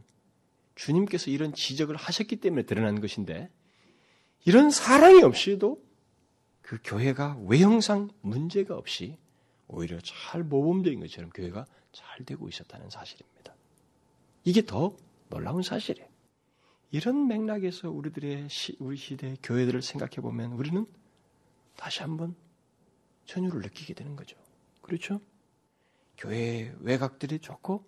주님께서 0.74 1.30
이런 1.30 1.52
지적을 1.52 1.96
하셨기 1.96 2.36
때문에 2.36 2.62
드러난 2.64 3.00
것인데 3.00 3.50
이런 4.44 4.70
사랑이 4.70 5.22
없이도 5.22 5.82
그 6.62 6.78
교회가 6.82 7.38
외형상 7.46 8.10
문제가 8.20 8.76
없이 8.76 9.18
오히려 9.68 9.98
잘 10.00 10.42
모범적인 10.42 11.00
것처럼 11.00 11.30
교회가 11.30 11.66
잘 11.92 12.24
되고 12.24 12.48
있었다는 12.48 12.90
사실입니다. 12.90 13.54
이게 14.44 14.64
더 14.64 14.96
놀라운 15.28 15.62
사실이에요. 15.62 16.08
이런 16.90 17.26
맥락에서 17.26 17.90
우리들의 17.90 18.48
시, 18.48 18.76
우리 18.78 18.96
시대의 18.96 19.38
교회들을 19.42 19.82
생각해 19.82 20.16
보면 20.16 20.52
우리는 20.52 20.86
다시 21.76 22.00
한번 22.02 22.34
전율을 23.26 23.60
느끼게 23.62 23.94
되는 23.94 24.16
거죠. 24.16 24.36
그렇죠? 24.82 25.20
교회 26.16 26.72
외곽들이 26.80 27.40
좋고 27.40 27.84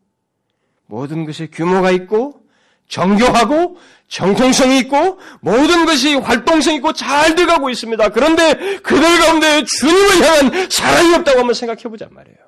모든 0.87 1.25
것이 1.25 1.49
규모가 1.51 1.91
있고 1.93 2.47
정교하고 2.89 3.77
정통성이 4.09 4.79
있고 4.81 5.19
모든 5.41 5.85
것이 5.85 6.15
활동성 6.15 6.75
있고 6.77 6.93
잘 6.93 7.35
돼가고 7.35 7.71
있습니다. 7.71 8.09
그런데 8.11 8.55
그들 8.81 9.19
가운데 9.19 9.65
주님을 9.65 10.27
향한 10.27 10.71
사랑이 10.71 11.15
없다고 11.15 11.39
한번 11.41 11.55
생각해 11.55 11.83
보자 11.83 12.09
말이에요. 12.11 12.39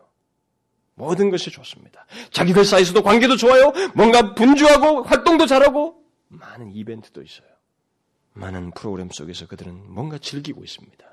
모든 0.94 1.30
것이 1.30 1.50
좋습니다. 1.50 2.06
자기들 2.30 2.64
사이에서도 2.64 3.02
관계도 3.02 3.36
좋아요. 3.36 3.72
뭔가 3.94 4.34
분주하고 4.34 5.04
활동도 5.04 5.46
잘하고 5.46 5.99
많은 6.30 6.70
이벤트도 6.70 7.22
있어요. 7.22 7.48
많은 8.32 8.70
프로그램 8.70 9.10
속에서 9.10 9.46
그들은 9.46 9.92
뭔가 9.92 10.18
즐기고 10.18 10.64
있습니다. 10.64 11.04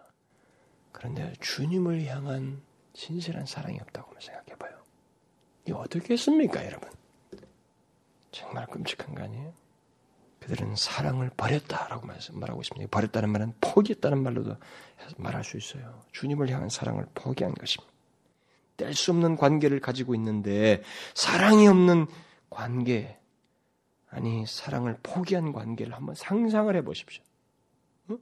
그런데 0.92 1.34
주님을 1.42 2.06
향한 2.06 2.62
진실한 2.94 3.46
사랑이 3.46 3.80
없다고 3.80 4.16
생각해 4.20 4.56
봐요. 4.58 4.78
이거 5.66 5.80
어떻게 5.80 6.14
했습니까, 6.14 6.66
여러분? 6.66 6.90
정말 8.32 8.66
끔찍한 8.68 9.16
거 9.16 9.24
아니에요? 9.24 9.54
그들은 10.40 10.76
사랑을 10.76 11.30
버렸다라고 11.36 12.08
말하고 12.08 12.62
있습니다. 12.62 12.88
버렸다는 12.90 13.30
말은 13.30 13.54
포기했다는 13.60 14.22
말로도 14.22 14.56
말할 15.18 15.44
수 15.44 15.58
있어요. 15.58 16.02
주님을 16.14 16.50
향한 16.50 16.70
사랑을 16.70 17.06
포기한 17.14 17.54
것입니다. 17.54 17.92
뗄 18.78 18.94
수 18.94 19.12
없는 19.12 19.38
관계를 19.38 19.80
가지고 19.80 20.14
있는데 20.16 20.84
사랑이 21.16 21.68
없는 21.68 22.06
관계, 22.50 23.17
아니 24.10 24.46
사랑을 24.46 24.98
포기한 25.04 25.52
관계를 25.52 25.94
한번 25.94 26.16
상상을 26.16 26.74
해보십시오. 26.76 27.24
어? 28.10 28.18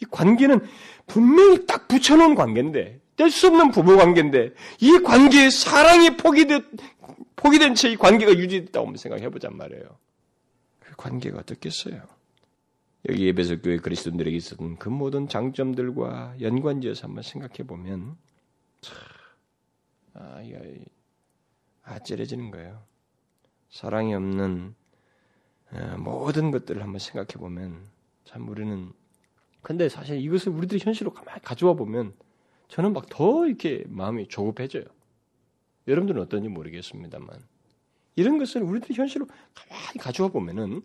이 0.00 0.04
관계는 0.10 0.60
분명히 1.06 1.66
딱 1.66 1.88
붙여놓은 1.88 2.34
관계인데 2.34 3.00
뗄 3.16 3.30
수 3.30 3.48
없는 3.48 3.70
부부 3.70 3.96
관계인데 3.96 4.54
이 4.80 4.98
관계에 5.02 5.50
사랑이 5.50 6.16
포기된 6.16 6.64
포기된 7.36 7.74
채 7.74 7.90
이 7.90 7.96
관계가 7.96 8.32
유지됐다고 8.32 8.86
한번 8.86 8.96
생각해 8.98 9.28
보잔 9.30 9.56
말이에요. 9.56 9.98
그 10.80 10.96
관계가 10.96 11.38
어떻겠어요? 11.40 12.02
여기 13.08 13.26
예배서 13.26 13.60
교회 13.60 13.78
그리스도인들에게 13.78 14.36
있었던 14.36 14.76
그 14.76 14.88
모든 14.88 15.28
장점들과 15.28 16.36
연관지어서 16.40 17.08
한번 17.08 17.22
생각해 17.24 17.64
보면 17.66 18.16
아, 20.14 20.40
아찔해지는 21.82 22.50
거예요. 22.52 22.84
사랑이 23.70 24.14
없는 24.14 24.74
어, 24.76 24.81
모든 25.98 26.50
것들을 26.50 26.82
한번 26.82 26.98
생각해 26.98 27.34
보면 27.38 27.86
참 28.24 28.48
우리는 28.48 28.92
근데 29.62 29.88
사실 29.88 30.18
이것을 30.18 30.52
우리들이 30.52 30.80
현실로 30.82 31.12
가만히 31.12 31.40
가져와 31.42 31.74
보면 31.74 32.14
저는 32.68 32.92
막 32.92 33.06
더 33.08 33.46
이렇게 33.46 33.84
마음이 33.88 34.28
조급해져요. 34.28 34.84
여러분들은 35.86 36.20
어떤지 36.22 36.48
모르겠습니다만 36.48 37.28
이런 38.16 38.38
것을 38.38 38.62
우리들이 38.62 38.94
현실로 38.94 39.26
가만히 39.54 39.98
가져와 39.98 40.28
보면은 40.30 40.82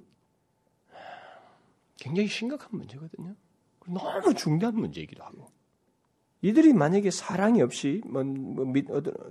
굉장히 1.97 2.27
심각한 2.27 2.69
문제거든요. 2.71 3.35
너무 3.87 4.33
중대한 4.33 4.75
문제이기도 4.75 5.23
하고 5.23 5.51
이들이 6.41 6.73
만약에 6.73 7.09
사랑이 7.09 7.61
없이 7.61 8.01
뭐, 8.05 8.23
뭐 8.23 8.71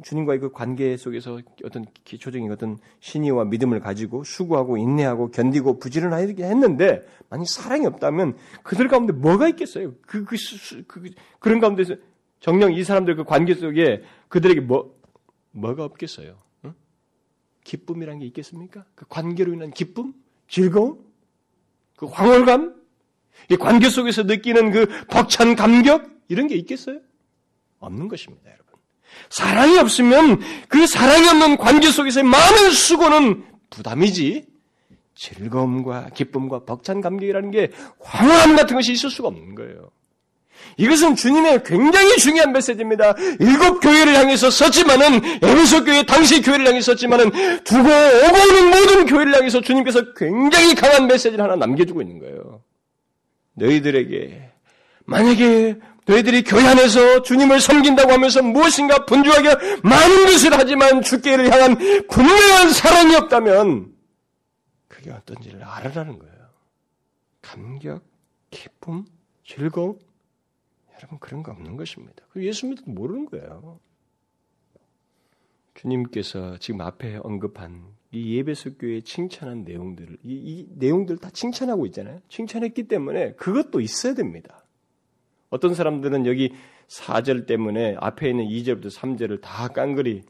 주님과의 0.03 0.41
그 0.41 0.51
관계 0.51 0.97
속에서 0.97 1.41
어떤 1.65 1.85
기초적인 2.05 2.51
어떤 2.51 2.79
신의와 3.01 3.45
믿음을 3.45 3.79
가지고 3.81 4.25
수고하고 4.25 4.77
인내하고 4.77 5.31
견디고 5.31 5.79
부지런하게 5.79 6.45
했는데 6.45 7.07
만약 7.31 7.49
사랑이 7.49 7.87
없다면 7.87 8.37
그들 8.65 8.89
가운데 8.89 9.13
뭐가 9.13 9.49
있겠어요? 9.49 9.95
그, 10.03 10.25
그, 10.25 10.37
그, 10.87 11.11
그 11.39 11.49
런 11.49 11.61
가운데서 11.61 11.95
정령 12.41 12.73
이 12.73 12.83
사람들 12.83 13.17
그 13.17 13.25
관계 13.25 13.55
속에 13.55 14.03
그들에게 14.29 14.61
뭐 14.61 14.95
뭐가 15.53 15.85
없겠어요? 15.85 16.37
응? 16.65 16.75
기쁨이란 17.65 18.19
게 18.19 18.27
있겠습니까? 18.27 18.85
그 18.95 19.07
관계로 19.09 19.53
인한 19.55 19.71
기쁨, 19.71 20.13
즐거움, 20.49 20.99
그 21.97 22.07
황홀감, 22.07 22.75
이 23.51 23.57
관계 23.57 23.89
속에서 23.89 24.25
느끼는 24.25 24.71
그 24.71 24.87
벅찬 25.09 25.55
감격 25.57 26.16
이런 26.29 26.47
게 26.47 26.55
있겠어요? 26.57 26.99
없는 27.79 28.09
것입니다, 28.09 28.45
여러분. 28.47 28.67
사랑이 29.31 29.79
없으면 29.79 30.41
그 30.69 30.87
사랑이 30.87 31.29
없는 31.29 31.57
관계 31.57 31.91
속에서의 31.91 32.25
많은 32.25 32.71
수고는 32.71 33.45
부담이지 33.71 34.47
즐거움과 35.15 36.11
기쁨과 36.15 36.65
벅찬 36.65 37.01
감격이라는 37.01 37.51
게 37.51 37.71
황홀함 38.01 38.57
같은 38.57 38.77
것이 38.77 38.93
있을 38.93 39.11
수가 39.11 39.29
없는 39.29 39.55
거예요. 39.55 39.91
이것은 40.79 41.17
주님의 41.17 41.63
굉장히 41.65 42.17
중요한 42.17 42.53
메시지입니다. 42.53 43.15
일곱 43.41 43.81
교회를 43.81 44.15
향해서 44.15 44.51
썼지만은 44.51 45.25
에베소 45.43 45.85
교회 45.85 46.03
당시 46.03 46.43
교회를 46.43 46.67
향해 46.67 46.81
썼지만은 46.81 47.31
두고 47.65 47.89
오고 47.89 48.51
오는 48.51 48.71
모든 48.71 49.07
교회를 49.07 49.35
향해서 49.35 49.61
주님께서 49.61 50.13
굉장히 50.15 50.75
강한 50.75 51.07
메시지를 51.07 51.43
하나 51.43 51.57
남겨주고 51.57 52.03
있는 52.03 52.19
거예요. 52.19 52.63
너희들에게 53.55 54.51
만약에 55.07 55.77
너희들이 56.07 56.45
교회 56.45 56.65
안에서 56.67 57.23
주님을 57.23 57.61
섬긴다고 57.61 58.13
하면서 58.13 58.43
무엇인가 58.43 59.05
분주하게 59.05 59.81
많은 59.83 60.27
것을 60.27 60.53
하지만 60.53 61.03
주께를 61.03 61.51
향한 61.53 61.77
분명한 62.09 62.73
사랑이 62.73 63.17
없다면 63.17 63.93
그게 64.87 65.11
어떤지를 65.11 65.65
알아라는 65.65 66.19
거예요. 66.19 66.37
감격, 67.43 68.05
기쁨, 68.51 69.05
즐거움 69.45 69.99
여러분 70.97 71.19
그런 71.19 71.43
거 71.43 71.53
없는 71.53 71.77
것입니다. 71.77 72.25
예수 72.37 72.67
믿어도 72.67 72.91
모르는 72.91 73.27
거예요. 73.27 73.81
주님께서 75.75 76.57
지금 76.59 76.81
앞에 76.81 77.17
언급한 77.23 77.85
이 78.13 78.37
예배소 78.37 78.77
교회의 78.77 79.03
칭찬한 79.03 79.65
내용들을 79.65 80.19
이, 80.23 80.33
이 80.33 80.69
내용들 80.77 81.19
다 81.19 81.31
칭찬하고 81.31 81.85
있잖아요. 81.87 82.21
칭찬했기 82.29 82.89
때문에 82.89 83.35
그것도 83.35 83.81
있어야 83.81 84.15
됩니다. 84.15 84.66
어떤 85.51 85.75
사람들은 85.75 86.27
여기 86.27 86.53
4절 86.89 87.47
때문에 87.47 87.97
앞에 87.99 88.31
있는 88.31 88.47
2절부터 88.47 88.93
3절을 88.95 89.41
다 89.41 89.69
깡그리 89.69 90.23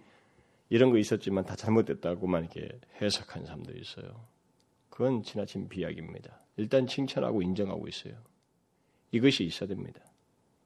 이런 0.69 0.91
거 0.91 0.99
있었지만 0.99 1.45
다 1.45 1.55
잘못됐다고만 1.57 2.45
이렇게 2.45 2.69
해석한 3.01 3.45
사람도 3.45 3.73
있어요. 3.77 4.27
그건 4.89 5.23
지나친 5.23 5.69
비약입니다. 5.69 6.41
일단 6.57 6.87
칭찬하고 6.87 7.43
인정하고 7.43 7.87
있어요. 7.89 8.15
이것이 9.13 9.45
있어야 9.45 9.69
됩니다. 9.69 10.01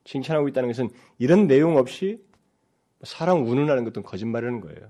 칭찬하고 0.05 0.49
있다는 0.49 0.69
것은 0.69 0.91
이런 1.19 1.47
내용 1.47 1.77
없이 1.77 2.23
사랑 3.03 3.49
운운하는 3.49 3.85
것도 3.85 4.03
거짓말하는 4.03 4.61
거예요. 4.61 4.89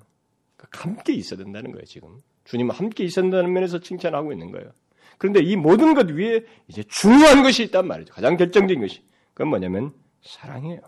그러니까 0.57 0.83
함께 0.83 1.15
있어야 1.15 1.39
된다는 1.39 1.73
거예요, 1.73 1.85
지금. 1.85 2.19
주님은 2.45 2.75
함께 2.75 3.05
있어야 3.05 3.23
된다는 3.23 3.53
면에서 3.53 3.81
칭찬하고 3.81 4.33
있는 4.33 4.51
거예요. 4.51 4.73
그런데 5.19 5.41
이 5.41 5.57
모든 5.57 5.95
것 5.95 6.11
위에 6.11 6.45
이제 6.69 6.83
중요한 6.85 7.43
것이 7.43 7.65
있단 7.65 7.87
말이죠. 7.87 8.13
가장 8.13 8.37
결정적인 8.37 8.81
것이. 8.81 9.03
그건 9.41 9.49
뭐냐면 9.49 9.93
사랑이에요. 10.23 10.83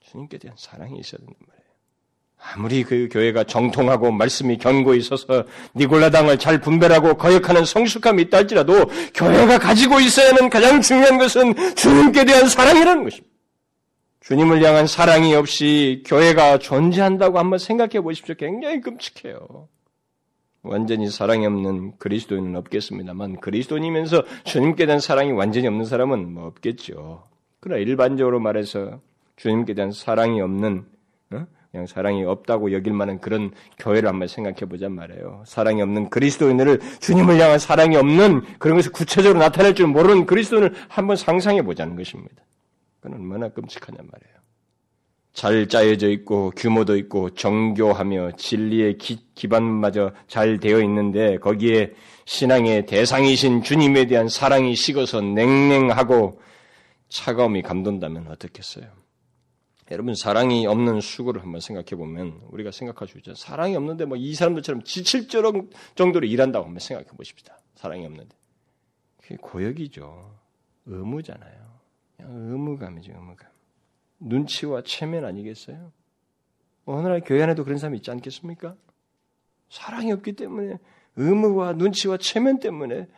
주님께 0.00 0.38
대한 0.38 0.56
사랑이 0.58 0.98
있어야 0.98 1.18
된단 1.18 1.36
말이에요. 1.46 1.66
아무리 2.36 2.82
그 2.82 3.08
교회가 3.08 3.44
정통하고 3.44 4.10
말씀이 4.10 4.58
견고히 4.58 4.98
있어서 4.98 5.44
니골라당을 5.76 6.40
잘 6.40 6.60
분별하고 6.60 7.16
거역하는 7.16 7.64
성숙함이 7.64 8.22
있다 8.22 8.38
할지라도 8.38 8.86
교회가 9.14 9.60
가지고 9.60 10.00
있어야 10.00 10.30
하는 10.30 10.50
가장 10.50 10.80
중요한 10.80 11.18
것은 11.18 11.54
주님께 11.76 12.24
대한 12.24 12.48
사랑이라는 12.48 13.04
것입니다. 13.04 13.32
주님을 14.22 14.64
향한 14.64 14.88
사랑이 14.88 15.32
없이 15.36 16.02
교회가 16.04 16.58
존재한다고 16.58 17.38
한번 17.38 17.60
생각해 17.60 18.00
보십시오. 18.00 18.34
굉장히 18.34 18.80
끔찍해요. 18.80 19.68
완전히 20.62 21.08
사랑이 21.08 21.46
없는 21.46 21.96
그리스도인은 21.98 22.56
없겠습니다만 22.56 23.38
그리스도인이면서 23.38 24.24
주님께 24.42 24.86
대한 24.86 24.98
사랑이 24.98 25.30
완전히 25.30 25.68
없는 25.68 25.84
사람은 25.84 26.32
뭐 26.32 26.46
없겠죠. 26.46 27.30
그러나 27.62 27.80
일반적으로 27.80 28.40
말해서 28.40 29.00
주님께 29.36 29.74
대한 29.74 29.92
사랑이 29.92 30.40
없는 30.40 30.84
어? 31.30 31.46
그냥 31.70 31.86
사랑이 31.86 32.24
없다고 32.24 32.72
여길 32.72 32.92
만한 32.92 33.20
그런 33.20 33.52
교회를 33.78 34.08
한번 34.08 34.26
생각해 34.26 34.66
보자 34.68 34.88
말이에요. 34.88 35.44
사랑이 35.46 35.80
없는 35.80 36.10
그리스도인을 36.10 36.80
주님을 36.98 37.40
향한 37.40 37.60
사랑이 37.60 37.96
없는 37.96 38.42
그런 38.58 38.76
것을 38.76 38.90
구체적으로 38.90 39.38
나타낼 39.38 39.76
줄 39.76 39.86
모르는 39.86 40.26
그리스도인을 40.26 40.74
한번 40.88 41.14
상상해 41.14 41.62
보자는 41.62 41.94
것입니다. 41.94 42.34
그건 43.00 43.20
얼마나 43.20 43.48
끔찍하냐 43.48 43.96
말이에요. 43.96 44.42
잘 45.32 45.68
짜여져 45.68 46.10
있고 46.10 46.50
규모도 46.56 46.96
있고 46.96 47.30
정교하며 47.30 48.32
진리의 48.32 48.98
기, 48.98 49.20
기반마저 49.36 50.10
잘 50.26 50.58
되어 50.58 50.80
있는데 50.82 51.38
거기에 51.38 51.92
신앙의 52.24 52.86
대상이신 52.86 53.62
주님에 53.62 54.06
대한 54.06 54.28
사랑이 54.28 54.74
식어서 54.74 55.20
냉랭하고 55.20 56.40
차가움이 57.12 57.62
감돈다면 57.62 58.28
어떻겠어요? 58.28 58.90
여러분 59.90 60.14
사랑이 60.14 60.66
없는 60.66 61.00
수고를 61.00 61.42
한번 61.42 61.60
생각해 61.60 61.90
보면 61.90 62.40
우리가 62.50 62.70
생각할 62.70 63.08
수 63.08 63.18
있죠. 63.18 63.34
사랑이 63.34 63.76
없는데 63.76 64.06
뭐 64.06 64.16
이 64.16 64.34
사람들처럼 64.34 64.84
지칠 64.84 65.28
정도로 65.28 66.26
일한다고 66.26 66.64
한번 66.64 66.78
생각해 66.80 67.08
보십시다. 67.16 67.58
사랑이 67.74 68.06
없는데 68.06 68.34
그게 69.20 69.36
고역이죠. 69.36 70.38
의무잖아요. 70.86 71.72
의무감이죠. 72.20 73.12
의무감. 73.12 73.50
눈치와 74.20 74.82
체면 74.82 75.24
아니겠어요? 75.24 75.92
오늘날 76.86 77.20
교회 77.20 77.42
안에도 77.42 77.64
그런 77.64 77.78
사람이 77.78 77.98
있지 77.98 78.10
않겠습니까? 78.10 78.76
사랑이 79.68 80.12
없기 80.12 80.32
때문에 80.32 80.78
의무와 81.16 81.74
눈치와 81.74 82.16
체면 82.16 82.60
때문에 82.60 83.08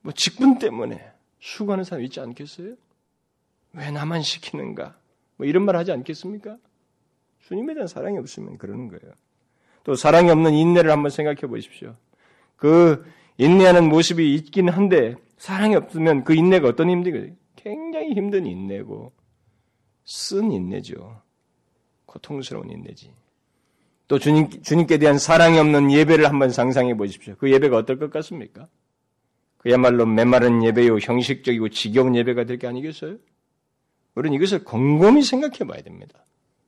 뭐 0.00 0.12
직분 0.12 0.58
때문에 0.58 1.12
수고하는 1.40 1.84
사람이 1.84 2.04
있지 2.06 2.20
않겠어요? 2.20 2.76
왜 3.74 3.90
나만 3.90 4.22
시키는가? 4.22 4.96
뭐 5.36 5.46
이런 5.46 5.64
말 5.64 5.76
하지 5.76 5.92
않겠습니까? 5.92 6.56
주님에 7.40 7.74
대한 7.74 7.86
사랑이 7.86 8.18
없으면 8.18 8.58
그러는 8.58 8.88
거예요. 8.88 9.12
또 9.84 9.94
사랑이 9.94 10.30
없는 10.30 10.52
인내를 10.54 10.90
한번 10.90 11.10
생각해 11.10 11.40
보십시오. 11.42 11.96
그 12.56 13.04
인내하는 13.38 13.88
모습이 13.88 14.34
있긴 14.34 14.68
한데 14.68 15.16
사랑이 15.38 15.74
없으면 15.74 16.24
그 16.24 16.34
인내가 16.34 16.68
어떤 16.68 16.88
힘든가? 16.90 17.34
굉장히 17.56 18.12
힘든 18.14 18.46
인내고 18.46 19.12
쓴 20.04 20.52
인내죠. 20.52 21.20
고통스러운 22.06 22.70
인내지. 22.70 23.12
또 24.06 24.18
주님, 24.18 24.48
주님께 24.62 24.98
대한 24.98 25.18
사랑이 25.18 25.58
없는 25.58 25.90
예배를 25.90 26.28
한번 26.28 26.50
상상해 26.50 26.94
보십시오. 26.94 27.34
그 27.38 27.50
예배가 27.50 27.76
어떨 27.76 27.98
것 27.98 28.10
같습니까? 28.10 28.68
그야말로 29.58 30.04
메마른 30.06 30.62
예배요, 30.62 30.98
형식적이고 30.98 31.70
지겨운 31.70 32.14
예배가 32.14 32.44
될 32.44 32.58
게 32.58 32.66
아니겠어요? 32.66 33.16
우리는 34.14 34.36
이것을 34.36 34.64
곰곰이 34.64 35.22
생각해 35.22 35.58
봐야 35.66 35.82
됩니다. 35.82 36.24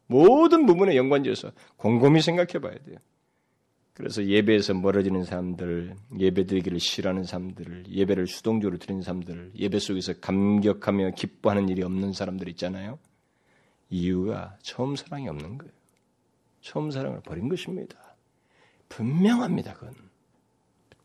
모든 0.07 0.67
부분에 0.67 0.97
연관지어서 0.97 1.53
곰곰이 1.77 2.21
생각해 2.21 2.61
봐야 2.61 2.75
돼요. 2.85 2.99
그래서 3.95 4.25
예배에서 4.25 4.75
멀어지는 4.75 5.23
사람들, 5.23 5.95
예배 6.19 6.47
드리기를 6.47 6.81
싫어하는 6.81 7.25
사람들, 7.25 7.85
예배를 7.89 8.27
수동적으로 8.27 8.79
드리는 8.79 9.03
사람들, 9.03 9.53
예배 9.55 9.79
속에서 9.79 10.15
감격하며 10.15 11.13
기뻐하는 11.13 11.69
일이 11.69 11.83
없는 11.83 12.13
사람들 12.13 12.49
있잖아요. 12.51 12.99
이유가 13.91 14.59
처음 14.63 14.97
사랑이 14.97 15.29
없는 15.29 15.59
거예요. 15.59 15.73
처음 16.61 16.91
사랑을 16.91 17.21
버린 17.21 17.49
것입니다. 17.49 18.17
분명합니다, 18.89 19.75
그건. 19.75 19.95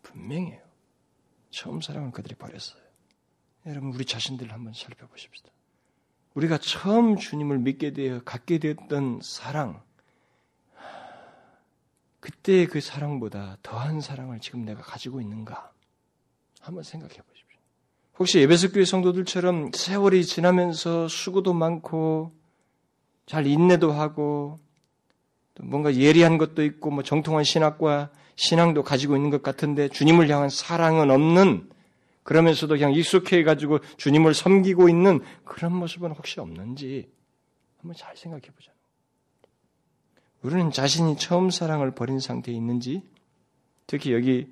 분명해요. 0.02 0.62
처음 1.52 1.82
사랑을 1.82 2.12
그들이 2.12 2.34
버렸어요. 2.36 2.82
여러분, 3.68 3.94
우리 3.94 4.04
자신들을 4.04 4.52
한번 4.52 4.74
살펴보십시다. 4.74 5.52
우리가 6.40 6.58
처음 6.58 7.18
주님을 7.18 7.58
믿게 7.60 7.92
되어 7.92 8.22
갖게 8.24 8.60
되었던 8.60 9.20
사랑, 9.22 9.82
그때의 12.22 12.68
그 12.68 12.80
사랑보다 12.80 13.58
더한 13.62 14.00
사랑을 14.00 14.40
지금 14.40 14.64
내가 14.64 14.82
가지고 14.82 15.20
있는가? 15.20 15.72
한번 16.62 16.84
생각해 16.84 17.14
보십시오. 17.16 17.60
혹시 18.18 18.40
예배석 18.40 18.74
교회 18.74 18.86
성도들처럼 18.86 19.72
세월이 19.74 20.26
지나면서 20.26 21.08
수고도 21.08 21.54
많고 21.54 22.34
잘 23.26 23.46
인내도 23.46 23.92
하고 23.92 24.60
뭔가 25.60 25.94
예리한 25.94 26.38
것도 26.38 26.64
있고 26.64 26.90
뭐 26.90 27.04
정통한 27.04 27.44
신학과 27.44 28.12
신앙도 28.36 28.84
가지고 28.84 29.18
있는 29.18 29.30
것 29.30 29.44
같은데 29.44 29.90
주님을 29.90 30.30
향한 30.30 30.50
사랑은 30.50 31.12
없는 31.12 31.70
그러면서도 32.30 32.76
그냥 32.76 32.94
익숙해 32.94 33.42
가지고 33.42 33.80
주님을 33.98 34.36
섬기고 34.36 34.88
있는 34.88 35.20
그런 35.46 35.74
모습은 35.74 36.12
혹시 36.12 36.40
없는지 36.40 37.10
한번 37.80 37.96
잘 37.96 38.16
생각해 38.16 38.44
보자. 38.56 38.72
우리는 40.44 40.70
자신이 40.70 41.18
처음 41.18 41.50
사랑을 41.50 41.96
버린 41.96 42.20
상태에 42.20 42.54
있는지, 42.54 43.02
특히 43.88 44.14
여기 44.14 44.48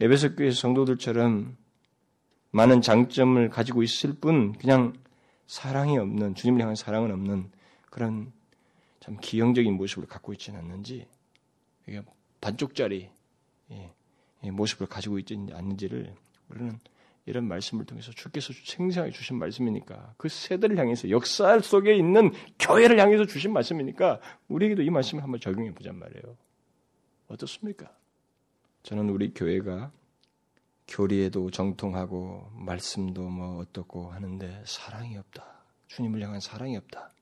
에베소 0.00 0.34
교회 0.34 0.50
성도들처럼 0.50 1.56
많은 2.50 2.82
장점을 2.82 3.48
가지고 3.50 3.84
있을 3.84 4.14
뿐 4.14 4.54
그냥 4.54 4.92
사랑이 5.46 5.98
없는 5.98 6.34
주님을 6.34 6.60
향한 6.60 6.74
사랑은 6.74 7.12
없는 7.12 7.52
그런 7.88 8.32
참 8.98 9.16
기형적인 9.20 9.76
모습을 9.76 10.08
갖고 10.08 10.32
있지는 10.32 10.58
않는지 10.58 11.06
반쪽짜리 12.40 13.10
모습을 14.40 14.88
가지고 14.88 15.20
있지 15.20 15.38
않는지를 15.52 16.16
우리는 16.48 16.80
이런 17.24 17.46
말씀을 17.46 17.84
통해서 17.84 18.10
주께서 18.12 18.52
생생하게 18.52 19.12
주신 19.12 19.38
말씀이니까 19.38 20.14
그 20.16 20.28
세대를 20.28 20.76
향해서 20.76 21.10
역사 21.10 21.58
속에 21.60 21.94
있는 21.94 22.32
교회를 22.58 22.98
향해서 22.98 23.26
주신 23.26 23.52
말씀이니까 23.52 24.20
우리에게도 24.48 24.82
이 24.82 24.90
말씀을 24.90 25.22
한번 25.22 25.38
적용해 25.38 25.72
보잔 25.72 25.98
말이에요. 25.98 26.36
어떻습니까? 27.28 27.94
저는 28.82 29.08
우리 29.10 29.32
교회가 29.32 29.92
교리에도 30.88 31.50
정통하고 31.50 32.50
말씀도 32.54 33.22
뭐 33.22 33.58
어떻고 33.58 34.10
하는데 34.10 34.62
사랑이 34.66 35.16
없다. 35.16 35.62
주님을 35.86 36.20
향한 36.22 36.40
사랑이 36.40 36.76
없다. 36.76 37.12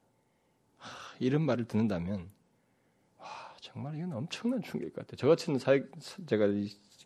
하, 0.78 1.16
이런 1.18 1.42
말을 1.42 1.66
듣는다면 1.66 2.30
와 3.18 3.26
정말 3.61 3.96
이건 3.96 4.14
엄청난 4.14 4.62
충격일 4.62 4.94
것 4.94 5.07
같아요. 5.07 5.16
저 5.16 5.28
같은 5.28 5.59
사역 5.59 5.88
제가 6.26 6.46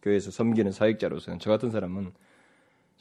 교회에서 0.01 0.31
섬기는 0.31 0.71
사역자로서는 0.71 1.41
저 1.41 1.51
같은 1.51 1.71
사람은 1.71 2.13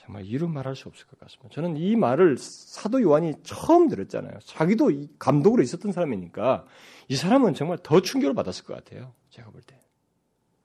정말 0.06 0.26
이루 0.26 0.50
말할 0.50 0.76
수 0.76 0.90
없을 0.90 1.08
것 1.08 1.18
같습니다. 1.20 1.54
저는 1.54 1.78
이 1.78 1.96
말을 1.96 2.38
사도 2.38 3.02
요한이 3.02 3.36
처음 3.44 3.88
들었잖아요. 3.88 4.40
자기도 4.44 4.92
감독으로 5.18 5.64
있었던 5.64 5.94
사람이니까 5.94 6.66
이 7.08 7.16
사람은 7.16 7.54
정말 7.54 7.78
더 7.82 8.02
충격을 8.02 8.36
받았을 8.36 8.66
것 8.66 8.74
같아요. 8.74 9.14
제가 9.30 9.50
볼 9.52 9.62
때. 9.62 9.80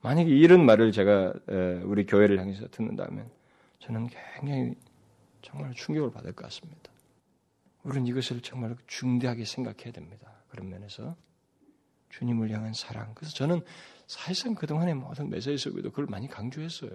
만약에 0.01 0.29
이런 0.29 0.67
말을 0.67 0.91
제가 0.91 1.33
우리 1.85 2.05
교회를 2.05 2.41
향해서 2.41 2.69
듣는다면 2.69 3.31
저는 3.79 4.09
굉장히 4.39 4.75
정말 5.41 5.73
충격을 5.73 6.11
받을 6.11 6.33
것 6.33 6.45
같습니다. 6.45 6.91
우리는 7.85 8.07
이것을 8.09 8.41
정말 8.41 8.77
중대하게 8.89 9.45
생각해야 9.45 9.93
됩니다. 9.93 10.43
그런 10.49 10.69
면에서 10.69 11.17
주님을 12.11 12.51
향한 12.51 12.75
사랑. 12.75 13.13
그래서 13.15 13.35
저는 13.35 13.61
사실상 14.09 14.57
그동안의 14.57 14.95
모든 14.95 15.31
메시지 15.31 15.59
속에도 15.59 15.91
그걸 15.91 16.07
많이 16.07 16.27
강조했어요. 16.27 16.91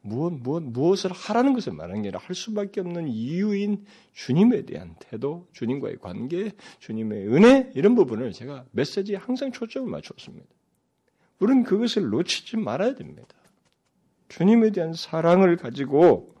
무엇, 0.00 0.32
무엇, 0.32 0.62
무엇을 0.62 1.12
하라는 1.12 1.52
것을 1.54 1.72
말하는 1.72 2.02
게 2.02 2.08
아니라 2.08 2.20
할 2.20 2.34
수밖에 2.34 2.80
없는 2.80 3.08
이유인 3.08 3.84
주님에 4.12 4.62
대한 4.62 4.94
태도, 4.98 5.46
주님과의 5.52 5.98
관계, 5.98 6.52
주님의 6.78 7.28
은혜, 7.28 7.70
이런 7.74 7.94
부분을 7.94 8.32
제가 8.32 8.64
메시지에 8.72 9.16
항상 9.16 9.52
초점을 9.52 9.88
맞췄습니다. 9.90 10.46
우리는 11.40 11.62
그것을 11.62 12.08
놓치지 12.10 12.56
말아야 12.56 12.94
됩니다. 12.94 13.34
주님에 14.28 14.70
대한 14.70 14.92
사랑을 14.92 15.56
가지고 15.56 16.34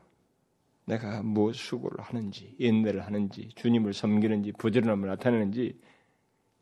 내가 0.84 1.22
무엇 1.22 1.54
수고를 1.54 2.00
하는지, 2.00 2.54
인내를 2.58 3.04
하는지, 3.04 3.50
주님을 3.54 3.92
섬기는지, 3.92 4.52
부지런함을 4.52 5.08
나타내는지, 5.08 5.78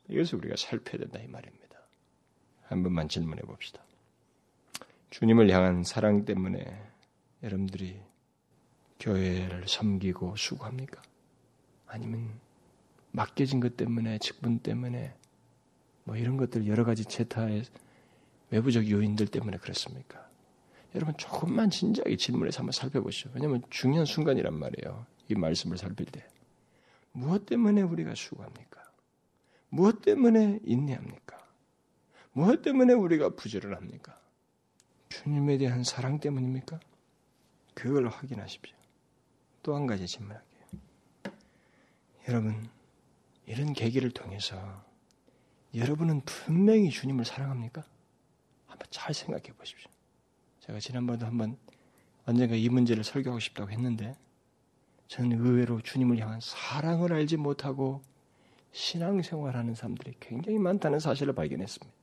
이것을 0.08 0.38
우리가 0.38 0.56
살펴야 0.56 0.98
된다, 0.98 1.20
이 1.20 1.28
말입니다. 1.28 1.66
한 2.64 2.82
번만 2.82 3.08
질문해 3.08 3.42
봅시다. 3.42 3.82
주님을 5.10 5.50
향한 5.50 5.84
사랑 5.84 6.24
때문에 6.24 6.85
여러분들이 7.46 8.00
교회를 8.98 9.68
섬기고 9.68 10.36
수고합니까? 10.36 11.00
아니면 11.86 12.38
맡겨진 13.12 13.60
것 13.60 13.76
때문에, 13.76 14.18
직분 14.18 14.58
때문에, 14.58 15.14
뭐 16.04 16.16
이런 16.16 16.36
것들 16.36 16.66
여러 16.66 16.84
가지 16.84 17.04
제타의 17.04 17.64
외부적 18.50 18.90
요인들 18.90 19.28
때문에 19.28 19.58
그렇습니까? 19.58 20.28
여러분 20.94 21.16
조금만 21.16 21.70
진지하게 21.70 22.16
질문해서 22.16 22.60
한번 22.60 22.72
살펴보시죠. 22.72 23.30
왜냐하면 23.34 23.62
중요한 23.70 24.06
순간이란 24.06 24.54
말이에요. 24.54 25.06
이 25.28 25.34
말씀을 25.34 25.78
살필 25.78 26.06
때. 26.06 26.26
무엇 27.12 27.46
때문에 27.46 27.82
우리가 27.82 28.14
수고합니까? 28.14 28.82
무엇 29.68 30.02
때문에 30.02 30.60
인내합니까? 30.64 31.36
무엇 32.32 32.62
때문에 32.62 32.92
우리가 32.92 33.30
부지런합니까? 33.30 34.18
주님에 35.08 35.58
대한 35.58 35.84
사랑 35.84 36.20
때문입니까? 36.20 36.80
그걸 37.76 38.08
확인하십시오. 38.08 38.74
또 39.62 39.74
한 39.76 39.86
가지 39.86 40.06
질문할게요. 40.06 40.64
여러분, 42.28 42.68
이런 43.44 43.72
계기를 43.74 44.10
통해서 44.10 44.82
여러분은 45.74 46.22
분명히 46.22 46.90
주님을 46.90 47.24
사랑합니까? 47.24 47.84
한번 48.66 48.88
잘 48.90 49.12
생각해 49.12 49.52
보십시오. 49.58 49.90
제가 50.60 50.80
지난번에도 50.80 51.26
한번 51.26 51.58
언젠가 52.24 52.56
이 52.56 52.68
문제를 52.68 53.04
설교하고 53.04 53.38
싶다고 53.40 53.70
했는데 53.70 54.16
저는 55.08 55.38
의외로 55.38 55.80
주님을 55.80 56.18
향한 56.18 56.40
사랑을 56.40 57.12
알지 57.12 57.36
못하고 57.36 58.02
신앙생활하는 58.72 59.74
사람들이 59.74 60.14
굉장히 60.18 60.58
많다는 60.58 60.98
사실을 60.98 61.34
발견했습니다. 61.34 61.94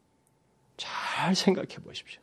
잘 0.77 1.35
생각해 1.35 1.75
보십시오. 1.83 2.21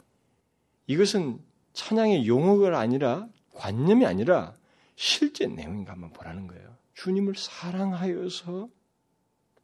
이것은 0.86 1.42
찬양의 1.72 2.26
용어가 2.26 2.78
아니라 2.78 3.28
관념이 3.54 4.06
아니라 4.06 4.54
실제 4.96 5.46
내용인가 5.46 5.92
한번 5.92 6.12
보라는 6.12 6.46
거예요. 6.46 6.76
주님을 6.94 7.34
사랑하여서 7.36 8.68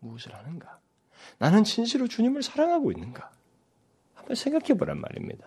무엇을 0.01 0.34
하는가? 0.34 0.80
나는 1.39 1.64
진실로 1.64 2.09
주님을 2.09 2.43
사랑하고 2.43 2.93
있는가? 2.93 3.30
한번 4.14 4.37
생각해 4.37 4.74
보란 4.74 5.01
말입니다. 5.01 5.47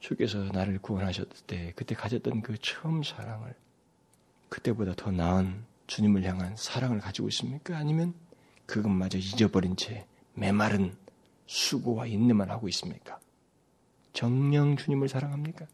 주께서 0.00 0.38
나를 0.38 0.78
구원하셨을 0.78 1.30
때 1.46 1.72
그때 1.76 1.94
가졌던 1.94 2.42
그 2.42 2.56
처음 2.58 3.02
사랑을 3.02 3.54
그때보다 4.48 4.94
더 4.94 5.10
나은 5.10 5.64
주님을 5.86 6.24
향한 6.24 6.54
사랑을 6.56 7.00
가지고 7.00 7.28
있습니까? 7.28 7.76
아니면 7.76 8.14
그것마저 8.66 9.18
잊어버린 9.18 9.76
채 9.76 10.06
메마른 10.34 10.96
수고와 11.46 12.06
인내만 12.06 12.50
하고 12.50 12.68
있습니까? 12.68 13.18
정령 14.12 14.76
주님을 14.76 15.08
사랑합니까? 15.08 15.66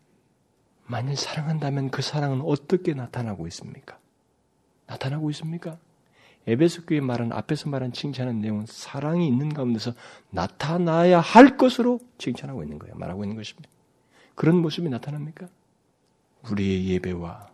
만일 0.86 1.16
사랑한다면 1.16 1.90
그 1.90 2.02
사랑은 2.02 2.42
어떻게 2.42 2.94
나타나고 2.94 3.46
있습니까? 3.48 3.98
나타나고 4.86 5.30
있습니까? 5.30 5.78
에베소 6.46 6.86
교회 6.86 7.00
말은 7.00 7.32
앞에서 7.32 7.70
말한 7.70 7.92
칭찬한 7.92 8.40
내용은 8.40 8.66
사랑이 8.66 9.26
있는 9.28 9.54
가운데서 9.54 9.92
나타나야 10.30 11.20
할 11.20 11.56
것으로 11.56 12.00
칭찬하고 12.18 12.62
있는 12.64 12.78
거예요. 12.78 12.96
말하고 12.96 13.24
있는 13.24 13.36
것입니다. 13.36 13.68
그런 14.34 14.56
모습이 14.56 14.88
나타납니까? 14.88 15.48
우리의 16.50 16.88
예배와 16.88 17.48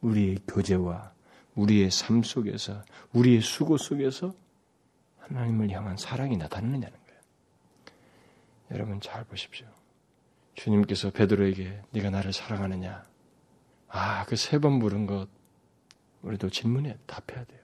우리의 0.00 0.38
교제와 0.46 1.12
우리의 1.56 1.90
삶 1.90 2.22
속에서 2.22 2.84
우리의 3.12 3.40
수고 3.40 3.76
속에서 3.76 4.32
하나님을 5.18 5.70
향한 5.70 5.96
사랑이 5.96 6.36
나타나느냐는 6.36 6.96
거예요. 7.06 7.20
여러분 8.70 9.00
잘 9.00 9.24
보십시오. 9.24 9.66
주님께서 10.58 11.10
베드로에게 11.10 11.82
네가 11.92 12.10
나를 12.10 12.32
사랑하느냐? 12.32 13.04
아, 13.88 14.24
그 14.26 14.34
세 14.34 14.58
번 14.58 14.72
물은 14.74 15.06
것 15.06 15.28
우리도 16.22 16.50
질문에 16.50 16.98
답해야 17.06 17.44
돼요. 17.44 17.60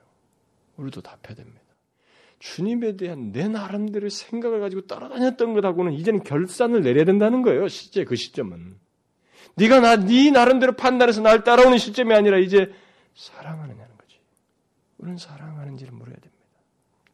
우리도 0.76 1.00
답해야 1.02 1.34
됩니다. 1.34 1.60
주님에 2.38 2.96
대한 2.96 3.32
내 3.32 3.48
나름대로 3.48 4.08
생각을 4.08 4.60
가지고 4.60 4.86
따라다녔던 4.86 5.54
것하고는 5.54 5.92
이제는 5.92 6.22
결산을 6.22 6.82
내려야 6.82 7.04
된다는 7.04 7.42
거예요. 7.42 7.68
실제 7.68 8.04
그 8.04 8.16
시점은. 8.16 8.78
네가 9.56 9.80
나, 9.80 9.96
네 9.96 10.30
나름대로 10.30 10.74
판단해서 10.74 11.20
날 11.20 11.42
따라오는 11.42 11.78
시점이 11.78 12.14
아니라 12.14 12.38
이제 12.38 12.72
사랑하느냐는 13.14 13.96
거지. 13.98 14.20
우리는 14.98 15.16
사랑하는지를 15.18 15.92
물어야 15.92 16.16
됩니다. 16.16 16.44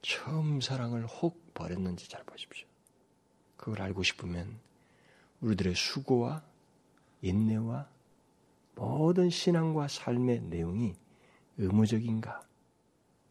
처음 0.02 0.60
사랑을 0.60 1.06
혹 1.06 1.54
버렸는지 1.54 2.08
잘 2.08 2.22
보십시오. 2.24 2.66
그걸 3.56 3.82
알고 3.82 4.02
싶으면 4.02 4.58
우리들의 5.40 5.74
수고와 5.74 6.42
인내와 7.22 7.88
모든 8.74 9.30
신앙과 9.30 9.88
삶의 9.88 10.42
내용이 10.42 10.94
의무적인가, 11.58 12.42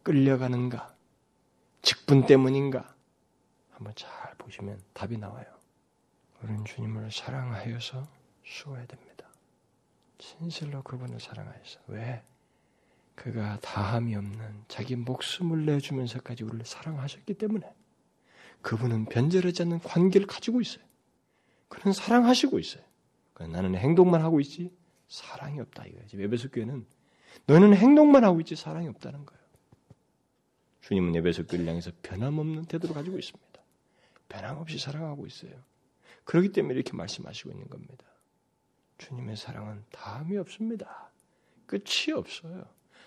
끌려가는가, 0.04 0.96
직분 1.82 2.26
때문인가 2.26 2.94
한번 3.72 3.94
잘 3.96 4.36
보시면 4.38 4.82
답이 4.94 5.18
나와요. 5.18 5.46
우리는 6.42 6.64
주님을 6.66 7.12
사랑하여서 7.12 8.08
수고해야 8.46 8.86
됩니다. 8.86 9.28
진실로 10.18 10.84
그분을 10.84 11.20
사랑하여서 11.20 11.80
왜? 11.88 12.24
그가 13.16 13.60
다함이 13.60 14.16
없는 14.16 14.64
자기 14.68 14.96
목숨을 14.96 15.66
내주면서까지 15.66 16.44
우리를 16.44 16.66
사랑하셨기 16.66 17.34
때문에 17.34 17.74
그분은 18.62 19.06
변절하지 19.06 19.64
않는 19.64 19.80
관계를 19.80 20.28
가지고 20.28 20.62
있어요. 20.62 20.89
그는 21.70 21.94
사랑하시고 21.94 22.60
있어요. 22.60 22.84
나는 23.40 23.76
행동만 23.76 24.22
하고 24.22 24.42
있지 24.42 24.72
사랑이 25.08 25.60
없다 25.62 25.86
이거예요. 25.86 26.06
에베소 26.14 26.50
교회는 26.50 26.86
너는 27.46 27.76
행동만 27.76 28.24
하고 28.24 28.40
있지 28.42 28.56
사랑이 28.56 28.88
없다는 28.90 29.26
거예요. 29.26 29.40
주님은 30.82 31.16
에베소 31.16 31.46
교회를 31.46 31.68
향해서 31.68 31.92
변함없는 32.02 32.66
태도를 32.66 32.94
가지고 32.96 33.18
있습니다. 33.18 33.62
변함없이 34.28 34.78
사랑하고 34.78 35.26
있어요. 35.26 35.52
그렇기 36.26 36.52
때문에 36.52 36.76
이렇게 36.76 36.94
말씀하시고 36.94 37.52
있는 37.52 37.68
겁니다. 37.70 38.06
주님의 38.98 39.38
사랑은 39.38 39.84
다음이 39.92 40.38
없습니다. 40.38 41.12
끝이 41.66 42.12
없어요. 42.14 42.66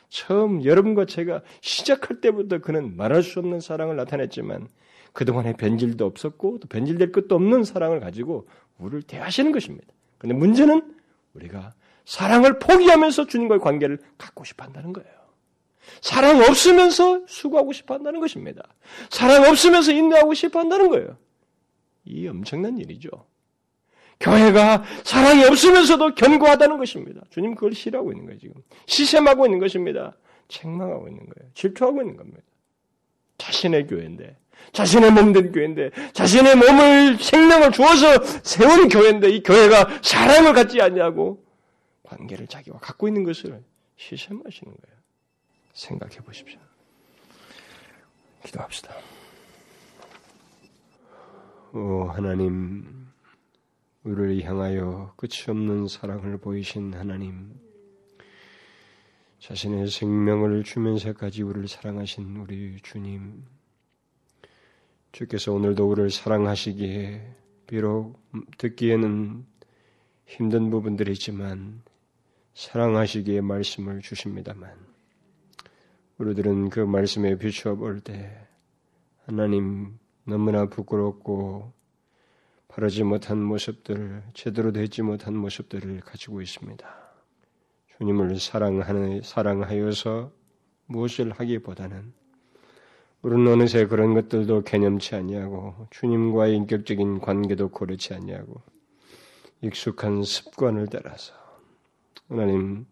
처음 0.09 0.65
여러분과 0.65 1.07
제가 1.07 1.43
시작할 1.61 2.21
때부터 2.21 2.59
그는 2.59 2.97
말할 2.97 3.23
수 3.23 3.39
없는 3.39 3.61
사랑을 3.61 3.97
나타냈지만 3.97 4.69
그동안에 5.13 5.55
변질도 5.55 6.05
없었고 6.05 6.59
또 6.61 6.69
변질될 6.69 7.13
것도 7.13 7.35
없는 7.35 7.65
사랑을 7.65 8.01
가지고 8.01 8.49
우리를 8.79 9.03
대하시는 9.03 9.53
것입니다. 9.53 9.87
그런데 10.19 10.39
문제는 10.39 10.95
우리가 11.35 11.75
사랑을 12.05 12.59
포기하면서 12.59 13.27
주님과의 13.27 13.61
관계를 13.61 13.99
갖고 14.19 14.45
싶어 14.45 14.65
한다는 14.65 14.93
거예요. 14.93 15.11
사랑 16.01 16.41
없으면서 16.41 17.23
수고하고 17.27 17.73
싶어 17.73 17.95
한다는 17.95 18.21
것입니다. 18.21 18.63
사랑 19.11 19.45
없으면서 19.49 19.93
인내하고 19.93 20.35
싶어 20.35 20.61
한다는 20.61 20.89
거예요. 20.89 21.17
이 22.05 22.27
엄청난 22.27 22.79
일이죠. 22.79 23.11
교회가 24.21 24.85
사랑이 25.05 25.45
없으면서도 25.45 26.15
견고하다는 26.15 26.79
것입니다. 26.79 27.23
주님 27.31 27.55
그걸 27.55 27.75
싫어하고 27.75 28.13
있는 28.13 28.27
거예요, 28.27 28.39
지금. 28.39 28.55
시샘하고 28.87 29.47
있는 29.47 29.59
것입니다. 29.59 30.17
책망하고 30.49 31.09
있는 31.09 31.27
거예요. 31.27 31.51
질투하고 31.55 32.03
있는 32.03 32.17
겁니다. 32.17 32.43
자신의 33.39 33.89
교회인데, 33.89 34.37
자신의 34.73 35.11
몸 35.13 35.33
된 35.33 35.53
교회인데, 35.53 35.91
자신의 36.13 36.57
몸을, 36.57 37.19
생명을 37.19 37.73
주어서 37.73 38.23
세운 38.43 38.89
교회인데, 38.89 39.31
이 39.31 39.43
교회가 39.43 40.01
사랑을 40.03 40.53
갖지 40.53 40.81
않냐고, 40.81 41.45
관계를 42.03 42.47
자기와 42.47 42.79
갖고 42.79 43.09
있는 43.09 43.25
것을 43.25 43.63
시샘하시는 43.97 44.73
거예요. 44.73 44.99
생각해 45.73 46.17
보십시오. 46.17 46.59
기도합시다. 48.45 48.95
오, 51.73 52.05
하나님, 52.05 53.09
우리를 54.05 54.43
향하여 54.45 55.15
끝이 55.17 55.45
없는 55.49 55.89
사랑을 55.89 56.37
보이신 56.37 56.93
하나님, 56.95 57.55
자신의 59.39 59.89
생명을 59.89 60.65
주면서까지 60.65 61.43
우리를 61.43 61.67
사랑하신 61.69 62.37
우리 62.37 62.79
주님, 62.83 63.45
주께서 65.13 65.53
오늘도 65.53 65.89
우리를 65.91 66.11
사랑하시기에 66.11 67.37
비록 67.67 68.19
듣기에는 68.59 69.45
힘든 70.27 70.71
부분들이 70.71 71.13
있지만 71.13 71.83
사랑하시기에 72.55 73.43
말씀을 73.43 74.01
주십니다만 74.01 74.75
우리들은 76.19 76.71
그 76.71 76.81
말씀에 76.81 77.37
비추어 77.37 77.77
볼 77.77 78.01
때 78.01 78.49
하나님 79.27 79.99
너무나 80.25 80.67
부끄럽고 80.67 81.73
바르지 82.69 83.03
못한 83.03 83.43
모습들, 83.43 84.23
제대로 84.33 84.73
되지 84.73 85.03
못한 85.03 85.37
모습들을 85.37 86.01
가지고 86.01 86.41
있습니다. 86.41 86.89
주님을 87.99 88.39
사랑하는, 88.41 89.21
사랑하여서 89.23 90.33
무엇을 90.87 91.33
하기보다는 91.33 92.15
우리는 93.23 93.47
어느새 93.53 93.87
그런 93.87 94.15
것들도 94.15 94.65
개념치 94.65 95.15
아니하고 95.15 95.87
주님과의 95.91 96.57
인격적인 96.57 97.21
관계도 97.21 97.71
고르지 97.71 98.15
아니하고 98.15 98.61
익숙한 99.61 100.25
습관을 100.25 100.89
따라서 100.91 101.33
하나님 102.29 102.85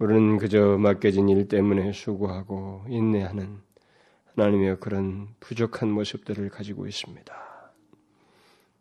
우리는 0.00 0.38
그저 0.38 0.76
맡겨진 0.78 1.28
일 1.28 1.46
때문에 1.46 1.92
수고하고 1.92 2.84
인내하는 2.88 3.60
하나님의 4.34 4.78
그런 4.80 5.28
부족한 5.40 5.88
모습들을 5.90 6.48
가지고 6.50 6.86
있습니다. 6.86 7.48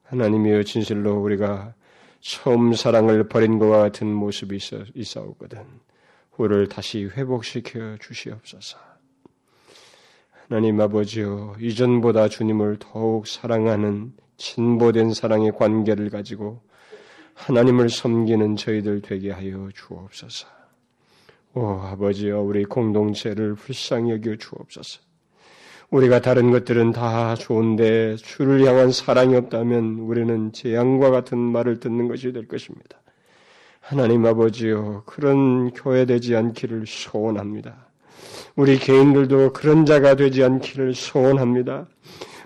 하나님이여 0.03 0.63
진실로 0.63 1.19
우리가 1.21 1.73
처음 2.19 2.73
사랑을 2.73 3.27
버린 3.27 3.59
것과 3.59 3.79
같은 3.79 4.07
모습이 4.07 4.55
있어, 4.55 4.83
있었거든. 4.93 5.65
우리를 6.37 6.67
다시 6.69 7.05
회복시켜 7.05 7.97
주시옵소서. 7.99 8.96
하나님 10.49 10.79
아버지여, 10.79 11.57
이전보다 11.59 12.29
주님을 12.29 12.77
더욱 12.79 13.27
사랑하는 13.27 14.13
진보된 14.37 15.13
사랑의 15.13 15.51
관계를 15.51 16.09
가지고 16.09 16.61
하나님을 17.33 17.89
섬기는 17.89 18.55
저희들 18.55 19.01
되게 19.01 19.29
하여 19.31 19.67
주옵소서. 19.75 20.47
오 21.53 21.67
아버지여, 21.81 22.39
우리 22.39 22.63
공동체를 22.63 23.55
불쌍히 23.55 24.11
여겨 24.11 24.37
주옵소서. 24.37 25.01
우리가 25.89 26.21
다른 26.21 26.51
것들은 26.51 26.93
다 26.93 27.35
좋은데 27.35 28.15
주를 28.15 28.65
향한 28.65 28.91
사랑이 28.91 29.35
없다면 29.35 29.99
우리는 29.99 30.53
재앙과 30.53 31.11
같은 31.11 31.37
말을 31.37 31.81
듣는 31.81 32.07
것이 32.07 32.31
될 32.31 32.47
것입니다. 32.47 33.01
하나님 33.81 34.25
아버지요, 34.25 35.03
그런 35.05 35.71
교회 35.71 36.05
되지 36.05 36.37
않기를 36.37 36.85
소원합니다. 36.87 37.86
우리 38.57 38.79
개인들도 38.79 39.53
그런 39.53 39.85
자가 39.85 40.15
되지 40.15 40.43
않기를 40.43 40.95
소원합니다. 40.95 41.85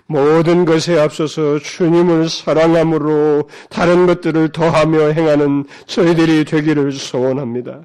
모든 0.06 0.66
것에 0.66 1.00
앞서서 1.00 1.58
주님을 1.58 2.28
사랑함으로 2.28 3.48
다른 3.70 4.06
것들을 4.06 4.50
더하며 4.50 5.12
행하는 5.12 5.64
저희들이 5.86 6.44
되기를 6.44 6.92
소원합니다. 6.92 7.80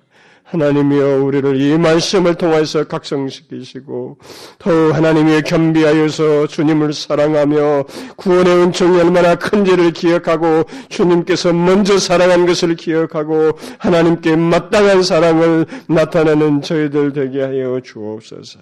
하나님이여 0.48 1.24
우리를 1.24 1.60
이 1.60 1.78
말씀을 1.78 2.36
통해서 2.36 2.86
각성시키시고 2.86 4.18
더욱 4.60 4.96
하나님이 4.96 5.42
겸비하여서 5.42 6.48
주님을 6.48 6.94
사랑하며 6.94 7.84
구원의 8.16 8.56
은총이 8.64 8.98
얼마나 8.98 9.36
큰지를 9.36 9.92
기억하고 9.92 10.64
주님께서 10.88 11.52
먼저 11.52 11.98
사랑한 11.98 12.46
것을 12.46 12.76
기억하고 12.76 13.58
하나님께 13.78 14.38
마땅한 14.38 15.04
사랑을 15.04 15.66
나타내는 15.90 16.62
저희들 16.62 17.12
되게 17.12 17.42
하여 17.42 17.82
주옵소서. 17.82 18.60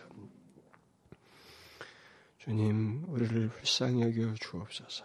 주님, 2.40 3.04
우리를 3.10 3.50
불쌍히 3.50 4.02
여겨 4.02 4.34
주옵소서. 4.40 5.04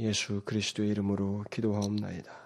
예수 0.00 0.42
그리스도의 0.44 0.90
이름으로 0.90 1.44
기도하옵나이다. 1.50 2.45